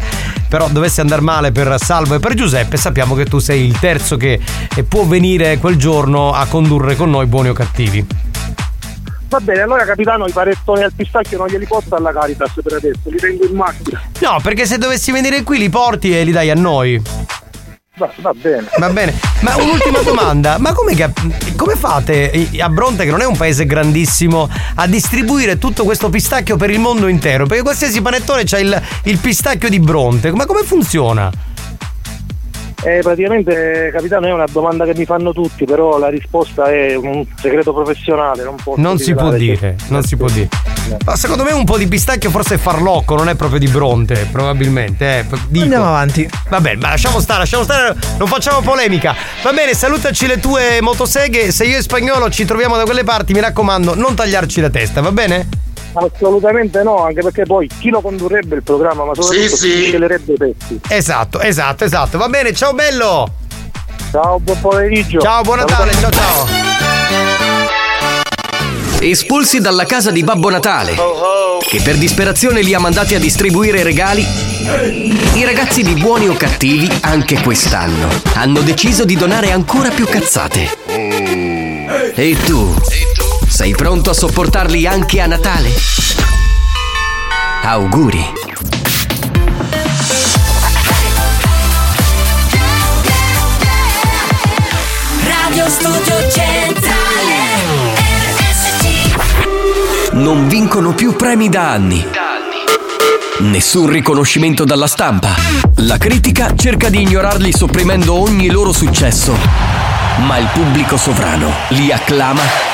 [0.50, 4.18] Però dovesse andare male per Salvo e per Giuseppe, sappiamo che tu sei il terzo
[4.18, 4.40] che
[4.76, 8.04] eh, può venire quel giorno a condurre con noi buoni o cattivi.
[9.30, 13.02] Va bene, allora capitano i panettoni al pistacchio non glieli porto alla Caritas per adesso,
[13.04, 14.02] li tengo in macchina.
[14.20, 17.00] No, perché se dovessi venire qui li porti e li dai a noi.
[18.18, 18.68] Va, bene.
[18.78, 20.96] Va bene, ma un'ultima domanda, ma come,
[21.56, 26.56] come fate a Bronte, che non è un paese grandissimo, a distribuire tutto questo pistacchio
[26.58, 27.46] per il mondo intero?
[27.46, 31.30] Perché qualsiasi panettone c'ha il, il pistacchio di Bronte, ma come funziona?
[32.84, 37.24] Eh, praticamente, capitano, è una domanda che mi fanno tutti, però la risposta è un
[37.40, 40.50] segreto professionale, non posso Non si può dire, non si può dire.
[41.06, 44.28] Ma secondo me un po' di pistacchio forse è farlocco, non è proprio di Bronte,
[44.32, 45.20] probabilmente.
[45.20, 45.62] Eh.
[45.62, 46.28] Andiamo avanti.
[46.50, 49.16] Va bene, ma lasciamo stare, lasciamo stare, non facciamo polemica.
[49.44, 51.52] Va bene, salutaci le tue motoseghe.
[51.52, 55.02] Se io e spagnolo ci troviamo da quelle parti, mi raccomando, non tagliarci la testa,
[55.02, 55.48] va bene?
[55.94, 59.74] Assolutamente no, anche perché poi chi lo condurrebbe il programma, ma soprattutto Sì, sì.
[59.76, 60.80] chi scelerebbe i pezzi.
[60.88, 62.18] Esatto, esatto, esatto.
[62.18, 63.34] Va bene, ciao bello.
[64.12, 65.20] Ciao, buon pomeriggio.
[65.20, 66.48] Ciao, buon Natale, ciao ciao.
[69.02, 70.96] espulsi dalla casa di Babbo Natale,
[71.68, 74.22] che per disperazione li ha mandati a distribuire regali,
[75.34, 80.70] i ragazzi di buoni o cattivi, anche quest'anno, hanno deciso di donare ancora più cazzate.
[82.14, 82.76] E tu?
[83.52, 85.74] Sei pronto a sopportarli anche a Natale?
[87.64, 88.26] Auguri!
[95.26, 97.36] Radio Studio Centrale
[98.38, 102.08] RSC Non vincono più premi da anni.
[103.40, 105.36] Nessun riconoscimento dalla stampa.
[105.76, 109.38] La critica cerca di ignorarli sopprimendo ogni loro successo.
[110.26, 112.71] Ma il pubblico sovrano li acclama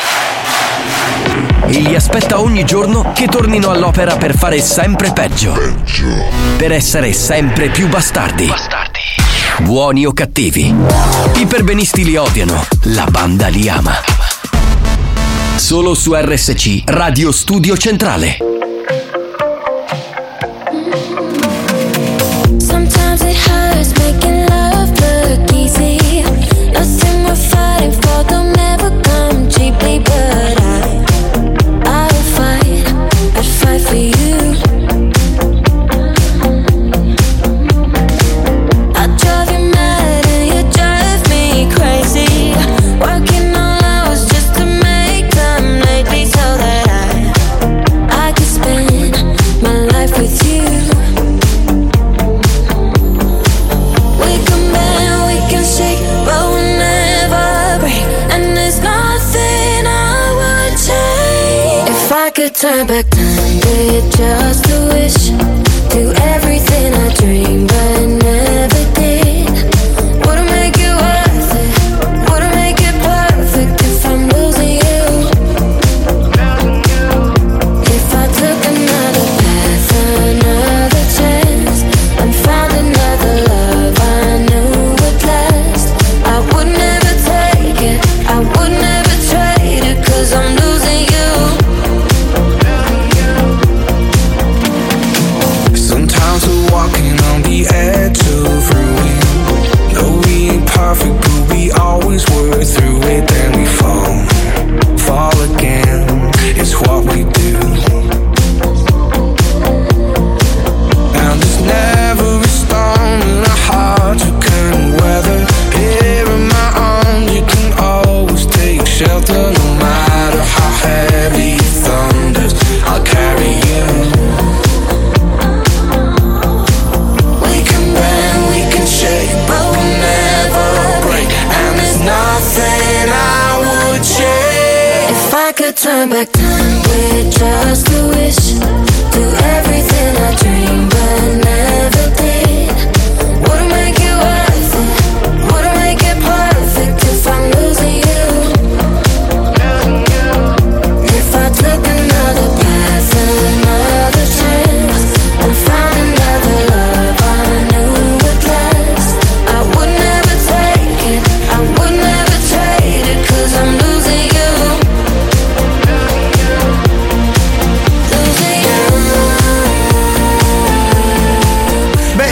[1.68, 5.54] e li aspetta ogni giorno che tornino all'opera per fare sempre peggio.
[6.58, 8.50] Per essere sempre più bastardi.
[9.60, 10.74] Buoni o cattivi.
[11.36, 13.94] I perbenisti li odiano, la banda li ama.
[15.56, 18.57] Solo su RSC Radio Studio Centrale.
[62.70, 62.97] I could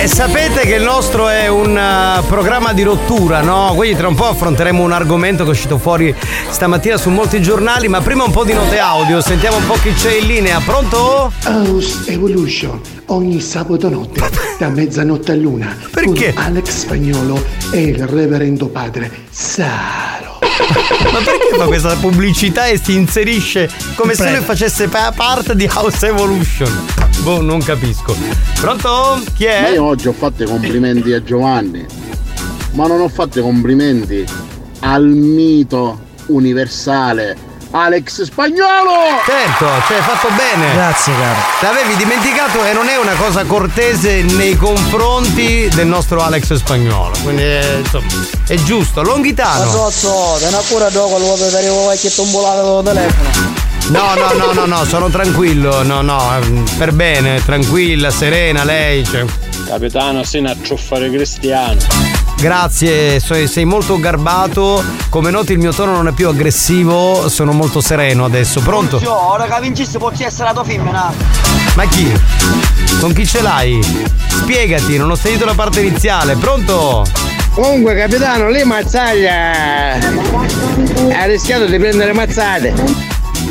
[0.06, 3.74] Beh, sapete che il nostro è un eh, programma di rottura, no?
[3.76, 6.14] Quindi tra un po' affronteremo un argomento che è uscito fuori
[6.52, 9.92] stamattina su molti giornali, ma prima un po' di note audio, sentiamo un po' chi
[9.94, 10.60] c'è in linea.
[10.60, 11.32] Pronto?
[11.46, 14.30] House Evolution ogni sabato notte
[14.60, 16.34] da mezzanotte a luna Perché?
[16.34, 20.35] con Alex Spagnolo e il reverendo padre Saro.
[21.12, 24.38] Ma perché fa questa pubblicità e si inserisce come se Prego.
[24.38, 26.86] lui facesse pa- parte di House Evolution?
[27.22, 28.16] Boh, non capisco.
[28.60, 29.22] Pronto?
[29.36, 29.72] Chi Ma è?
[29.74, 31.86] io oggi ho fatto i complimenti a Giovanni,
[32.72, 34.24] ma non ho fatto i complimenti
[34.80, 37.36] al mito universale
[37.76, 39.20] Alex Spagnolo!
[39.26, 40.74] Certo, cioè hai fatto bene.
[40.74, 41.40] Grazie, caro.
[41.60, 47.14] L'avevi dimenticato e non è una cosa cortese nei confronti del nostro Alex Spagnolo.
[47.22, 48.08] Quindi eh, insomma,
[48.48, 49.02] è giusto.
[49.02, 49.66] Longhitano.
[49.66, 53.54] Mazzozzo, te ne cura dopo lo vuoi vedere qualche tombolato del telefono.
[53.90, 55.84] No, no, no, no, no, sono tranquillo.
[55.84, 59.04] No, no, ehm, per bene, tranquilla, serena lei.
[59.04, 59.26] Cioè.
[59.68, 62.15] Capitano, sei una ciuffare cristiano.
[62.38, 64.84] Grazie, sei molto garbato.
[65.10, 68.62] Come noti il mio tono non è più aggressivo, sono molto sereno adesso.
[68.62, 69.00] Pronto?
[69.00, 71.12] Zio, ora che vincissi potresti essere la tua femmina.
[71.76, 72.12] Ma chi?
[73.00, 73.80] Con chi ce l'hai?
[74.28, 76.36] Spiegati, non ho sentito la parte iniziale.
[76.36, 77.06] Pronto?
[77.54, 79.94] Comunque capitano, lì mazzaglia
[81.14, 82.74] ha rischiato di prendere mazzate.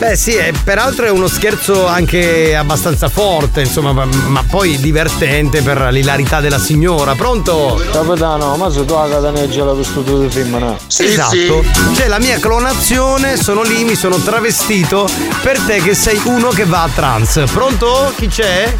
[0.06, 5.62] Beh sì, e peraltro è uno scherzo anche abbastanza forte, insomma, ma, ma poi divertente
[5.62, 7.14] per l'ilarità della signora.
[7.14, 7.82] Pronto?
[7.90, 10.76] Capitano, ma se tu la cataneggia visto tutto il film, no?
[10.94, 11.64] esatto.
[11.94, 15.08] C'è la mia clonazione, sono lì, mi sono travestito
[15.42, 17.42] per te che sei uno che va a trans.
[17.50, 18.12] Pronto?
[18.14, 18.76] Chi c'è?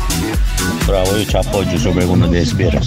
[0.84, 2.78] Bravo, io ci appoggio sopra uno dei spera.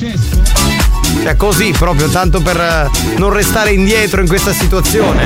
[1.28, 5.24] Cioè così, proprio, tanto per eh, non restare indietro in questa situazione.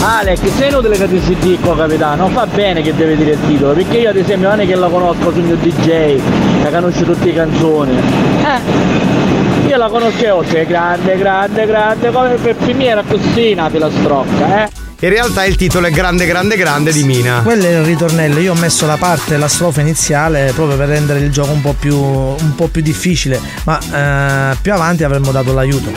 [0.00, 3.72] Alex, sei inutile che ti si dico capitano, fa bene che deve dire il titolo,
[3.72, 7.26] perché io ad esempio non è che la conosco sul mio DJ, che conosce tutte
[7.26, 7.96] le canzoni.
[7.96, 13.70] Eh, io la conoscevo, cioè grande, grande, grande, come per per me era così una
[13.70, 14.85] filastrocca, eh.
[15.06, 17.40] In realtà il titolo è Grande, Grande, Grande di Mina.
[17.42, 21.20] Quello è il ritornello, io ho messo la parte, la strofa iniziale proprio per rendere
[21.20, 25.52] il gioco un po' più, un po' più difficile, ma eh, più avanti avremmo dato
[25.52, 25.92] l'aiuto.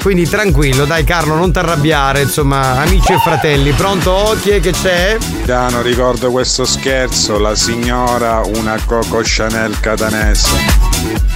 [0.00, 3.70] Quindi tranquillo, dai Carlo, non ti arrabbiare, insomma, amici e fratelli.
[3.72, 4.34] Pronto?
[4.40, 5.18] Chi è che c'è?
[5.44, 10.48] Dano, ricordo questo scherzo, la signora una Coco Chanel catanese.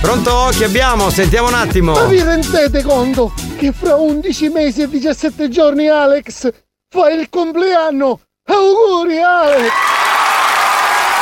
[0.00, 0.48] Pronto?
[0.52, 1.10] Chi abbiamo?
[1.10, 1.92] Sentiamo un attimo.
[1.92, 6.50] Ma vi rendete conto che fra 11 mesi e 17 giorni Alex
[6.90, 8.20] fa il compleanno?
[8.44, 9.72] Auguri Alex!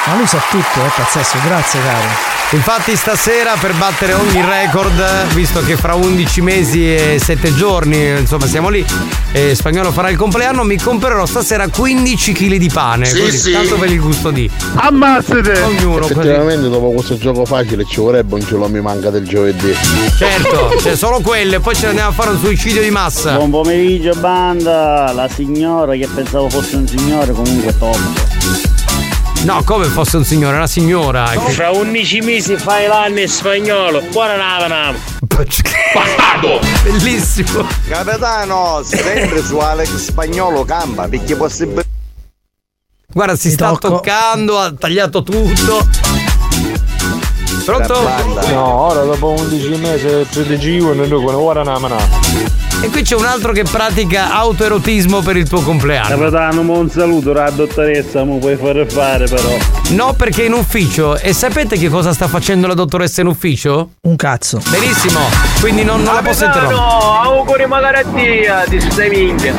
[0.06, 2.35] Ma lui sa tutto, è pazzesco, grazie caro.
[2.50, 8.46] Infatti stasera per battere ogni record, visto che fra 11 mesi e 7 giorni, insomma
[8.46, 8.86] siamo lì,
[9.32, 13.06] e Spagnolo farà il compleanno, mi comprerò stasera 15 kg di pane.
[13.06, 13.52] Sì, così, sì.
[13.52, 14.48] Tanto per il gusto di.
[14.76, 15.60] Ammazzate!
[15.60, 16.12] Ognuno così.
[16.12, 19.74] Effettivamente dopo questo gioco facile ci vorrebbe un ce lo mi manca del giovedì.
[20.16, 23.34] Certo, c'è solo quello e poi ce ne andiamo a fare un suicidio di massa.
[23.34, 28.75] Buon pomeriggio banda, la signora che pensavo fosse un signore comunque top.
[29.46, 31.24] No, come fosse un signore, una signora.
[31.24, 34.02] Fra 11 mesi fai l'anno in spagnolo.
[34.10, 34.98] Buona nave,
[35.94, 36.58] Bastardo!
[36.82, 37.64] Bellissimo!
[37.88, 41.84] Capitano, sempre su Alex Spagnolo campa, perché possibile.
[43.06, 45.86] Guarda, si sta toccando, ha tagliato tutto.
[47.64, 48.00] Pronto?
[48.48, 52.65] No, ora dopo 11 mesi più di giù non dicono ora na mana.
[52.82, 56.08] E qui c'è un altro che pratica autoerotismo per il tuo compleanno.
[56.08, 59.56] Capitano, ma un saluto alla dottoressa, mi puoi fare fare però.
[59.90, 61.18] No, perché è in ufficio.
[61.18, 63.92] E sapete che cosa sta facendo la dottoressa in ufficio?
[64.02, 64.60] Un cazzo.
[64.68, 65.20] Benissimo,
[65.60, 66.78] quindi non, non la posso interrompere.
[66.78, 69.54] No, auguri magari a Dio, ti stai minchia.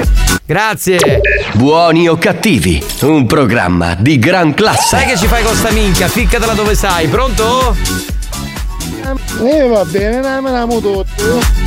[0.46, 1.22] Grazie.
[1.54, 4.96] Buoni o cattivi, un programma di gran classe.
[4.96, 6.08] Sai che ci fai con sta minchia?
[6.08, 7.08] Ficcatela dove sai.
[7.08, 7.76] Pronto?
[9.44, 11.67] Eh va bene, ne ameniamo tutti.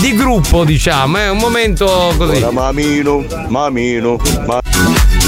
[0.00, 2.38] Di gruppo, diciamo, è un momento così.
[2.38, 4.60] Ora mamino, mamino, ma...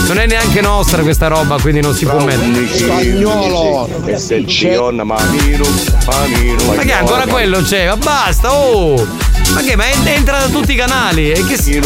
[0.06, 2.66] Non è neanche nostra questa roba, quindi non si può mettere.
[2.66, 3.88] Spagnolo!
[4.06, 5.64] E se ci onna mamino,
[6.06, 6.74] mamino.
[6.74, 7.86] Ma che ancora quello c'è?
[7.86, 9.06] Ma basta, oh!
[9.52, 9.76] Ma che?
[9.76, 11.30] Ma en- entra da tutti i canali.
[11.30, 11.78] E che si...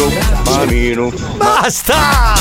[0.45, 1.11] Mamino.
[1.35, 2.33] Basta!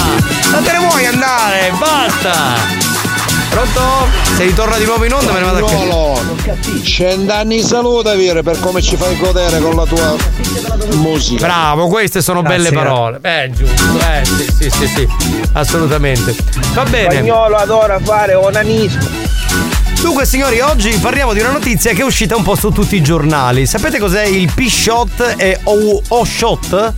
[0.53, 1.73] Ma te ne vuoi andare?
[1.79, 2.95] Basta!
[3.51, 3.81] Pronto?
[4.37, 5.77] Se ritorna di nuovo in onda me ne vado a casa.
[5.77, 6.21] Spagnolo,
[6.83, 10.17] cent'anni saluta Vire per come ci fai godere con la tua
[10.97, 11.47] musica.
[11.47, 13.19] Bravo, queste sono Grazie, belle parole.
[13.19, 15.09] Beh, giusto, eh, sì, sì, sì, sì,
[15.53, 16.35] assolutamente.
[16.75, 17.11] Va bene.
[17.15, 19.25] Spagnolo adora fare onanismo.
[20.01, 23.03] Dunque, signori, oggi parliamo di una notizia che è uscita un po' su tutti i
[23.03, 23.67] giornali.
[23.67, 26.93] Sapete cos'è il P-Shot e O-Shot?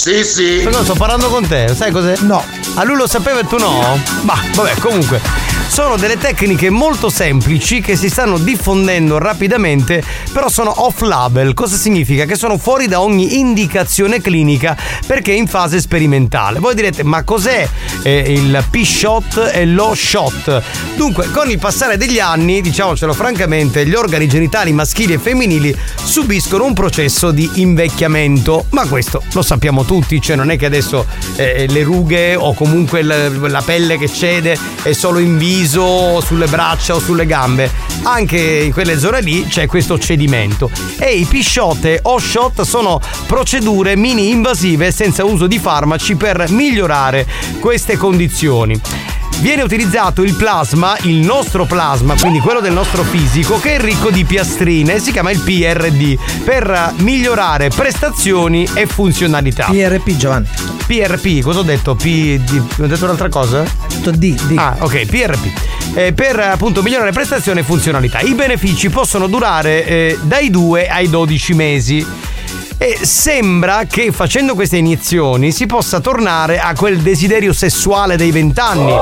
[0.00, 0.62] Sì, sì.
[0.62, 2.14] No, sto parlando con te, sai cos'è?
[2.20, 2.42] No.
[2.76, 4.00] A lui lo sapeva e tu no?
[4.22, 5.20] Bah, vabbè, comunque.
[5.70, 10.02] Sono delle tecniche molto semplici che si stanno diffondendo rapidamente,
[10.32, 11.54] però sono off label.
[11.54, 12.24] Cosa significa?
[12.24, 14.76] Che sono fuori da ogni indicazione clinica
[15.06, 16.58] perché in fase sperimentale.
[16.58, 17.66] Voi direte, ma cos'è
[18.02, 20.60] eh, il P-shot e lo shot?
[20.96, 26.64] Dunque, con il passare degli anni, diciamocelo francamente, gli organi genitali maschili e femminili subiscono
[26.64, 28.66] un processo di invecchiamento.
[28.70, 31.06] Ma questo lo sappiamo tutti, cioè non è che adesso
[31.36, 36.20] eh, le rughe o comunque la, la pelle che cede è solo in viso, o
[36.20, 37.70] sulle braccia o sulle gambe.
[38.02, 40.70] Anche in quelle zone lì c'è questo cedimento.
[40.98, 47.26] E i P-shot e O-shot sono procedure mini invasive senza uso di farmaci per migliorare
[47.60, 48.80] queste condizioni.
[49.40, 54.10] Viene utilizzato il plasma, il nostro plasma, quindi quello del nostro fisico, che è ricco
[54.10, 59.64] di piastrine, si chiama il PRD, per migliorare prestazioni e funzionalità.
[59.70, 60.46] PRP Giovanni.
[60.86, 61.94] PRP, cosa ho detto?
[61.94, 62.02] P.
[62.36, 63.60] di- ho detto un'altra cosa?
[63.60, 64.58] Ho detto D, D.
[64.58, 65.50] Ah, ok, PRP.
[65.94, 68.20] Eh, per appunto migliorare prestazioni e funzionalità.
[68.20, 72.06] I benefici possono durare eh, dai 2 ai 12 mesi.
[72.82, 78.94] E sembra che facendo queste iniezioni si possa tornare a quel desiderio sessuale dei vent'anni.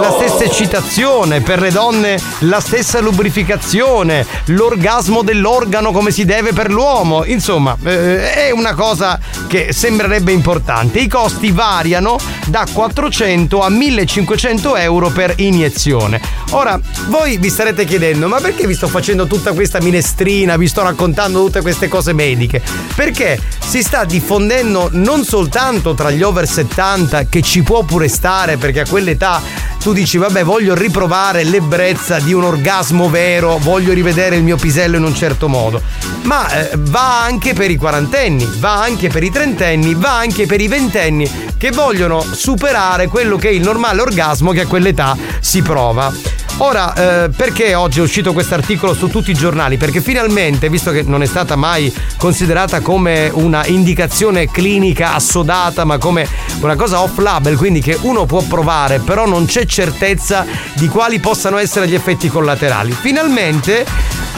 [0.00, 6.72] La stessa eccitazione, per le donne la stessa lubrificazione, l'orgasmo dell'organo come si deve per
[6.72, 7.24] l'uomo.
[7.24, 10.98] Insomma, eh, è una cosa che sembrerebbe importante.
[10.98, 16.20] I costi variano da 400 a 1500 euro per iniezione.
[16.50, 20.82] Ora, voi vi starete chiedendo, ma perché vi sto facendo tutta questa minestrina, vi sto
[20.82, 22.87] raccontando tutte queste cose mediche?
[22.94, 28.56] Perché si sta diffondendo non soltanto tra gli over 70, che ci può pure stare,
[28.56, 29.40] perché a quell'età
[29.80, 34.96] tu dici, vabbè, voglio riprovare l'ebbrezza di un orgasmo vero, voglio rivedere il mio pisello
[34.96, 35.80] in un certo modo.
[36.22, 40.60] Ma eh, va anche per i quarantenni, va anche per i trentenni, va anche per
[40.60, 45.62] i ventenni che vogliono superare quello che è il normale orgasmo che a quell'età si
[45.62, 46.12] prova.
[46.60, 49.76] Ora, eh, perché oggi è uscito questo articolo su tutti i giornali?
[49.76, 55.98] Perché finalmente, visto che non è stata mai considerata come una indicazione clinica assodata, ma
[55.98, 56.26] come
[56.60, 60.44] una cosa off label, quindi che uno può provare, però non c'è certezza
[60.74, 62.90] di quali possano essere gli effetti collaterali.
[62.90, 63.86] Finalmente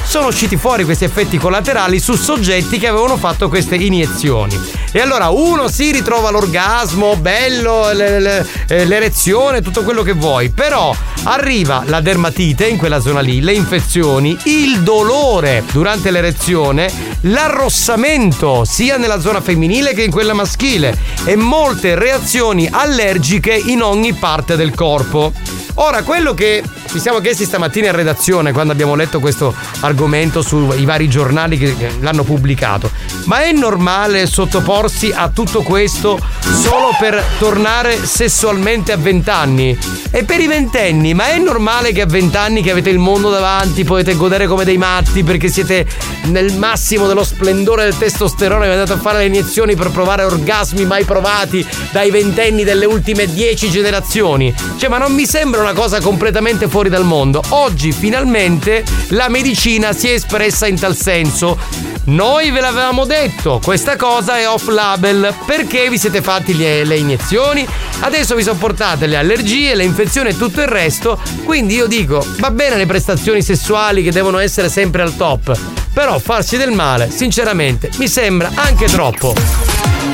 [0.05, 4.59] sono usciti fuori questi effetti collaterali su soggetti che avevano fatto queste iniezioni.
[4.93, 10.95] E allora uno si ritrova l'orgasmo, bello, eh, l'erezione, tutto quello che vuoi, però
[11.25, 16.93] arriva la dermatite in quella zona lì, le infezioni, il dolore durante l'erezione,
[17.23, 24.13] l'arrossamento sia nella zona femminile che in quella maschile e molte reazioni allergiche in ogni
[24.15, 25.33] parte del corpo.
[25.75, 30.85] Ora, quello che ci siamo chiesti stamattina in redazione quando abbiamo letto questo argomento sui
[30.85, 32.91] vari giornali che l'hanno pubblicato,
[33.27, 39.79] ma è normale sottoporsi a tutto questo solo per tornare sessualmente a vent'anni?
[40.11, 43.85] E per i ventenni, ma è normale che a vent'anni che avete il mondo davanti
[43.85, 45.87] potete godere come dei matti perché siete
[46.25, 50.85] nel massimo dello splendore del testosterone e andate a fare le iniezioni per provare orgasmi
[50.85, 54.53] mai provati dai ventenni delle ultime dieci generazioni?
[54.77, 57.43] Cioè, ma non mi sembra una cosa completamente fuori dal mondo.
[57.51, 61.59] Oggi finalmente la medicina si è espressa in tal senso.
[62.05, 65.35] Noi ve l'avevamo detto, questa cosa è off label.
[65.45, 67.67] Perché vi siete fatti le, le iniezioni?
[68.01, 71.21] Adesso vi sopportate le allergie, le infezioni e tutto il resto.
[71.45, 75.59] Quindi io dico, va bene le prestazioni sessuali che devono essere sempre al top.
[75.93, 79.35] Però farsi del male, sinceramente, mi sembra anche troppo.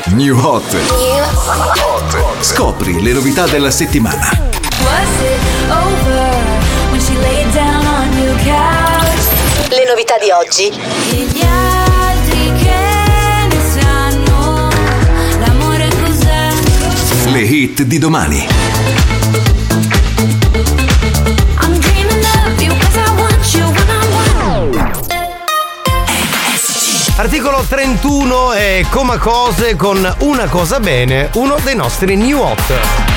[0.07, 0.75] New Hot.
[2.41, 5.36] Scopri le novità della settimana.
[8.47, 10.67] Le novità di oggi.
[10.67, 14.69] E gli altri che ne sanno
[15.39, 16.51] l'amore cos'è?
[17.31, 18.47] Le hit di domani.
[27.17, 33.16] Articolo 31 è Coma Cose con Una cosa bene, uno dei nostri new hot.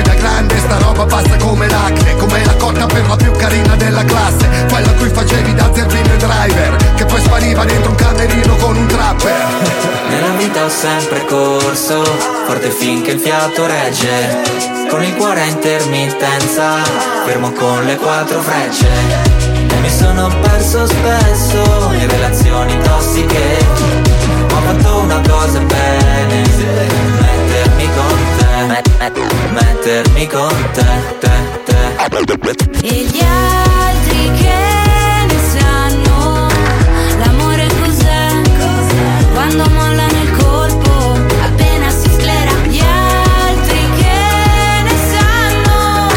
[0.00, 3.76] Poi da grande sta roba passa come l'acne Come la cotta per la più carina
[3.76, 7.96] della classe Quella a cui facevi da zerbino e driver Che poi spariva dentro un
[7.96, 9.46] camerino con un trapper
[10.08, 12.02] Nella vita ho sempre corso,
[12.46, 14.88] forte finché il fiato regge.
[14.88, 16.82] Con il cuore a intermittenza,
[17.24, 18.88] fermo con le quattro frecce.
[19.80, 23.64] Mi sono perso spesso in relazioni tossiche.
[24.50, 27.29] Ma ho fatto una cosa bene,
[29.52, 30.84] mettermi con te,
[31.18, 31.30] te,
[31.64, 31.78] te.
[32.82, 36.48] E gli altri che ne sanno
[37.18, 39.32] l'amore cos'è, cos'è?
[39.32, 42.50] quando molla nel colpo appena si sclera.
[42.68, 46.10] Gli altri che ne sanno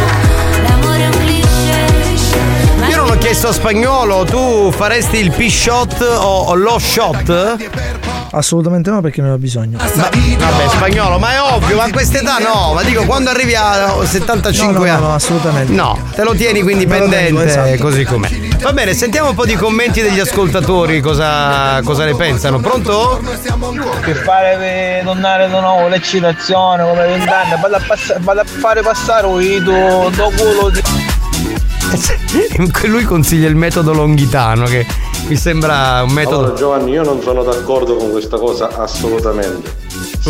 [0.67, 2.87] l'amore è un cliché.
[2.89, 7.92] Io non ho chiesto a spagnolo, tu faresti il P-shot o lo shot?
[8.35, 9.77] Assolutamente no perché non ho bisogno.
[9.77, 12.73] Ma- vabbè, spagnolo, ma è ovvio, ma a quest'età no.
[12.73, 15.01] Ma dico, quando arrivi a 75 No, no, no, anni.
[15.07, 15.71] no, assolutamente.
[15.71, 17.83] No, te lo tieni quindi lo tengo, pendente esatto.
[17.83, 18.29] così com'è.
[18.61, 22.59] Va bene, sentiamo un po' di commenti degli ascoltatori, cosa, cosa ne pensano.
[22.59, 23.21] Pronto?
[24.03, 29.27] Per fare tornare di nuovo l'eccitazione come vent'anni, vado a, passa- vado a fare passare
[29.27, 31.02] un ito do culo di.
[32.87, 34.85] Lui consiglia il metodo longhitano, che
[35.27, 36.39] mi sembra un metodo.
[36.39, 39.75] Allora Giovanni, io non sono d'accordo con questa cosa assolutamente.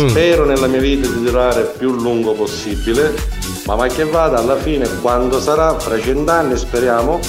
[0.00, 0.08] Mm.
[0.08, 3.14] Spero nella mia vita di durare più lungo possibile,
[3.66, 7.20] ma mai che vada, alla fine quando sarà, fra cent'anni speriamo,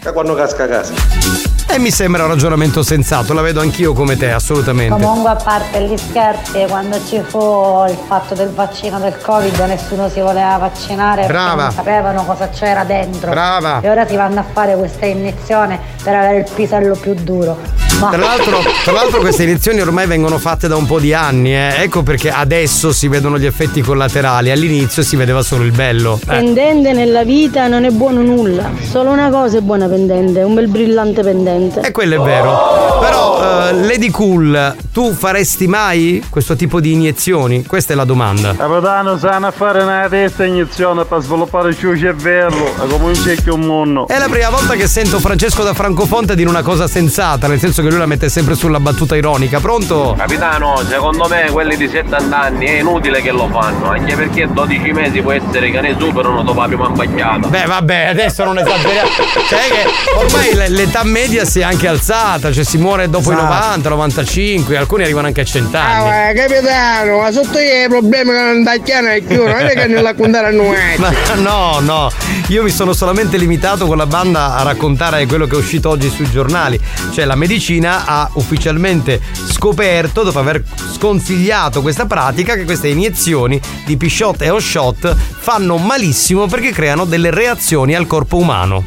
[0.00, 1.61] che quando casca casa.
[1.72, 4.92] E mi sembra un ragionamento sensato, la vedo anch'io come te, assolutamente.
[4.92, 10.10] Comunque a parte gli scherzi, quando ci fu il fatto del vaccino del Covid nessuno
[10.10, 11.46] si voleva vaccinare Brava.
[11.46, 13.30] perché non sapevano cosa c'era dentro.
[13.30, 13.80] Brava.
[13.80, 17.81] E ora si vanno a fare questa iniezione per avere il pisello più duro.
[18.10, 21.82] Tra l'altro, tra l'altro queste iniezioni ormai vengono fatte da un po' di anni, eh.
[21.82, 26.18] ecco perché adesso si vedono gli effetti collaterali, all'inizio si vedeva solo il bello.
[26.22, 26.26] Eh.
[26.26, 30.68] Pendente nella vita non è buono nulla, solo una cosa è buona pendente, un bel
[30.68, 31.80] brillante pendente.
[31.80, 32.98] E quello è vero.
[33.00, 37.64] Però, eh, Lady Cool, tu faresti mai questo tipo di iniezioni?
[37.64, 38.54] Questa è la domanda.
[38.56, 43.14] Capitano, sanno a fare una testa iniezione per sviluppare il suo cervello, è come un
[43.14, 44.08] cecchio un mondo.
[44.08, 47.82] È la prima volta che sento Francesco da Francofonte dire una cosa sensata, nel senso
[47.82, 49.60] che lui la mette sempre sulla battuta ironica.
[49.60, 50.14] Pronto?
[50.16, 54.92] Capitano, secondo me quelli di 70 anni è inutile che lo fanno, anche perché 12
[54.92, 57.48] mesi può essere che ne superano dopo la prima imbacchiata.
[57.48, 59.08] Beh, vabbè, adesso non esageriamo.
[59.48, 63.52] Cioè che ormai l'età media si è anche alzata, cioè si muore dopo i Esatto.
[63.52, 66.08] 90, 95, alcuni arrivano anche a 100 anni.
[66.08, 69.74] Ah, eh, capitano, ma sotto io i problemi che non tacchiano è più, non è
[69.74, 70.76] che non la contare a noi.
[70.96, 72.10] Ma no, no,
[72.48, 76.08] io mi sono solamente limitato con la banda a raccontare quello che è uscito oggi
[76.08, 76.80] sui giornali.
[77.12, 83.96] Cioè la medicina ha ufficialmente scoperto, dopo aver sconsigliato questa pratica, che queste iniezioni di
[83.96, 88.84] P-shot e O-shot fanno malissimo perché creano delle reazioni al corpo umano.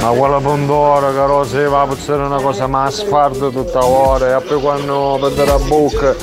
[0.00, 4.40] Ma quella Pandora, caro, se va a puzzare una cosa ma sfardo tutta ora, e
[4.40, 6.16] poi quando perde la bocca,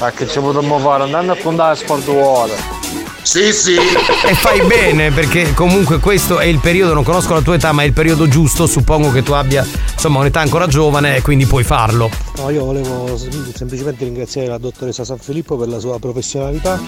[0.00, 1.04] ma che ci potremmo fare?
[1.04, 2.79] Andando a contare sfardo ora.
[3.22, 3.74] Sì, sì.
[3.74, 7.82] E fai bene perché comunque questo è il periodo, non conosco la tua età, ma
[7.82, 11.62] è il periodo giusto, suppongo che tu abbia insomma un'età ancora giovane e quindi puoi
[11.62, 12.10] farlo.
[12.36, 16.80] No, io volevo sem- semplicemente ringraziare la dottoressa San Filippo per la sua professionalità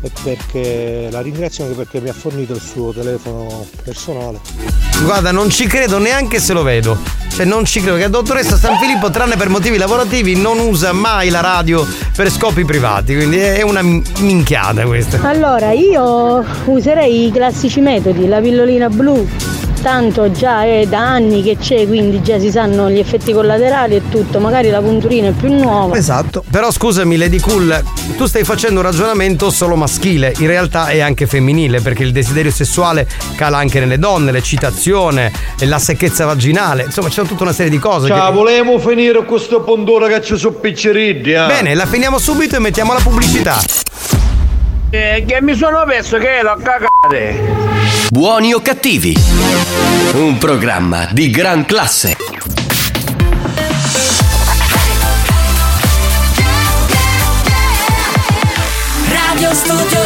[0.00, 4.40] e perché la ringrazio anche perché mi ha fornito il suo telefono personale.
[5.02, 6.98] Guarda, non ci credo neanche se lo vedo.
[7.36, 10.92] Cioè, non ci credo che la dottoressa San Filippo, tranne per motivi lavorativi, non usa
[10.92, 13.14] mai la radio per scopi privati.
[13.14, 15.20] Quindi è una min- minchiata questa.
[15.20, 19.28] Allora, io userei i classici metodi, la pillolina blu.
[19.86, 24.02] Tanto già è da anni che c'è, quindi già si sanno gli effetti collaterali e
[24.08, 24.40] tutto.
[24.40, 25.96] Magari la punturina è più nuova.
[25.96, 26.42] Esatto.
[26.50, 27.84] Però scusami, Lady Cool,
[28.16, 30.34] tu stai facendo un ragionamento solo maschile.
[30.38, 33.06] In realtà è anche femminile, perché il desiderio sessuale
[33.36, 35.30] cala anche nelle donne, l'eccitazione,
[35.60, 36.82] la secchezza vaginale.
[36.82, 38.08] Insomma, c'è tutta una serie di cose.
[38.08, 38.36] Ciao, che...
[38.36, 41.46] volevo finire questo pondora che ci sono picceriddi, eh.
[41.46, 43.56] Bene, la finiamo subito e mettiamo la pubblicità.
[44.90, 47.54] Eh, che mi sono perso che l'ho cagate.
[48.10, 49.16] Buoni o cattivi?
[50.12, 52.16] Un programma di gran classe.
[59.08, 60.05] Radio Studio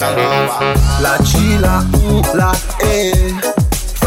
[0.00, 3.59] La C, la U, la E.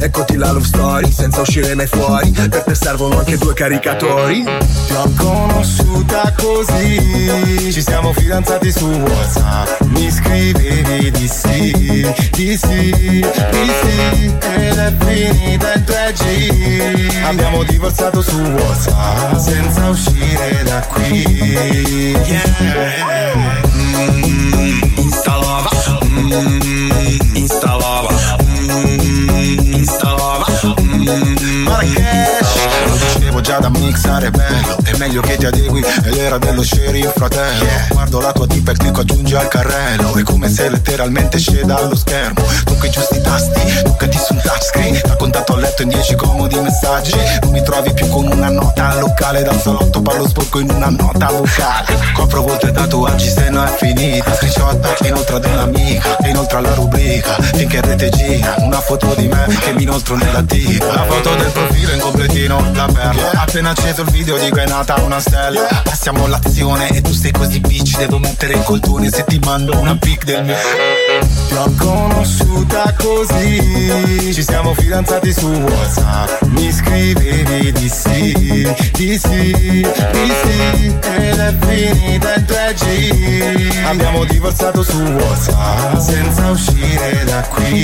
[0.00, 2.30] Eccoti la love story senza uscire mai fuori.
[2.30, 4.42] Per te servono anche due caricatori.
[4.44, 7.70] Ti ho conosciuta così.
[7.72, 9.80] Ci siamo fidanzati su Whatsapp.
[9.88, 11.72] Mi scrivevi di sì,
[12.32, 20.62] di sì, di sì Ed è finita in 3G Abbiamo divorziato su Whatsapp Senza uscire
[20.64, 22.16] da qui.
[22.24, 22.42] Yeah.
[23.74, 25.70] Mm, Insta lava.
[26.04, 28.08] Mm, Insta lava.
[28.42, 28.99] Mm,
[31.10, 31.66] Mm,
[33.40, 38.20] Già da mixare bello È meglio che ti adegui È l'era dello sheriff fratello Guardo
[38.20, 40.14] la tua tipa e clicco aggiungi al carrello.
[40.14, 42.44] È come se letteralmente sceda allo schermo.
[42.64, 46.58] Tocca i giusti tasti Toccati su un touchscreen Da contatto a letto in 10 comodi
[46.60, 47.16] messaggi.
[47.42, 50.88] Non mi trovi più con una nota al locale Dal salotto parlo sporco in una
[50.88, 51.98] nota vocale.
[52.14, 54.34] Copro volte i tatuaggi se no è finita.
[54.34, 57.34] Screenshot inoltre ad un'amica E inoltre alla rubrica.
[57.54, 61.34] Finché in rete gira Una foto di me che mi inoltro nella diva La foto
[61.34, 65.66] del profilo in completino La perla Appena acceso il video dico è nata una stella.
[65.82, 69.96] Passiamo all'azione e tu sei così bitch Devo mettere il coltone se ti mando una
[69.96, 70.54] pic del mio
[71.48, 74.32] Ti ho conosciuta così.
[74.32, 76.42] Ci siamo fidanzati su Whatsapp.
[76.42, 78.32] Mi scrivevi di sì,
[78.92, 87.24] di sì, di sì Ed è finita in 3G Abbiamo divorziato su Whatsapp Senza uscire
[87.24, 87.82] da qui.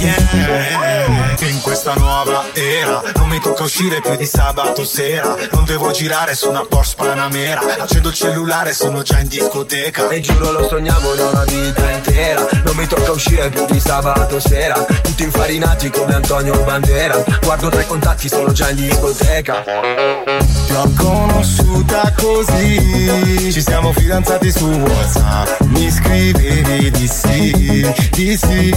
[0.00, 1.40] Yeah.
[1.48, 5.36] In questa nuova era Non mi tocca uscire più di sabato sera.
[5.50, 7.60] Non devo girare su una Porsche Panamera.
[7.78, 10.08] Accendo il cellulare, sono già in discoteca.
[10.08, 12.48] E giuro lo sognavo da una vita intera.
[12.64, 14.82] Non mi tocca uscire più di sabato sera.
[15.02, 17.22] Tutti infarinati come Antonio Bandera.
[17.42, 19.62] Guardo tra i contatti, sono già in discoteca.
[19.62, 23.52] Ti ho conosciuta così.
[23.52, 25.60] Ci siamo fidanzati su Whatsapp.
[25.66, 28.70] Mi scrivevi di sì, di sì,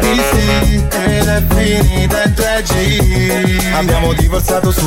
[0.00, 0.86] di sì.
[0.90, 4.81] Ed è finita in 3G Abbiamo divorziato su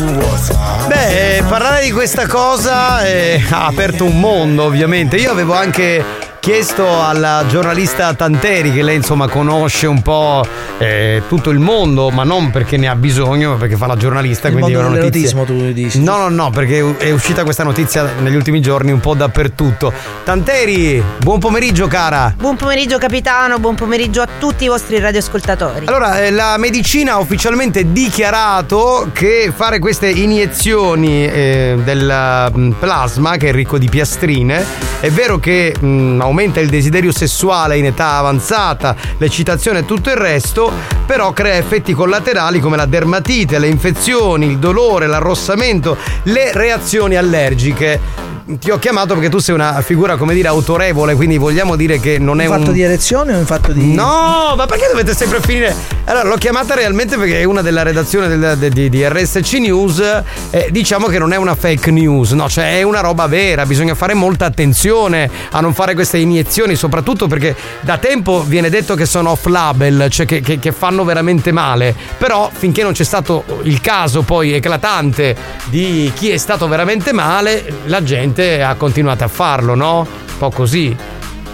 [0.88, 5.16] Beh, parlare di questa cosa eh, ha aperto un mondo, ovviamente.
[5.16, 6.04] Io avevo anche
[6.46, 10.46] chiesto alla giornalista Tanteri, che lei insomma conosce un po'
[10.78, 14.50] eh, tutto il mondo, ma non perché ne ha bisogno, ma perché fa la giornalista.
[14.50, 15.32] Il quindi mondo è una notizia.
[15.32, 16.04] dell'erotismo tu dici.
[16.04, 19.92] No, no, no, perché è uscita questa notizia negli ultimi giorni un po' dappertutto.
[20.24, 22.32] Tanteri, buon pomeriggio, cara.
[22.38, 25.88] Buon pomeriggio capitano, buon pomeriggio a tutti i vostri radioascoltatori.
[25.88, 33.36] Allora, eh, la medicina ha ufficialmente dichiarato che fare queste iniezioni eh, del mm, plasma,
[33.38, 34.64] che è ricco di piastrine,
[35.00, 40.18] è vero che mm, aumenta il desiderio sessuale in età avanzata, l'eccitazione e tutto il
[40.18, 40.72] resto,
[41.06, 48.35] però crea effetti collaterali come la dermatite, le infezioni, il dolore, l'arrossamento, le reazioni allergiche.
[48.48, 52.20] Ti ho chiamato perché tu sei una figura, come dire, autorevole, quindi vogliamo dire che
[52.20, 52.74] non è Un fatto un...
[52.74, 53.92] di erezione o un fatto di.
[53.96, 55.74] No, ma perché dovete sempre finire?
[56.04, 60.22] Allora, l'ho chiamata realmente perché è una della redazione del- de- di, di RSC News.
[60.52, 63.66] eh, diciamo che non è una fake news, no, cioè è una roba vera.
[63.66, 68.94] Bisogna fare molta attenzione a non fare queste iniezioni, soprattutto perché da tempo viene detto
[68.94, 71.96] che sono off label, cioè che, che- che fanno veramente male.
[72.20, 75.36] Però finché non c'è stato il caso poi eclatante
[75.66, 80.00] di chi è stato veramente male, la gente ha continuato a farlo, no?
[80.00, 80.96] Un po' così.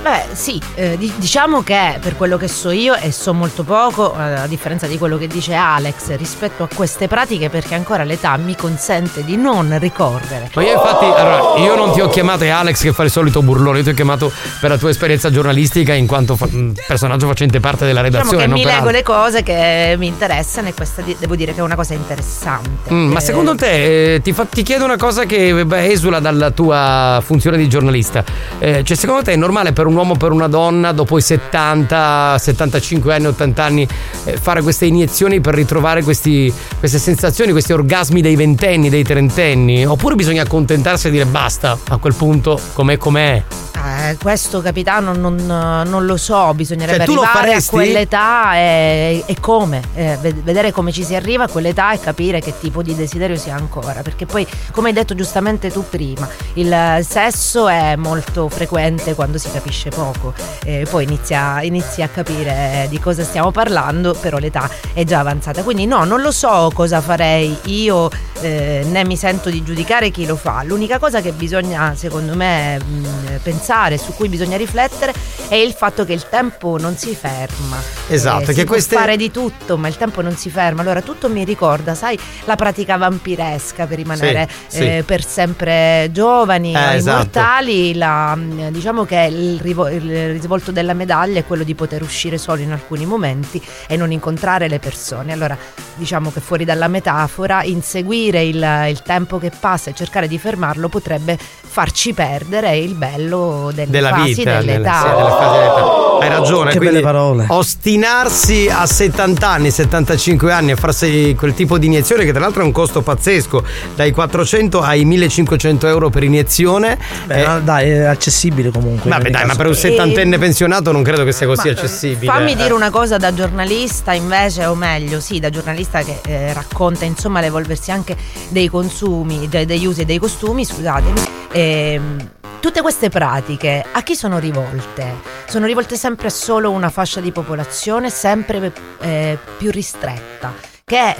[0.01, 4.15] Beh, sì, eh, di- diciamo che per quello che so io e so molto poco,
[4.17, 8.35] eh, a differenza di quello che dice Alex rispetto a queste pratiche, perché ancora l'età
[8.37, 10.49] mi consente di non ricorrere.
[10.55, 13.43] Ma io infatti, allora, io non ti ho chiamato, è Alex che fa il solito
[13.43, 17.27] burlone, io ti ho chiamato per la tua esperienza giornalistica in quanto fa- mh, personaggio
[17.27, 18.43] facente parte della Diciamo redazione.
[18.43, 18.91] che non mi leggo altro.
[18.91, 22.91] le cose che mi interessano e questa di- devo dire che è una cosa interessante.
[22.91, 26.19] Mm, ma Eh, secondo te, eh, ti, fa- ti chiedo una cosa che beh, esula
[26.19, 28.23] dalla tua funzione di giornalista.
[28.59, 32.37] Cioè, secondo te è normale per un uomo o per una donna, dopo i 70,
[32.37, 33.87] 75 anni, 80 anni,
[34.25, 39.85] eh, fare queste iniezioni per ritrovare questi- queste sensazioni, questi orgasmi dei ventenni, dei trentenni?
[39.85, 43.43] Oppure bisogna accontentarsi e dire basta, a quel punto com'è com'è?
[43.83, 49.81] Eh, questo capitano non, non lo so, bisognerebbe Cioè, arrivare a quell'età e, e come,
[49.95, 53.35] Eh, ved- vedere come ci si arriva a quell'età e capire che tipo di desiderio
[53.37, 58.49] si ha ancora, perché poi come hai detto giustamente tu prima, il sesso è molto
[58.49, 60.33] frequente quando si capisce poco,
[60.63, 65.63] e poi inizia, inizi a capire di cosa stiamo parlando, però l'età è già avanzata,
[65.63, 68.09] quindi no, non lo so cosa farei io,
[68.41, 72.77] eh, né mi sento di giudicare chi lo fa, l'unica cosa che bisogna secondo me
[72.77, 75.13] mh, pensare, su cui bisogna riflettere,
[75.47, 77.77] è il fatto che il tempo non si ferma.
[78.07, 80.81] Esatto, Eh, che queste- fare di tutto, ma il tempo non si ferma.
[80.81, 84.83] Allora tutto mi ricorda, sai, la pratica vampiresca per rimanere Sì, sì.
[84.97, 87.17] eh, per sempre giovani Eh, esatto.
[87.37, 87.93] immortali.
[87.95, 92.61] la- mh, diciamo che il il risvolto della medaglia è quello di poter uscire solo
[92.61, 95.33] in alcuni momenti e non incontrare le persone.
[95.33, 95.57] Allora,
[95.95, 100.89] diciamo che fuori dalla metafora, inseguire il, il tempo che passa e cercare di fermarlo
[100.89, 104.63] potrebbe farci perdere il bello delle della fasi vita, dell'età.
[104.63, 106.09] delle- sì, delle fasi dell'età.
[106.21, 106.71] Hai ragione.
[106.71, 107.45] Che belle parole.
[107.49, 112.61] Ostinarsi a 70 anni, 75 anni a farsi quel tipo di iniezione, che tra l'altro
[112.61, 113.63] è un costo pazzesco,
[113.95, 116.97] dai 400 ai 1500 euro per iniezione.
[117.25, 119.09] Beh, Eh, dai, è accessibile comunque.
[119.09, 119.55] Vabbè, dai, ma.
[119.61, 122.31] Per un settantenne pensionato non credo che sia così accessibile.
[122.31, 122.55] Fammi Eh.
[122.55, 127.41] dire una cosa da giornalista invece, o meglio, sì, da giornalista che eh, racconta insomma
[127.41, 128.17] l'evolversi anche
[128.49, 131.21] dei consumi, de- degli usi e dei costumi, scusatemi.
[131.51, 132.29] Ehm,
[132.59, 135.13] tutte queste pratiche a chi sono rivolte?
[135.47, 138.71] Sono rivolte sempre a solo una fascia di popolazione sempre
[139.01, 140.70] eh, più ristretta.
[140.91, 141.15] Che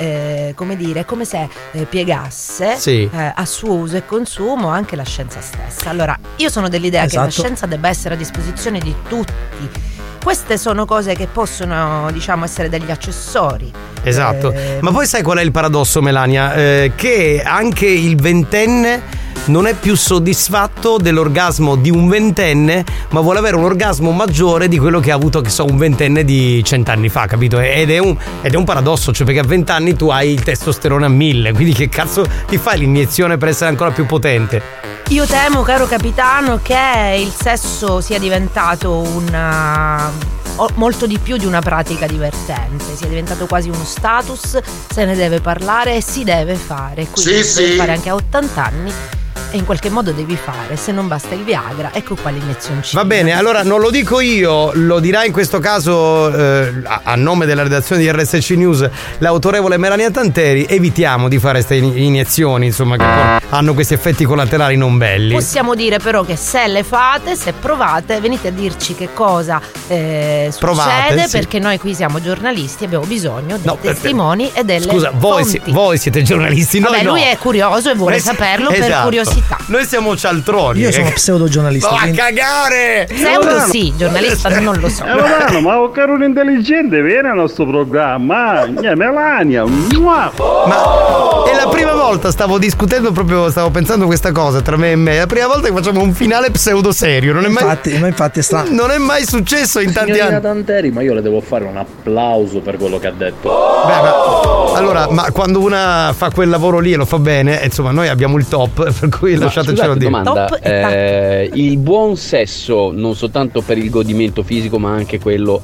[0.50, 3.10] eh, come dire, è come se eh, piegasse Sì.
[3.10, 5.90] eh, a suo uso e consumo anche la scienza stessa.
[5.90, 7.42] Allora, io sono dell'idea che la Esatto.
[7.42, 9.70] scienza debba essere a disposizione di tutti.
[10.24, 13.72] Queste sono cose che possono, diciamo, essere degli accessori.
[14.04, 14.52] Esatto.
[14.52, 16.54] Eh, Ma poi sai qual è il paradosso, Melania?
[16.54, 19.02] Eh, che anche il ventenne
[19.46, 24.78] non è più soddisfatto dell'orgasmo di un ventenne, ma vuole avere un orgasmo maggiore di
[24.78, 27.60] quello che ha avuto, che so, un ventenne di cent'anni fa, capito?
[27.60, 31.06] Ed è un, ed è un paradosso, cioè perché a vent'anni tu hai il testosterone
[31.06, 34.62] a mille, quindi che cazzo ti fai l'iniezione per essere ancora più potente?
[35.12, 40.10] Io temo, caro capitano, che il sesso sia diventato una
[40.56, 44.58] o- molto di più di una pratica divertente, sia diventato quasi uno status,
[44.90, 47.08] se ne deve parlare e si deve fare.
[47.08, 47.78] Quindi Sì, si deve sì.
[47.78, 48.94] fare anche a 80 anni
[49.52, 53.06] e in qualche modo devi fare, se non basta il Viagra, ecco qua l'iniezione Va
[53.06, 57.64] bene, allora non lo dico io, lo dirà in questo caso eh, a, nome della
[57.64, 60.66] redazione di RSC News l'autorevole Melania Tanteri.
[60.68, 63.06] Evitiamo di fare queste in- iniezioni, insomma, che
[63.50, 65.34] hanno questi effetti collaterali non belli.
[65.34, 70.50] Possiamo dire però che se le fate, se provate, venite a dirci che cosa eh,
[70.52, 71.30] succede Provate, sì.
[71.38, 75.62] perché noi qui siamo giornalisti, abbiamo bisogno dei eh, testimoni e delle Scusa, voi, si-
[75.68, 77.12] voi siete giornalisti, noi Vabbè, no.
[77.12, 79.04] lui è curioso e vuole si- saperlo per Esatto.
[79.42, 79.58] Curiosità.
[79.68, 80.80] Noi siamo cialtroni.
[80.80, 81.12] Io sono eh.
[81.12, 83.08] pseudo-giornalista, Va a quindi- cagare!
[83.10, 85.04] Pseudo sì, giornalista non lo so.
[85.06, 88.64] Eh, Milano, ma un caro intelligente viene al nostro programma.
[88.66, 89.64] Eh, Melania.
[89.66, 94.96] Ma è la prima volta stavo discutendo proprio, stavo pensando questa cosa tra me e
[94.96, 95.16] me.
[95.16, 97.34] È la prima volta che facciamo un finale pseudo serio.
[97.34, 98.70] Non è mai, Infatti, ma infatti è strano.
[98.72, 100.42] non è mai successo in tanti Signorina anni.
[100.42, 103.50] Tanteri, ma io le devo fare un applauso per quello che ha detto.
[103.86, 107.92] Beh, ma- allora, ma quando una fa quel lavoro lì e lo fa bene, insomma,
[107.92, 110.12] noi abbiamo il top, per cui Ma lasciatecelo scusate, dire.
[110.12, 115.62] domanda, eh, il buon sesso non soltanto per il godimento fisico ma anche quello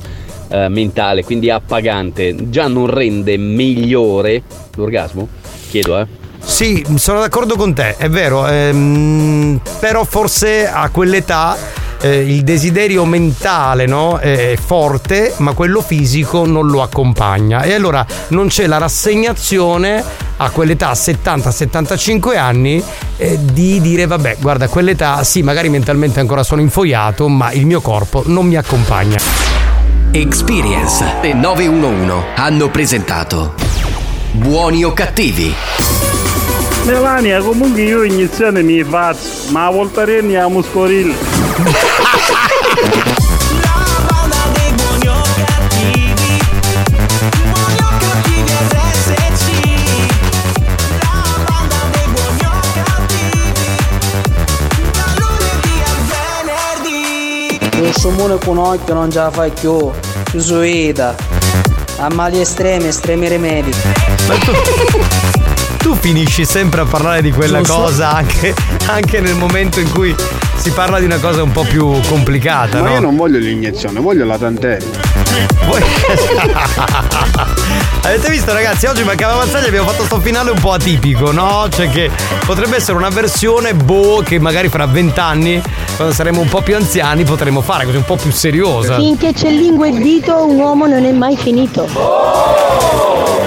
[0.50, 4.44] eh, mentale, quindi appagante, già non rende migliore
[4.76, 5.28] l'orgasmo?
[5.70, 6.08] Chiedo, eh.
[6.40, 11.58] Sì, sono d'accordo con te, è vero, ehm, però forse a quell'età
[12.02, 18.06] eh, il desiderio mentale no, è forte, ma quello fisico non lo accompagna e allora
[18.30, 20.04] non c'è la rassegnazione
[20.38, 22.84] a quell'età, 70-75 anni,
[23.18, 27.82] eh, di dire vabbè, guarda, quell'età sì, magari mentalmente ancora sono infoiato, ma il mio
[27.82, 29.18] corpo non mi accompagna.
[30.12, 33.54] Experience e 911 hanno presentato
[34.32, 36.07] Buoni o cattivi?
[36.88, 41.14] Melania, comunque io iniezione mi faccio, ma a voltarelli a muscorilla.
[57.74, 59.92] Lo sciomone con occhio non ce la fai più.
[60.32, 61.16] Ci suida.
[61.98, 63.74] A mali estremi, estremi rimedi.
[65.88, 67.84] Tu finisci sempre a parlare di quella Giusto.
[67.84, 68.54] cosa anche,
[68.88, 70.14] anche nel momento in cui
[70.68, 72.94] si parla di una cosa un po' più complicata, Ma no?
[72.96, 74.84] io non voglio l'iniezione, voglio la Tanteri.
[78.04, 81.68] Avete visto ragazzi, oggi mancava Mazzaglia abbiamo fatto sto finale un po' atipico, no?
[81.70, 82.12] Cioè che
[82.46, 85.62] potrebbe essere una versione boh che magari fra vent'anni,
[85.96, 88.98] quando saremo un po' più anziani, potremo fare così un po' più seriosa.
[88.98, 91.88] Finché c'è lingua e dito, un uomo non è mai finito.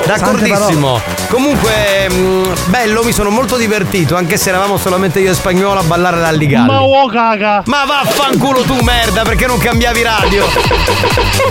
[0.07, 1.01] D'accordissimo.
[1.29, 5.83] Comunque, mh, bello, mi sono molto divertito, anche se eravamo solamente io e spagnolo a
[5.85, 6.67] ballare l'alligalli.
[6.67, 7.62] Ma oh caga!
[7.66, 10.47] Ma vaffanculo tu merda, perché non cambiavi radio?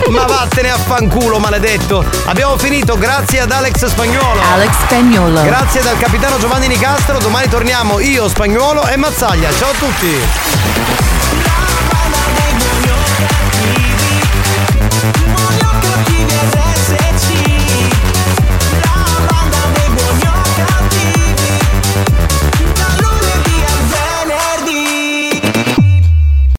[0.09, 2.03] Ma vattene a fanculo, maledetto.
[2.25, 4.41] Abbiamo finito, grazie ad Alex Spagnuolo.
[4.53, 5.43] Alex Spagnuolo.
[5.43, 7.19] Grazie dal capitano Giovanni Nicastro.
[7.19, 9.51] Domani torniamo io, Spagnuolo e Mazzaglia.
[9.53, 10.78] Ciao a tutti.